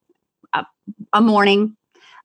a 1.12 1.20
morning 1.20 1.76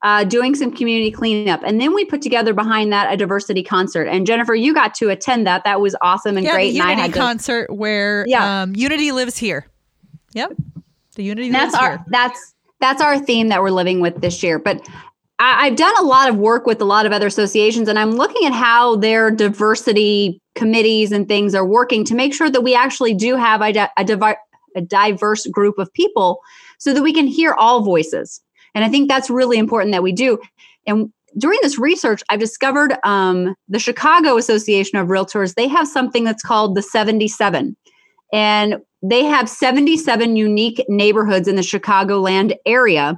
uh, 0.01 0.23
doing 0.23 0.55
some 0.55 0.71
community 0.71 1.11
cleanup. 1.11 1.61
And 1.63 1.81
then 1.81 1.93
we 1.93 2.05
put 2.05 2.21
together 2.21 2.53
behind 2.53 2.91
that 2.93 3.11
a 3.11 3.17
diversity 3.17 3.63
concert. 3.63 4.03
And 4.03 4.27
Jennifer, 4.27 4.53
you 4.53 4.73
got 4.73 4.93
to 4.95 5.09
attend 5.09 5.47
that. 5.47 5.63
That 5.63 5.81
was 5.81 5.95
awesome 6.01 6.37
and 6.37 6.45
yeah, 6.45 6.53
great. 6.53 6.69
The 6.69 6.75
Unity 6.75 6.91
and 6.91 7.01
I 7.01 7.03
had 7.05 7.13
concert 7.13 7.67
to, 7.67 7.73
where 7.73 8.25
yeah. 8.27 8.63
Um, 8.63 8.75
Unity 8.75 9.11
lives 9.11 9.37
here. 9.37 9.65
Yep. 10.35 10.53
The 11.15 11.23
Unity 11.23 11.49
that's 11.49 11.73
our, 11.73 11.91
here. 11.91 12.05
That's 12.09 12.53
that's 12.79 13.01
our 13.01 13.17
theme 13.17 13.47
that 13.47 13.61
we're 13.61 13.71
living 13.71 14.01
with 14.01 14.21
this 14.21 14.43
year. 14.43 14.59
But 14.59 14.87
I, 15.39 15.65
I've 15.67 15.75
done 15.75 15.93
a 15.97 16.03
lot 16.03 16.29
of 16.29 16.35
work 16.35 16.67
with 16.67 16.81
a 16.81 16.85
lot 16.85 17.05
of 17.05 17.11
other 17.11 17.25
associations, 17.25 17.87
and 17.87 17.97
I'm 17.97 18.11
looking 18.11 18.45
at 18.45 18.53
how 18.53 18.97
their 18.97 19.31
diversity 19.31 20.41
committees 20.53 21.11
and 21.11 21.27
things 21.27 21.55
are 21.55 21.65
working 21.65 22.03
to 22.05 22.15
make 22.15 22.33
sure 22.33 22.49
that 22.49 22.61
we 22.61 22.75
actually 22.75 23.13
do 23.13 23.35
have 23.35 23.61
a, 23.61 23.89
a 23.97 24.03
divi- 24.03 24.37
a 24.75 24.81
diverse 24.81 25.47
group 25.47 25.79
of 25.79 25.91
people 25.93 26.41
so 26.77 26.93
that 26.93 27.01
we 27.01 27.13
can 27.13 27.27
hear 27.27 27.53
all 27.53 27.81
voices. 27.81 28.41
And 28.73 28.83
I 28.83 28.89
think 28.89 29.07
that's 29.07 29.29
really 29.29 29.57
important 29.57 29.93
that 29.93 30.03
we 30.03 30.11
do. 30.11 30.37
And 30.85 31.11
during 31.37 31.59
this 31.61 31.79
research, 31.79 32.21
I've 32.29 32.39
discovered 32.39 32.97
um, 33.03 33.55
the 33.69 33.79
Chicago 33.79 34.37
Association 34.37 34.97
of 34.97 35.07
Realtors, 35.07 35.55
they 35.55 35.67
have 35.67 35.87
something 35.87 36.23
that's 36.23 36.43
called 36.43 36.75
the 36.75 36.81
77. 36.81 37.75
And 38.33 38.77
they 39.09 39.23
have 39.23 39.47
77 39.47 40.35
unique 40.35 40.83
neighborhoods 40.89 41.47
in 41.47 41.55
the 41.55 41.61
Chicagoland 41.61 42.55
area. 42.65 43.15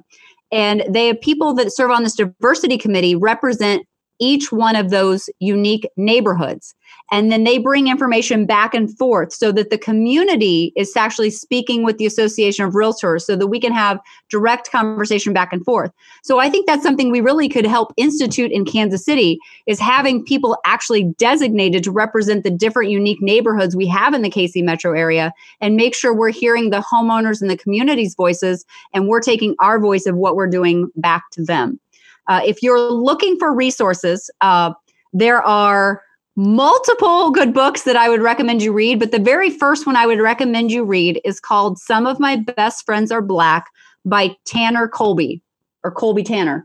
And 0.52 0.84
they 0.90 1.08
have 1.08 1.22
people 1.22 1.54
that 1.56 1.74
serve 1.74 1.92
on 1.92 2.04
this 2.04 2.16
diversity 2.16 2.78
committee 2.78 3.16
represent 3.16 3.87
each 4.20 4.52
one 4.52 4.76
of 4.76 4.90
those 4.90 5.30
unique 5.40 5.90
neighborhoods. 5.98 6.74
And 7.12 7.32
then 7.32 7.44
they 7.46 7.58
bring 7.58 7.88
information 7.88 8.46
back 8.46 8.74
and 8.74 8.96
forth 8.98 9.32
so 9.32 9.52
that 9.54 9.70
the 9.70 9.78
community 9.78 10.74
is 10.76 10.96
actually 10.96 11.30
speaking 11.30 11.84
with 11.84 11.98
the 11.98 12.06
Association 12.06 12.66
of 12.66 12.74
Realtors 12.74 13.22
so 13.22 13.36
that 13.36 13.48
we 13.48 13.60
can 13.60 13.72
have 13.72 14.00
direct 14.30 14.72
conversation 14.72 15.32
back 15.32 15.54
and 15.54 15.64
forth. 15.64 15.92
So 16.24 16.40
I 16.40 16.50
think 16.50 16.68
that's 16.68 16.84
something 16.84 17.12
we 17.12 17.22
really 17.22 17.48
could 17.48 17.66
help 17.66 17.94
institute 17.96 18.52
in 18.52 18.66
Kansas 18.66 19.06
City 19.06 19.40
is 19.68 19.80
having 19.80 20.24
people 20.26 20.58
actually 20.66 21.04
designated 21.18 21.84
to 21.84 21.92
represent 21.92 22.44
the 22.44 22.52
different 22.52 22.92
unique 22.92 23.22
neighborhoods 23.22 23.76
we 23.76 23.88
have 23.88 24.14
in 24.14 24.22
the 24.22 24.30
KC 24.30 24.64
metro 24.64 24.94
area 24.94 25.32
and 25.62 25.76
make 25.76 25.96
sure 25.96 26.14
we're 26.14 26.30
hearing 26.30 26.72
the 26.72 26.82
homeowners 26.82 27.42
and 27.42 27.50
the 27.50 27.58
community's 27.58 28.16
voices 28.16 28.66
and 28.94 29.08
we're 29.08 29.22
taking 29.22 29.56
our 29.60 29.80
voice 29.80 30.06
of 30.06 30.16
what 30.16 30.36
we're 30.36 30.48
doing 30.48 30.92
back 30.96 31.24
to 31.32 31.44
them. 31.44 31.80
Uh, 32.28 32.42
if 32.46 32.62
you're 32.62 32.80
looking 32.80 33.38
for 33.38 33.54
resources, 33.54 34.30
uh, 34.42 34.74
there 35.14 35.42
are 35.42 36.02
multiple 36.36 37.32
good 37.32 37.54
books 37.54 37.84
that 37.84 37.96
I 37.96 38.10
would 38.10 38.22
recommend 38.22 38.62
you 38.62 38.72
read, 38.72 39.00
but 39.00 39.12
the 39.12 39.20
very 39.20 39.50
first 39.50 39.88
one 39.88 39.96
I 39.96 40.06
would 40.06 40.20
recommend 40.20 40.72
you 40.72 40.84
read 40.84 41.20
is 41.26 41.40
called 41.40 41.80
Some 41.80 42.06
of 42.06 42.20
My 42.20 42.36
Best 42.36 42.86
Friends 42.86 43.12
Are 43.12 43.22
Black 43.22 43.68
by 44.06 44.36
Tanner 44.46 44.88
Colby 44.88 45.42
or 45.84 45.92
Colby 45.92 46.24
Tanner. 46.24 46.64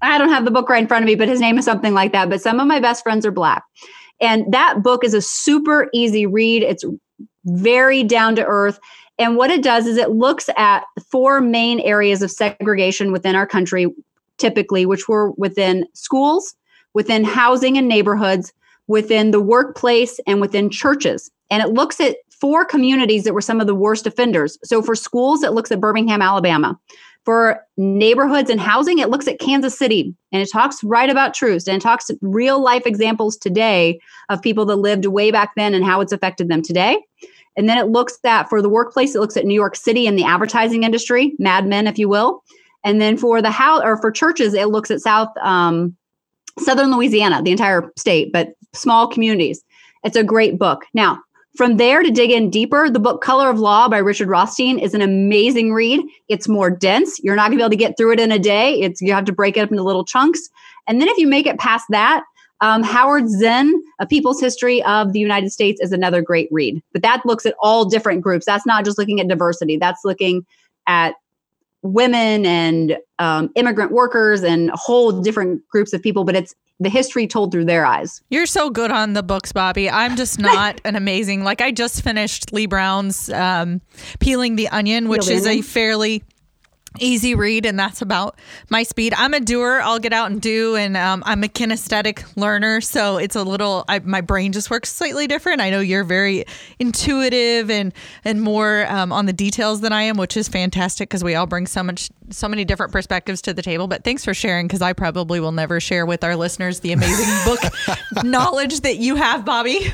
I 0.00 0.18
don't 0.18 0.30
have 0.30 0.44
the 0.44 0.50
book 0.50 0.68
right 0.68 0.82
in 0.82 0.88
front 0.88 1.04
of 1.04 1.06
me, 1.06 1.14
but 1.14 1.28
his 1.28 1.40
name 1.40 1.58
is 1.58 1.64
something 1.64 1.94
like 1.94 2.12
that. 2.12 2.30
But 2.30 2.42
Some 2.42 2.58
of 2.58 2.66
My 2.66 2.80
Best 2.80 3.02
Friends 3.02 3.24
Are 3.24 3.30
Black. 3.30 3.62
And 4.20 4.50
that 4.52 4.82
book 4.82 5.04
is 5.04 5.14
a 5.14 5.22
super 5.22 5.88
easy 5.92 6.26
read. 6.26 6.62
It's 6.62 6.84
very 7.44 8.02
down 8.02 8.34
to 8.36 8.44
earth. 8.44 8.80
And 9.18 9.36
what 9.36 9.50
it 9.50 9.62
does 9.62 9.86
is 9.86 9.96
it 9.96 10.10
looks 10.10 10.48
at 10.56 10.84
four 11.10 11.40
main 11.40 11.80
areas 11.80 12.22
of 12.22 12.30
segregation 12.30 13.12
within 13.12 13.36
our 13.36 13.46
country, 13.46 13.86
typically, 14.38 14.86
which 14.86 15.08
were 15.08 15.30
within 15.32 15.86
schools, 15.94 16.54
within 16.94 17.24
housing 17.24 17.76
and 17.78 17.88
neighborhoods, 17.88 18.52
within 18.86 19.30
the 19.30 19.40
workplace 19.40 20.20
and 20.26 20.40
within 20.40 20.70
churches. 20.70 21.30
And 21.50 21.62
it 21.62 21.70
looks 21.70 22.00
at 22.00 22.16
four 22.30 22.64
communities 22.64 23.24
that 23.24 23.34
were 23.34 23.40
some 23.40 23.60
of 23.60 23.66
the 23.66 23.74
worst 23.74 24.06
offenders. 24.06 24.58
So 24.64 24.82
for 24.82 24.94
schools, 24.94 25.42
it 25.42 25.52
looks 25.52 25.70
at 25.70 25.80
Birmingham, 25.80 26.20
Alabama. 26.20 26.78
For 27.24 27.64
neighborhoods 27.76 28.50
and 28.50 28.60
housing, 28.60 28.98
it 28.98 29.08
looks 29.08 29.28
at 29.28 29.38
Kansas 29.38 29.78
City 29.78 30.12
and 30.32 30.42
it 30.42 30.50
talks 30.50 30.82
right 30.82 31.08
about 31.08 31.34
truths 31.34 31.68
and 31.68 31.76
it 31.76 31.80
talks 31.80 32.10
real 32.20 32.60
life 32.60 32.84
examples 32.84 33.36
today 33.36 34.00
of 34.28 34.42
people 34.42 34.64
that 34.66 34.76
lived 34.76 35.06
way 35.06 35.30
back 35.30 35.52
then 35.54 35.72
and 35.72 35.84
how 35.84 36.00
it's 36.00 36.12
affected 36.12 36.48
them 36.48 36.62
today. 36.62 36.98
And 37.56 37.68
then 37.68 37.78
it 37.78 37.88
looks 37.88 38.18
at 38.24 38.48
for 38.48 38.60
the 38.60 38.68
workplace, 38.68 39.14
it 39.14 39.20
looks 39.20 39.36
at 39.36 39.44
New 39.44 39.54
York 39.54 39.76
City 39.76 40.08
and 40.08 40.18
the 40.18 40.24
advertising 40.24 40.82
industry, 40.82 41.34
Mad 41.38 41.66
Men, 41.66 41.86
if 41.86 41.96
you 41.96 42.08
will. 42.08 42.42
And 42.84 43.00
then 43.00 43.16
for 43.16 43.40
the 43.40 43.50
house 43.50 43.82
or 43.84 43.96
for 43.96 44.10
churches, 44.10 44.54
it 44.54 44.68
looks 44.68 44.90
at 44.90 45.00
South 45.00 45.28
um, 45.40 45.96
Southern 46.58 46.94
Louisiana, 46.94 47.42
the 47.42 47.50
entire 47.50 47.90
state, 47.96 48.32
but 48.32 48.54
small 48.72 49.06
communities. 49.06 49.64
It's 50.04 50.16
a 50.16 50.24
great 50.24 50.58
book. 50.58 50.84
Now, 50.94 51.20
from 51.56 51.76
there 51.76 52.02
to 52.02 52.10
dig 52.10 52.30
in 52.30 52.50
deeper, 52.50 52.88
the 52.88 52.98
book 52.98 53.22
Color 53.22 53.50
of 53.50 53.58
Law 53.58 53.88
by 53.88 53.98
Richard 53.98 54.28
Rothstein 54.28 54.78
is 54.78 54.94
an 54.94 55.02
amazing 55.02 55.72
read. 55.72 56.00
It's 56.28 56.48
more 56.48 56.70
dense. 56.70 57.20
You're 57.22 57.36
not 57.36 57.48
going 57.48 57.52
to 57.52 57.56
be 57.58 57.62
able 57.62 57.70
to 57.70 57.76
get 57.76 57.96
through 57.96 58.12
it 58.12 58.20
in 58.20 58.32
a 58.32 58.38
day. 58.38 58.80
It's 58.80 59.02
you 59.02 59.12
have 59.12 59.26
to 59.26 59.32
break 59.32 59.56
it 59.56 59.60
up 59.60 59.70
into 59.70 59.82
little 59.82 60.04
chunks. 60.04 60.48
And 60.88 61.00
then 61.00 61.08
if 61.08 61.18
you 61.18 61.26
make 61.26 61.46
it 61.46 61.58
past 61.58 61.84
that, 61.90 62.24
um, 62.62 62.82
Howard 62.82 63.28
Zinn, 63.28 63.82
A 63.98 64.06
People's 64.06 64.40
History 64.40 64.82
of 64.84 65.12
the 65.12 65.18
United 65.18 65.52
States, 65.52 65.80
is 65.80 65.92
another 65.92 66.22
great 66.22 66.48
read. 66.50 66.82
But 66.92 67.02
that 67.02 67.26
looks 67.26 67.44
at 67.44 67.54
all 67.60 67.84
different 67.84 68.22
groups. 68.22 68.46
That's 68.46 68.66
not 68.66 68.84
just 68.84 68.98
looking 68.98 69.20
at 69.20 69.28
diversity. 69.28 69.76
That's 69.76 70.04
looking 70.04 70.46
at 70.86 71.14
women 71.82 72.46
and 72.46 72.96
um, 73.18 73.50
immigrant 73.54 73.92
workers 73.92 74.42
and 74.42 74.70
whole 74.74 75.20
different 75.20 75.66
groups 75.68 75.92
of 75.92 76.02
people, 76.02 76.24
but 76.24 76.36
it's 76.36 76.54
the 76.80 76.88
history 76.88 77.26
told 77.26 77.52
through 77.52 77.64
their 77.64 77.84
eyes. 77.84 78.22
You're 78.30 78.46
so 78.46 78.70
good 78.70 78.90
on 78.90 79.12
the 79.12 79.22
books, 79.22 79.52
Bobbi. 79.52 79.90
I'm 79.92 80.16
just 80.16 80.38
not 80.40 80.80
an 80.84 80.96
amazing. 80.96 81.44
Like 81.44 81.60
I 81.60 81.70
just 81.70 82.02
finished 82.02 82.52
Lee 82.52 82.66
Brown's 82.66 83.30
um, 83.30 83.80
"Peeling 84.20 84.56
the 84.56 84.68
Onion," 84.68 85.08
which 85.08 85.28
is 85.28 85.46
a 85.46 85.62
fairly 85.62 86.22
easy 86.98 87.34
read 87.34 87.66
and 87.66 87.78
that's 87.78 88.02
about 88.02 88.38
my 88.68 88.82
speed. 88.82 89.14
I'm 89.16 89.34
a 89.34 89.40
doer. 89.40 89.80
I'll 89.82 89.98
get 89.98 90.12
out 90.12 90.30
and 90.30 90.40
do 90.40 90.76
and 90.76 90.96
um, 90.96 91.22
i'm 91.26 91.42
a 91.44 91.48
kinesthetic 91.48 92.24
learner 92.36 92.80
so 92.80 93.16
it's 93.18 93.36
a 93.36 93.42
little 93.42 93.84
I, 93.88 94.00
my 94.00 94.20
brain 94.20 94.52
just 94.52 94.70
works 94.70 94.92
slightly 94.92 95.26
different. 95.26 95.60
I 95.60 95.70
know 95.70 95.80
you're 95.80 96.04
very 96.04 96.44
intuitive 96.78 97.70
and 97.70 97.92
and 98.24 98.40
more 98.40 98.86
um, 98.88 99.12
on 99.12 99.26
the 99.26 99.32
details 99.32 99.80
than 99.80 99.92
i 99.92 100.02
am 100.02 100.16
which 100.16 100.36
is 100.36 100.48
fantastic 100.48 101.08
because 101.08 101.24
we 101.24 101.34
all 101.34 101.46
bring 101.46 101.66
so 101.66 101.82
much 101.82 102.10
so 102.30 102.48
many 102.48 102.64
different 102.64 102.92
perspectives 102.92 103.42
to 103.42 103.54
the 103.54 103.62
table. 103.62 103.86
But 103.86 104.04
thanks 104.04 104.24
for 104.24 104.34
sharing 104.34 104.66
because 104.66 104.82
i 104.82 104.92
probably 104.92 105.40
will 105.40 105.52
never 105.52 105.80
share 105.80 106.06
with 106.06 106.24
our 106.24 106.36
listeners 106.36 106.80
the 106.80 106.92
amazing 106.92 107.28
book 107.44 107.60
knowledge 108.24 108.80
that 108.80 108.96
you 108.96 109.16
have 109.16 109.44
bobbi 109.44 109.92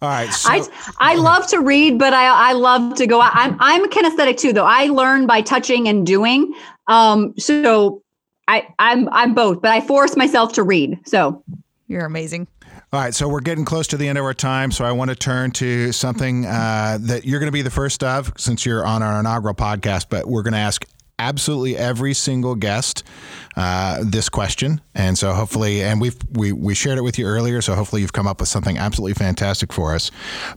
all 0.00 0.08
right. 0.08 0.32
So, 0.32 0.48
I 0.50 0.68
I 0.98 1.14
love 1.16 1.46
to 1.48 1.60
read, 1.60 1.98
but 1.98 2.12
I 2.12 2.50
I 2.50 2.52
love 2.52 2.94
to 2.96 3.06
go 3.06 3.20
out. 3.20 3.32
I'm 3.34 3.56
I'm 3.58 3.88
kinesthetic 3.90 4.38
too, 4.38 4.52
though. 4.52 4.64
I 4.64 4.86
learn 4.86 5.26
by 5.26 5.40
touching 5.40 5.88
and 5.88 6.06
doing. 6.06 6.54
Um, 6.86 7.34
so 7.38 8.02
I 8.46 8.68
I'm 8.78 9.08
I'm 9.10 9.34
both, 9.34 9.60
but 9.60 9.72
I 9.72 9.80
force 9.80 10.16
myself 10.16 10.52
to 10.54 10.62
read. 10.62 10.98
So 11.04 11.42
you're 11.88 12.04
amazing. 12.04 12.46
All 12.90 13.00
right, 13.00 13.14
so 13.14 13.28
we're 13.28 13.40
getting 13.40 13.66
close 13.66 13.86
to 13.88 13.98
the 13.98 14.08
end 14.08 14.16
of 14.16 14.24
our 14.24 14.32
time, 14.32 14.70
so 14.70 14.82
I 14.82 14.92
want 14.92 15.10
to 15.10 15.14
turn 15.14 15.50
to 15.52 15.92
something 15.92 16.46
uh, 16.46 16.96
that 17.02 17.26
you're 17.26 17.38
going 17.38 17.48
to 17.48 17.52
be 17.52 17.60
the 17.60 17.70
first 17.70 18.02
of 18.02 18.32
since 18.38 18.64
you're 18.64 18.86
on 18.86 19.02
our 19.02 19.20
inaugural 19.20 19.54
podcast. 19.54 20.06
But 20.08 20.26
we're 20.26 20.42
going 20.42 20.54
to 20.54 20.58
ask 20.58 20.86
absolutely 21.18 21.76
every 21.76 22.14
single 22.14 22.54
guest 22.54 23.04
uh, 23.56 24.02
this 24.04 24.28
question, 24.28 24.80
and 24.94 25.18
so 25.18 25.32
hopefully, 25.32 25.82
and 25.82 26.00
we've 26.00 26.16
we 26.32 26.52
we 26.52 26.74
shared 26.74 26.98
it 26.98 27.02
with 27.02 27.18
you 27.18 27.26
earlier, 27.26 27.60
so 27.60 27.74
hopefully 27.74 28.02
you've 28.02 28.12
come 28.12 28.26
up 28.26 28.40
with 28.40 28.48
something 28.48 28.78
absolutely 28.78 29.14
fantastic 29.14 29.72
for 29.72 29.94
us. 29.94 30.10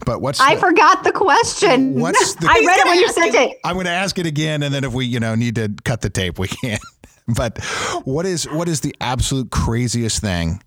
But 0.06 0.20
what's 0.20 0.40
I 0.40 0.54
the, 0.54 0.60
forgot 0.60 1.04
the 1.04 1.12
question. 1.12 2.00
What's 2.00 2.34
the, 2.36 2.46
I 2.48 2.62
read 2.64 2.78
it 2.78 2.84
when 2.86 2.98
you 2.98 3.08
sent 3.08 3.34
it. 3.34 3.58
I'm 3.64 3.74
going 3.74 3.86
to 3.86 3.92
ask 3.92 4.18
it 4.18 4.26
again, 4.26 4.62
and 4.62 4.72
then 4.74 4.84
if 4.84 4.92
we 4.92 5.06
you 5.06 5.20
know 5.20 5.34
need 5.34 5.56
to 5.56 5.74
cut 5.84 6.00
the 6.00 6.10
tape, 6.10 6.38
we 6.38 6.48
can. 6.48 6.78
but 7.36 7.62
what 8.04 8.26
is 8.26 8.44
what 8.44 8.68
is 8.68 8.80
the 8.80 8.94
absolute 9.00 9.50
craziest 9.50 10.20
thing? 10.20 10.62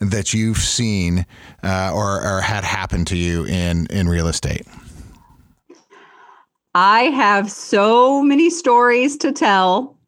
That 0.00 0.32
you've 0.32 0.58
seen 0.58 1.26
uh, 1.64 1.90
or, 1.92 2.24
or 2.24 2.40
had 2.40 2.62
happen 2.62 3.04
to 3.06 3.16
you 3.16 3.44
in 3.46 3.88
in 3.90 4.08
real 4.08 4.28
estate. 4.28 4.64
I 6.80 7.06
have 7.06 7.50
so 7.50 8.22
many 8.22 8.50
stories 8.50 9.16
to 9.16 9.32
tell 9.32 9.98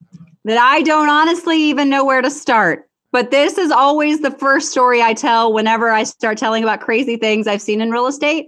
that 0.45 0.57
I 0.57 0.83
don't 0.83 1.09
honestly 1.09 1.61
even 1.61 1.89
know 1.89 2.05
where 2.05 2.23
to 2.23 2.31
start. 2.31 2.89
But 3.11 3.33
this 3.33 3.59
is 3.59 3.73
always 3.73 4.21
the 4.21 4.31
first 4.31 4.71
story 4.71 5.03
I 5.03 5.13
tell 5.15 5.53
whenever 5.53 5.91
I 5.91 6.05
start 6.05 6.39
telling 6.39 6.63
about 6.63 6.81
crazy 6.81 7.17
things 7.17 7.49
I've 7.49 7.61
seen 7.61 7.81
in 7.81 7.91
real 7.91 8.07
estate. 8.07 8.47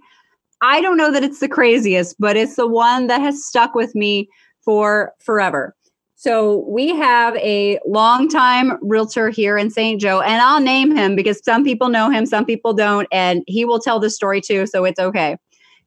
I 0.61 0.80
don't 0.80 0.96
know 0.96 1.11
that 1.11 1.24
it's 1.24 1.40
the 1.40 1.48
craziest, 1.48 2.14
but 2.20 2.37
it's 2.37 2.54
the 2.54 2.68
one 2.68 3.08
that 3.08 3.20
has 3.20 3.44
stuck 3.44 3.74
with 3.74 3.92
me 3.96 4.28
for 4.64 5.12
forever. 5.18 5.74
So 6.14 6.64
we 6.68 6.94
have 6.94 7.35
a 7.38 7.80
longtime 7.85 8.78
realtor 8.82 9.30
here 9.30 9.58
in 9.58 9.68
St. 9.68 10.00
Joe, 10.00 10.20
and 10.20 10.40
I'll 10.40 10.61
name 10.61 10.94
him 10.94 11.16
because 11.16 11.44
some 11.44 11.64
people 11.64 11.88
know 11.88 12.08
him, 12.08 12.26
some 12.26 12.44
people 12.44 12.72
don't, 12.72 13.08
and 13.11 13.42
he 13.48 13.64
will 13.64 13.80
tell 13.80 13.98
the 13.98 14.11
story 14.11 14.40
too, 14.40 14.68
so 14.68 14.85
it's 14.85 15.00
okay. 15.00 15.37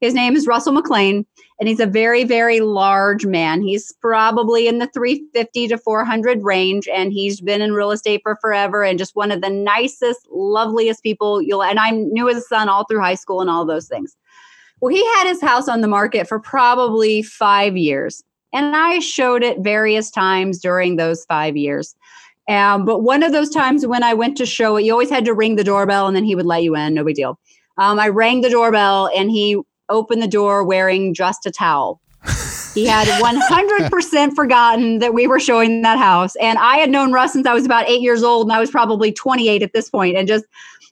His 0.01 0.13
name 0.13 0.35
is 0.35 0.45
Russell 0.45 0.73
McLean 0.73 1.25
and 1.59 1.69
he's 1.69 1.79
a 1.79 1.85
very 1.85 2.23
very 2.23 2.59
large 2.59 3.25
man. 3.25 3.61
He's 3.61 3.93
probably 4.01 4.67
in 4.67 4.79
the 4.79 4.87
350 4.87 5.67
to 5.69 5.77
400 5.77 6.43
range 6.43 6.87
and 6.87 7.13
he's 7.13 7.41
been 7.41 7.61
in 7.61 7.73
real 7.73 7.91
estate 7.91 8.21
for 8.23 8.37
forever 8.41 8.83
and 8.83 8.99
just 8.99 9.15
one 9.15 9.31
of 9.31 9.41
the 9.41 9.49
nicest 9.49 10.27
loveliest 10.31 11.03
people 11.03 11.41
you'll 11.41 11.63
and 11.63 11.79
i 11.79 11.91
knew 11.91 12.27
his 12.27 12.47
son 12.47 12.69
all 12.69 12.85
through 12.85 13.01
high 13.01 13.15
school 13.15 13.41
and 13.41 13.49
all 13.49 13.65
those 13.65 13.87
things. 13.87 14.15
Well 14.81 14.93
he 14.93 15.03
had 15.15 15.27
his 15.27 15.41
house 15.41 15.67
on 15.67 15.81
the 15.81 15.87
market 15.87 16.27
for 16.27 16.39
probably 16.39 17.21
five 17.21 17.77
years 17.77 18.23
and 18.53 18.75
i 18.75 18.99
showed 18.99 19.43
it 19.43 19.59
various 19.59 20.11
times 20.11 20.59
during 20.59 20.95
those 20.95 21.25
five 21.25 21.55
years. 21.55 21.95
Um, 22.47 22.85
but 22.85 22.99
one 22.99 23.23
of 23.23 23.31
those 23.31 23.49
times 23.49 23.87
when 23.87 24.03
i 24.03 24.13
went 24.13 24.37
to 24.37 24.45
show 24.45 24.75
it 24.75 24.83
you 24.83 24.91
always 24.91 25.09
had 25.09 25.25
to 25.25 25.33
ring 25.33 25.55
the 25.55 25.63
doorbell 25.63 26.07
and 26.07 26.15
then 26.15 26.25
he 26.25 26.35
would 26.35 26.45
let 26.45 26.63
you 26.63 26.75
in 26.75 26.93
no 26.93 27.03
big 27.05 27.15
deal. 27.15 27.39
Um, 27.77 27.99
i 27.99 28.09
rang 28.09 28.41
the 28.41 28.49
doorbell 28.49 29.09
and 29.15 29.31
he 29.31 29.57
opened 29.89 30.21
the 30.21 30.27
door 30.27 30.63
wearing 30.63 31.13
just 31.13 31.45
a 31.45 31.51
towel. 31.51 32.01
He 32.73 32.85
had 32.85 33.07
100% 33.21 34.33
forgotten 34.35 34.99
that 34.99 35.13
we 35.13 35.27
were 35.27 35.39
showing 35.39 35.81
that 35.83 35.97
house. 35.97 36.35
And 36.37 36.57
I 36.59 36.77
had 36.77 36.89
known 36.89 37.11
Russ 37.11 37.33
since 37.33 37.47
I 37.47 37.53
was 37.53 37.65
about 37.65 37.87
eight 37.89 38.01
years 38.01 38.23
old, 38.23 38.47
and 38.47 38.53
I 38.55 38.59
was 38.59 38.71
probably 38.71 39.11
28 39.11 39.61
at 39.63 39.73
this 39.73 39.89
point. 39.89 40.17
And 40.17 40.27
just, 40.27 40.45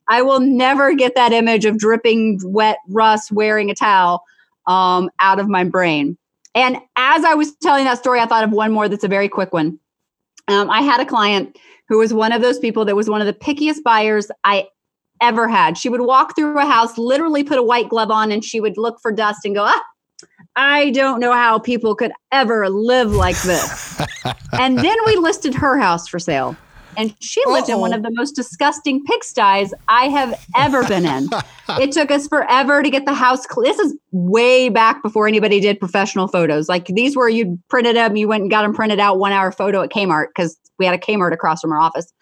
I 0.08 0.22
will 0.22 0.40
never 0.40 0.94
get 0.94 1.16
that 1.16 1.34
image 1.34 1.66
of 1.66 1.78
dripping 1.78 2.40
wet 2.44 2.78
Russ 2.88 3.32
wearing 3.32 3.70
a 3.70 3.76
towel. 3.76 4.24
um, 4.68 5.10
out 5.20 5.40
of 5.40 5.48
my 5.48 5.64
brain. 5.64 6.18
And 6.56 6.78
as 6.96 7.24
I 7.24 7.34
was 7.34 7.56
telling 7.58 7.86
that 7.86 7.98
story, 7.98 8.20
I 8.20 8.26
thought 8.26 8.44
of 8.44 8.52
one 8.52 8.72
more 8.72 8.88
that's 8.88 9.04
a 9.04 9.10
very 9.10 9.28
quick 9.28 9.54
one. 9.54 9.80
Um, 10.48 10.70
I 10.70 10.82
had 10.82 11.00
a 11.00 11.06
client 11.06 11.58
who 11.90 11.98
was 11.98 12.14
one 12.14 12.32
of 12.32 12.42
those 12.42 12.60
people 12.60 12.86
that 12.86 12.96
was 12.96 13.10
one 13.10 13.22
of 13.22 13.28
the 13.28 13.34
pickiest 13.34 13.84
buyers 13.84 14.30
I 14.44 14.68
ever 15.24 15.48
had. 15.48 15.78
She 15.78 15.90
would 15.90 16.02
walk 16.02 16.36
through 16.36 16.60
a 16.60 16.66
house, 16.66 16.98
literally 16.98 17.44
put 17.44 17.58
a 17.58 17.64
white 17.64 17.90
glove 17.90 18.12
on, 18.12 18.32
and 18.32 18.44
she 18.44 18.60
would 18.60 18.78
look 18.78 19.00
for 19.02 19.12
dust 19.12 19.46
and 19.46 19.56
go, 19.56 19.64
ah, 19.64 19.84
I 20.56 20.92
don't 20.92 21.20
know 21.20 21.34
how 21.34 21.60
people 21.60 21.96
could 21.96 22.12
ever 22.32 22.70
live 22.70 23.12
like 23.12 23.42
this. 23.42 24.02
and 24.60 24.78
then 24.78 24.98
we 25.06 25.16
listed 25.16 25.56
her 25.56 25.78
house 25.80 26.08
for 26.08 26.20
sale. 26.20 26.56
And 26.96 27.16
she 27.22 27.42
lived 27.48 27.72
Uh-oh. 27.72 27.76
in 27.78 27.82
one 27.82 27.94
of 27.94 28.04
the 28.04 28.12
most 28.12 28.34
disgusting 28.34 29.04
pigsties 29.06 29.72
I 29.88 30.10
have 30.10 30.40
ever 30.56 30.88
been 30.88 31.06
in. 31.06 31.28
it 31.82 31.92
took 31.92 32.12
us 32.12 32.28
forever 32.28 32.84
to 32.84 32.90
get 32.90 33.06
the 33.06 33.16
house. 33.16 33.48
Cl- 33.50 33.64
this 33.64 33.80
is 33.80 33.96
way 34.12 34.70
back 34.70 35.02
before 35.02 35.28
anybody 35.28 35.60
did 35.60 35.80
professional 35.80 36.28
photos. 36.28 36.70
Like 36.70 36.86
these 36.86 37.16
were 37.16 37.30
you 37.30 37.58
printed 37.70 37.96
them, 37.96 38.16
you 38.16 38.28
went 38.28 38.42
and 38.42 38.52
got 38.52 38.62
them 38.62 38.76
printed 38.76 39.00
out 39.00 39.18
one 39.18 39.32
hour 39.32 39.52
photo 39.52 39.82
at 39.82 39.90
Kmart 39.90 40.28
because 40.28 40.56
we 40.78 40.86
had 40.86 40.94
a 40.94 41.00
Kmart 41.00 41.34
across 41.34 41.62
from 41.62 41.72
our 41.72 41.80
office. 41.80 42.14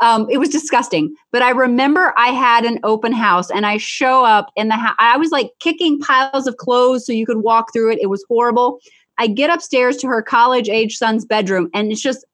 Um, 0.00 0.26
it 0.30 0.38
was 0.38 0.48
disgusting. 0.48 1.14
But 1.32 1.42
I 1.42 1.50
remember 1.50 2.12
I 2.16 2.28
had 2.28 2.64
an 2.64 2.80
open 2.82 3.12
house 3.12 3.50
and 3.50 3.66
I 3.66 3.76
show 3.78 4.24
up 4.24 4.50
in 4.56 4.68
the 4.68 4.76
house. 4.76 4.96
I 4.98 5.16
was 5.16 5.30
like 5.30 5.52
kicking 5.60 5.98
piles 6.00 6.46
of 6.46 6.56
clothes 6.56 7.06
so 7.06 7.12
you 7.12 7.26
could 7.26 7.38
walk 7.38 7.72
through 7.72 7.92
it. 7.92 7.98
It 8.00 8.06
was 8.06 8.24
horrible. 8.28 8.80
I 9.18 9.26
get 9.26 9.50
upstairs 9.50 9.96
to 9.98 10.06
her 10.06 10.22
college 10.22 10.68
age 10.68 10.96
son's 10.96 11.24
bedroom 11.24 11.68
and 11.74 11.90
it's 11.90 12.00
just 12.00 12.24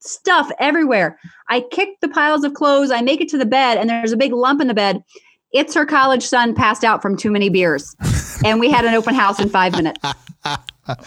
stuff 0.00 0.50
everywhere. 0.58 1.18
I 1.48 1.60
kick 1.70 2.00
the 2.00 2.08
piles 2.08 2.44
of 2.44 2.54
clothes. 2.54 2.90
I 2.90 3.02
make 3.02 3.20
it 3.20 3.28
to 3.30 3.38
the 3.38 3.46
bed 3.46 3.76
and 3.76 3.88
there's 3.90 4.12
a 4.12 4.16
big 4.16 4.32
lump 4.32 4.60
in 4.60 4.68
the 4.68 4.74
bed. 4.74 5.04
It's 5.52 5.74
her 5.74 5.84
college 5.84 6.24
son 6.24 6.54
passed 6.54 6.84
out 6.84 7.02
from 7.02 7.16
too 7.16 7.30
many 7.30 7.48
beers. 7.48 7.94
and 8.44 8.60
we 8.60 8.70
had 8.70 8.84
an 8.84 8.94
open 8.94 9.14
house 9.14 9.40
in 9.40 9.48
five 9.48 9.72
minutes. 9.72 10.00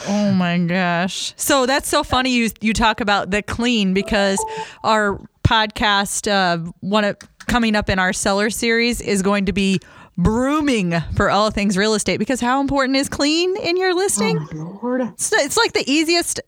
oh 0.08 0.32
my 0.32 0.60
gosh. 0.60 1.34
So 1.38 1.66
that's 1.66 1.90
so 1.90 2.04
funny 2.04 2.32
you 2.32 2.50
you 2.62 2.74
talk 2.74 3.02
about 3.02 3.32
the 3.32 3.42
clean 3.42 3.94
because 3.94 4.44
our 4.84 5.20
podcast 5.44 6.32
uh 6.32 6.72
one 6.80 7.04
of 7.04 7.18
coming 7.48 7.76
up 7.76 7.90
in 7.90 8.00
our 8.00 8.14
seller 8.14 8.50
series 8.50 9.02
is 9.02 9.22
going 9.22 9.46
to 9.46 9.54
be 9.54 9.80
brooming 10.18 10.94
for 11.16 11.30
all 11.30 11.52
things 11.52 11.78
real 11.78 11.94
estate 11.94 12.18
because 12.18 12.40
how 12.40 12.62
important 12.62 12.96
is 12.96 13.10
clean 13.10 13.56
in 13.58 13.78
your 13.78 13.94
listing? 13.96 14.38
Oh, 14.54 14.80
Lord. 14.82 15.02
It's, 15.02 15.34
it's 15.34 15.58
like 15.58 15.74
the 15.74 15.84
easiest 15.90 16.40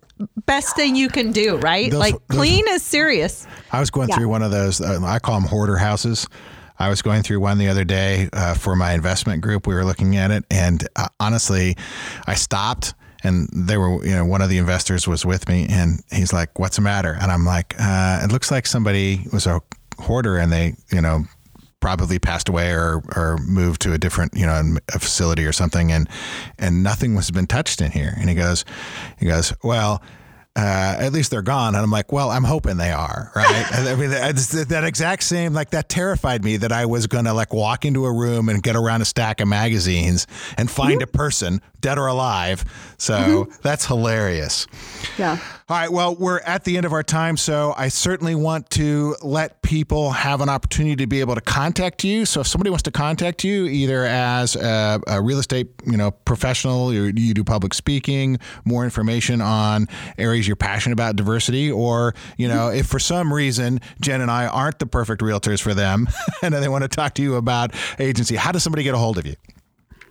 best 0.45 0.75
thing 0.75 0.95
you 0.95 1.09
can 1.09 1.31
do, 1.31 1.57
right? 1.57 1.91
Those, 1.91 1.99
like 1.99 2.27
clean 2.27 2.65
is 2.69 2.83
serious. 2.83 3.47
I 3.71 3.79
was 3.79 3.89
going 3.89 4.09
yeah. 4.09 4.15
through 4.15 4.29
one 4.29 4.43
of 4.43 4.51
those 4.51 4.81
uh, 4.81 4.99
I 5.03 5.19
call 5.19 5.39
them 5.39 5.49
hoarder 5.49 5.77
houses. 5.77 6.27
I 6.77 6.89
was 6.89 7.01
going 7.01 7.23
through 7.23 7.39
one 7.39 7.57
the 7.57 7.69
other 7.69 7.85
day 7.85 8.29
uh, 8.33 8.53
for 8.53 8.75
my 8.75 8.93
investment 8.93 9.41
group. 9.41 9.65
We 9.65 9.75
were 9.75 9.85
looking 9.85 10.17
at 10.17 10.29
it, 10.31 10.43
and 10.51 10.85
uh, 10.97 11.07
honestly, 11.21 11.77
I 12.27 12.35
stopped 12.35 12.93
and 13.25 13.49
they 13.51 13.77
were, 13.77 14.05
you 14.05 14.15
know, 14.15 14.25
one 14.25 14.41
of 14.41 14.49
the 14.49 14.57
investors 14.57 15.07
was 15.07 15.25
with 15.25 15.49
me, 15.49 15.67
and 15.69 16.01
he's 16.11 16.31
like, 16.31 16.57
"What's 16.59 16.75
the 16.75 16.81
matter?" 16.81 17.17
And 17.19 17.31
I'm 17.31 17.45
like, 17.45 17.75
uh, 17.79 18.21
"It 18.23 18.31
looks 18.31 18.51
like 18.51 18.67
somebody 18.67 19.25
was 19.33 19.47
a 19.47 19.61
hoarder, 19.99 20.37
and 20.37 20.51
they, 20.51 20.75
you 20.91 21.01
know." 21.01 21.25
probably 21.81 22.17
passed 22.17 22.49
away 22.49 22.71
or, 22.71 23.03
or 23.15 23.37
moved 23.45 23.79
to 23.79 23.93
a 23.93 23.97
different 23.99 24.31
you 24.35 24.43
know 24.43 24.75
a 24.95 24.97
facility 24.97 25.45
or 25.45 25.51
something 25.51 25.91
and 25.91 26.09
and 26.57 26.81
nothing 26.81 27.13
was 27.13 27.29
been 27.29 27.45
touched 27.45 27.79
in 27.79 27.91
here 27.91 28.15
and 28.17 28.27
he 28.27 28.33
goes 28.33 28.65
he 29.19 29.27
goes 29.27 29.53
well 29.61 30.01
uh, 30.55 30.95
at 30.99 31.11
least 31.11 31.31
they're 31.31 31.41
gone. 31.41 31.75
And 31.75 31.83
I'm 31.83 31.91
like, 31.91 32.11
well, 32.11 32.31
I'm 32.31 32.43
hoping 32.43 32.77
they 32.77 32.91
are, 32.91 33.31
right? 33.35 33.65
I 33.73 33.95
mean, 33.95 34.11
that 34.11 34.83
exact 34.85 35.23
same, 35.23 35.53
like 35.53 35.71
that 35.71 35.89
terrified 35.89 36.43
me 36.43 36.57
that 36.57 36.71
I 36.71 36.85
was 36.85 37.07
going 37.07 37.25
to 37.25 37.33
like 37.33 37.53
walk 37.53 37.83
into 37.83 38.05
a 38.05 38.13
room 38.13 38.47
and 38.47 38.63
get 38.63 38.75
around 38.75 39.01
a 39.01 39.05
stack 39.05 39.41
of 39.41 39.47
magazines 39.47 40.27
and 40.57 40.71
find 40.71 41.01
mm-hmm. 41.01 41.15
a 41.15 41.17
person 41.17 41.61
dead 41.81 41.97
or 41.97 42.07
alive. 42.07 42.63
So 42.97 43.13
mm-hmm. 43.13 43.51
that's 43.63 43.85
hilarious. 43.85 44.67
Yeah. 45.17 45.39
All 45.67 45.75
right. 45.75 45.91
Well, 45.91 46.15
we're 46.15 46.41
at 46.41 46.63
the 46.63 46.77
end 46.77 46.85
of 46.85 46.93
our 46.93 47.01
time, 47.01 47.37
so 47.37 47.73
I 47.75 47.87
certainly 47.87 48.35
want 48.35 48.69
to 48.71 49.15
let 49.23 49.63
people 49.63 50.11
have 50.11 50.41
an 50.41 50.47
opportunity 50.47 50.95
to 50.97 51.07
be 51.07 51.21
able 51.21 51.33
to 51.33 51.41
contact 51.41 52.03
you. 52.03 52.27
So 52.27 52.41
if 52.41 52.47
somebody 52.47 52.69
wants 52.69 52.83
to 52.83 52.91
contact 52.91 53.43
you, 53.43 53.65
either 53.65 54.05
as 54.05 54.55
a, 54.55 55.01
a 55.07 55.19
real 55.23 55.39
estate, 55.39 55.71
you 55.83 55.97
know, 55.97 56.11
professional, 56.11 56.93
you, 56.93 57.11
you 57.15 57.33
do 57.33 57.43
public 57.43 57.73
speaking, 57.73 58.37
more 58.63 58.83
information 58.83 59.41
on 59.41 59.87
areas 60.19 60.45
you're 60.45 60.55
passionate 60.55 60.93
about, 60.93 61.15
diversity, 61.15 61.71
or 61.71 62.13
you 62.37 62.47
know, 62.47 62.69
if 62.69 62.85
for 62.85 62.99
some 62.99 63.33
reason 63.33 63.81
Jen 63.99 64.21
and 64.21 64.29
I 64.29 64.45
aren't 64.45 64.77
the 64.77 64.85
perfect 64.85 65.23
realtors 65.23 65.63
for 65.63 65.73
them, 65.73 66.07
and 66.43 66.53
they 66.53 66.67
want 66.67 66.83
to 66.83 66.87
talk 66.87 67.15
to 67.15 67.23
you 67.23 67.37
about 67.37 67.73
agency, 67.97 68.35
how 68.35 68.51
does 68.51 68.61
somebody 68.61 68.83
get 68.83 68.93
a 68.93 68.99
hold 68.99 69.17
of 69.17 69.25
you? 69.25 69.33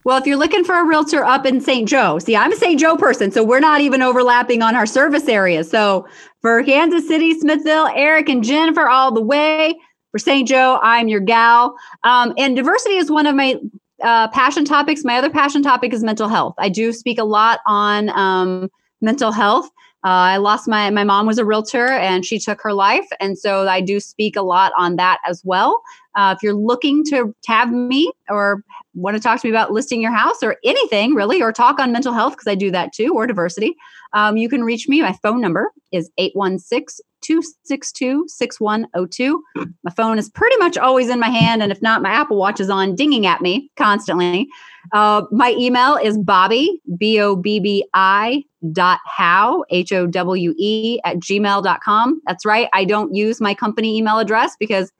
Well, 0.05 0.19
if 0.19 0.27
you're 0.27 0.37
looking 0.37 0.65
for 0.65 0.79
a 0.79 0.85
realtor 0.85 1.25
up 1.25 1.47
in 1.47 1.63
St. 1.63 1.89
Joe, 1.89 2.19
see, 2.19 2.37
I'm 2.37 2.53
a 2.53 2.57
St. 2.57 2.79
Joe 2.79 2.97
person, 2.97 3.31
so 3.31 3.43
we're 3.43 3.61
not 3.61 3.81
even 3.81 4.03
overlapping 4.03 4.61
on 4.61 4.77
our 4.77 4.85
service 4.85 5.29
areas. 5.29 5.71
So 5.71 6.07
for 6.43 6.63
Kansas 6.63 7.09
City, 7.09 7.39
Smithville, 7.39 7.89
Eric 7.95 8.29
and 8.29 8.45
Jennifer 8.45 8.87
all 8.87 9.13
the 9.13 9.23
way. 9.23 9.75
For 10.13 10.19
St. 10.19 10.47
Joe, 10.47 10.79
I'm 10.81 11.09
your 11.09 11.19
gal. 11.19 11.75
Um, 12.05 12.35
and 12.39 12.55
diversity 12.55 12.99
is 12.99 13.11
one 13.11 13.27
of 13.27 13.35
my 13.35 13.59
uh, 14.01 14.29
passion 14.29 14.65
topics. 14.65 15.03
My 15.05 15.17
other 15.17 15.31
passion 15.31 15.61
topic 15.63 15.93
is 15.93 16.05
mental 16.05 16.29
health. 16.29 16.55
I 16.59 16.69
do 16.69 16.93
speak 16.93 17.19
a 17.19 17.25
lot 17.25 17.61
on 17.67 18.11
um, 18.11 18.71
mental 19.01 19.33
health. 19.33 19.67
Uh, 20.05 20.37
I 20.37 20.37
lost 20.37 20.69
my 20.69 20.91
my 20.91 21.03
mom 21.03 21.27
was 21.27 21.39
a 21.39 21.45
realtor 21.45 21.89
and 21.89 22.27
she 22.27 22.39
took 22.39 22.61
her 22.61 22.75
life, 22.75 23.07
and 23.21 23.39
so 23.39 23.67
I 23.67 23.81
do 23.81 23.99
speak 23.99 24.37
a 24.37 24.43
lot 24.43 24.71
on 24.77 24.97
that 24.97 25.19
as 25.27 25.43
well. 25.45 25.83
Uh, 26.15 26.35
if 26.37 26.43
you're 26.43 26.55
looking 26.55 27.03
to 27.07 27.35
have 27.47 27.73
me 27.73 28.13
or 28.29 28.63
want 28.95 29.17
to 29.17 29.23
talk 29.23 29.41
to 29.41 29.47
me 29.47 29.51
about 29.51 29.73
listing 29.73 30.01
your 30.01 30.13
house 30.13 30.43
or 30.43 30.57
anything 30.65 31.15
really, 31.15 31.43
or 31.43 31.53
talk 31.53 31.79
on 31.79 31.93
mental 31.93 32.13
health, 32.13 32.35
because 32.35 32.47
I 32.47 32.55
do 32.55 32.71
that 32.71 32.93
too, 32.93 33.13
or 33.15 33.27
diversity, 33.27 33.75
um, 34.13 34.37
you 34.37 34.49
can 34.49 34.63
reach 34.63 34.89
me. 34.89 35.03
My 35.03 35.13
phone 35.23 35.41
number 35.41 35.73
is 35.93 36.11
816 36.19 37.05
262 37.25 38.27
6102. 38.29 39.43
My 39.83 39.91
phone 39.93 40.19
is 40.19 40.29
pretty 40.29 40.57
much 40.59 40.77
always 40.77 41.09
in 41.09 41.19
my 41.19 41.31
hand. 41.31 41.63
And 41.63 41.73
if 41.73 41.81
not, 41.81 42.03
my 42.03 42.11
Apple 42.11 42.37
Watch 42.37 42.61
is 42.61 42.69
on 42.69 42.95
dinging 42.95 43.27
at 43.27 43.41
me 43.41 43.71
constantly. 43.77 44.47
Uh, 44.93 45.23
my 45.33 45.55
email 45.59 45.97
is 45.97 46.19
Bobbi, 46.19 46.69
B 46.99 47.19
O 47.21 47.35
B 47.35 47.61
B 47.61 47.89
I 47.95 48.45
dot 48.73 49.01
howe, 49.07 49.65
H 49.71 49.93
O 49.93 50.07
W 50.07 50.55
E, 50.59 51.01
at 51.05 51.17
gmail.com. 51.17 52.21
That's 52.27 52.45
right. 52.45 52.69
I 52.73 52.85
don't 52.85 53.15
use 53.15 53.41
my 53.41 53.55
company 53.55 53.97
email 53.97 54.19
address 54.19 54.55
because 54.61 54.93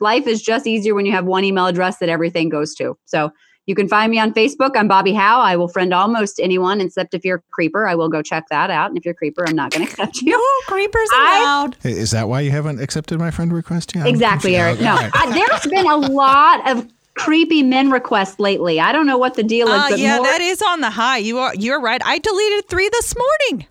life 0.00 0.26
is 0.26 0.42
just 0.42 0.66
easier 0.66 0.94
when 0.94 1.06
you 1.06 1.12
have 1.12 1.24
one 1.26 1.44
email 1.44 1.66
address 1.66 1.98
that 1.98 2.08
everything 2.08 2.48
goes 2.48 2.74
to. 2.76 2.96
So 3.04 3.30
you 3.66 3.74
can 3.74 3.88
find 3.88 4.10
me 4.10 4.18
on 4.18 4.34
Facebook. 4.34 4.72
I'm 4.76 4.88
Bobbi 4.88 5.14
Howe. 5.16 5.40
I 5.40 5.56
will 5.56 5.68
friend 5.68 5.94
almost 5.94 6.38
anyone, 6.38 6.80
except 6.80 7.14
if 7.14 7.24
you're 7.24 7.38
a 7.38 7.42
creeper. 7.50 7.86
I 7.88 7.94
will 7.94 8.10
go 8.10 8.20
check 8.20 8.44
that 8.50 8.70
out. 8.70 8.90
And 8.90 8.98
if 8.98 9.04
you're 9.06 9.12
a 9.12 9.16
creeper, 9.16 9.44
I'm 9.48 9.56
not 9.56 9.70
going 9.72 9.86
to 9.86 9.90
accept 9.90 10.20
you. 10.20 10.32
No, 10.32 10.40
creepers 10.66 11.08
allowed. 11.14 11.76
I, 11.84 11.88
is 11.88 12.10
that 12.10 12.28
why 12.28 12.40
you 12.40 12.50
haven't 12.50 12.80
accepted 12.80 13.18
my 13.18 13.30
friend 13.30 13.52
request 13.52 13.94
yet? 13.94 14.06
Exactly, 14.06 14.56
Eric. 14.56 14.80
No, 14.80 14.96
I, 14.98 15.32
there's 15.32 15.66
been 15.66 15.86
a 15.86 15.96
lot 15.96 16.70
of 16.70 16.86
creepy 17.14 17.62
men 17.62 17.90
requests 17.90 18.38
lately. 18.38 18.80
I 18.80 18.92
don't 18.92 19.06
know 19.06 19.18
what 19.18 19.34
the 19.34 19.42
deal 19.42 19.68
is. 19.68 19.92
Uh, 19.92 19.96
yeah, 19.96 20.16
more- 20.16 20.26
that 20.26 20.40
is 20.42 20.60
on 20.60 20.80
the 20.80 20.90
high. 20.90 21.18
You 21.18 21.38
are. 21.38 21.54
You're 21.54 21.80
right. 21.80 22.02
I 22.04 22.18
deleted 22.18 22.68
three 22.68 22.88
this 22.90 23.14
morning. 23.16 23.66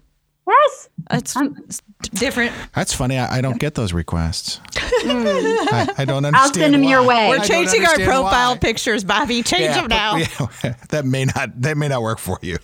Yes. 0.48 0.90
It's 1.12 1.36
um, 1.36 1.66
different. 2.14 2.54
That's 2.76 2.94
funny. 2.94 3.18
I, 3.18 3.38
I, 3.38 3.42
don't 3.42 3.60
get 3.60 3.76
those 3.76 3.94
requests. 3.94 4.60
I, 4.76 5.94
I, 5.98 6.06
don't 6.06 6.26
understand. 6.26 6.36
I'll 6.36 6.54
send 6.54 6.74
them 6.74 6.84
why. 6.84 6.90
your 6.90 7.04
way. 7.04 7.30
We're 7.30 7.44
changing 7.44 7.86
our 7.86 7.96
profile 7.96 8.52
why. 8.52 8.58
pictures, 8.58 9.04
Bobbi. 9.04 9.46
Change 9.46 9.62
yeah, 9.62 9.82
them 9.82 9.88
now. 9.88 10.18
Yeah, 10.18 10.74
that 10.90 11.06
may 11.06 11.26
not. 11.26 11.62
That 11.62 11.78
may 11.78 11.88
not 11.88 12.02
work 12.02 12.20
for 12.20 12.40
you. 12.42 12.58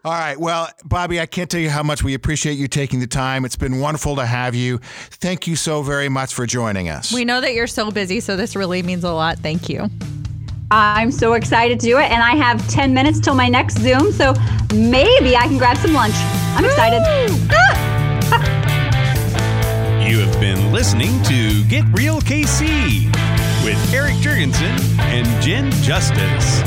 All 0.04 0.12
right. 0.12 0.36
Well, 0.38 0.68
Bobbi, 0.86 1.20
I 1.20 1.26
can't 1.26 1.50
tell 1.50 1.60
you 1.60 1.70
how 1.70 1.82
much 1.82 2.02
we 2.02 2.14
appreciate 2.14 2.54
you 2.54 2.68
taking 2.68 3.00
the 3.00 3.06
time. 3.06 3.44
It's 3.44 3.56
been 3.56 3.80
wonderful 3.80 4.16
to 4.16 4.26
have 4.26 4.54
you. 4.54 4.78
Thank 4.78 5.46
you 5.46 5.56
so 5.56 5.82
very 5.82 6.08
much 6.08 6.32
for 6.34 6.46
joining 6.46 6.88
us. 6.88 7.12
We 7.12 7.24
know 7.24 7.40
that 7.40 7.54
you're 7.54 7.66
so 7.66 7.90
busy, 7.90 8.20
so 8.20 8.36
this 8.36 8.56
really 8.56 8.82
means 8.82 9.04
a 9.04 9.12
lot. 9.12 9.38
Thank 9.38 9.68
you. 9.68 9.90
I'm 10.74 11.12
so 11.12 11.34
excited 11.34 11.78
to 11.80 11.86
do 11.86 11.98
it. 11.98 12.10
And 12.10 12.22
I 12.22 12.34
have 12.34 12.66
10 12.66 12.94
minutes 12.94 13.20
till 13.20 13.34
my 13.34 13.46
next 13.46 13.78
Zoom. 13.78 14.10
So 14.10 14.32
maybe 14.74 15.36
I 15.36 15.46
can 15.46 15.58
grab 15.58 15.76
some 15.76 15.92
lunch. 15.92 16.14
I'm 16.56 16.64
excited. 16.64 17.02
you 20.08 20.20
have 20.20 20.40
been 20.40 20.72
listening 20.72 21.22
to 21.24 21.62
Get 21.64 21.84
Real 21.92 22.22
KC 22.22 23.04
with 23.62 23.76
Eric 23.92 24.14
Jurgensen 24.14 24.80
and 25.00 25.26
Jen 25.42 25.70
Justice. 25.82 26.62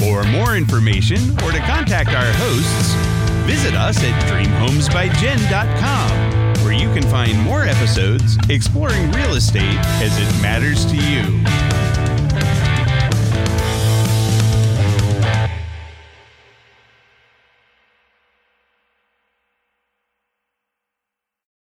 For 0.00 0.24
more 0.24 0.56
information 0.56 1.38
or 1.44 1.52
to 1.52 1.60
contact 1.60 2.10
our 2.10 2.32
hosts, 2.32 2.94
visit 3.46 3.74
us 3.74 4.02
at 4.02 4.20
dreamhomesbyjen.com 4.24 6.64
where 6.64 6.72
you 6.72 6.92
can 6.92 7.04
find 7.04 7.38
more 7.42 7.62
episodes 7.62 8.36
exploring 8.50 9.12
real 9.12 9.34
estate 9.34 9.78
as 10.02 10.18
it 10.18 10.42
matters 10.42 10.84
to 10.86 10.96
you. 10.96 11.44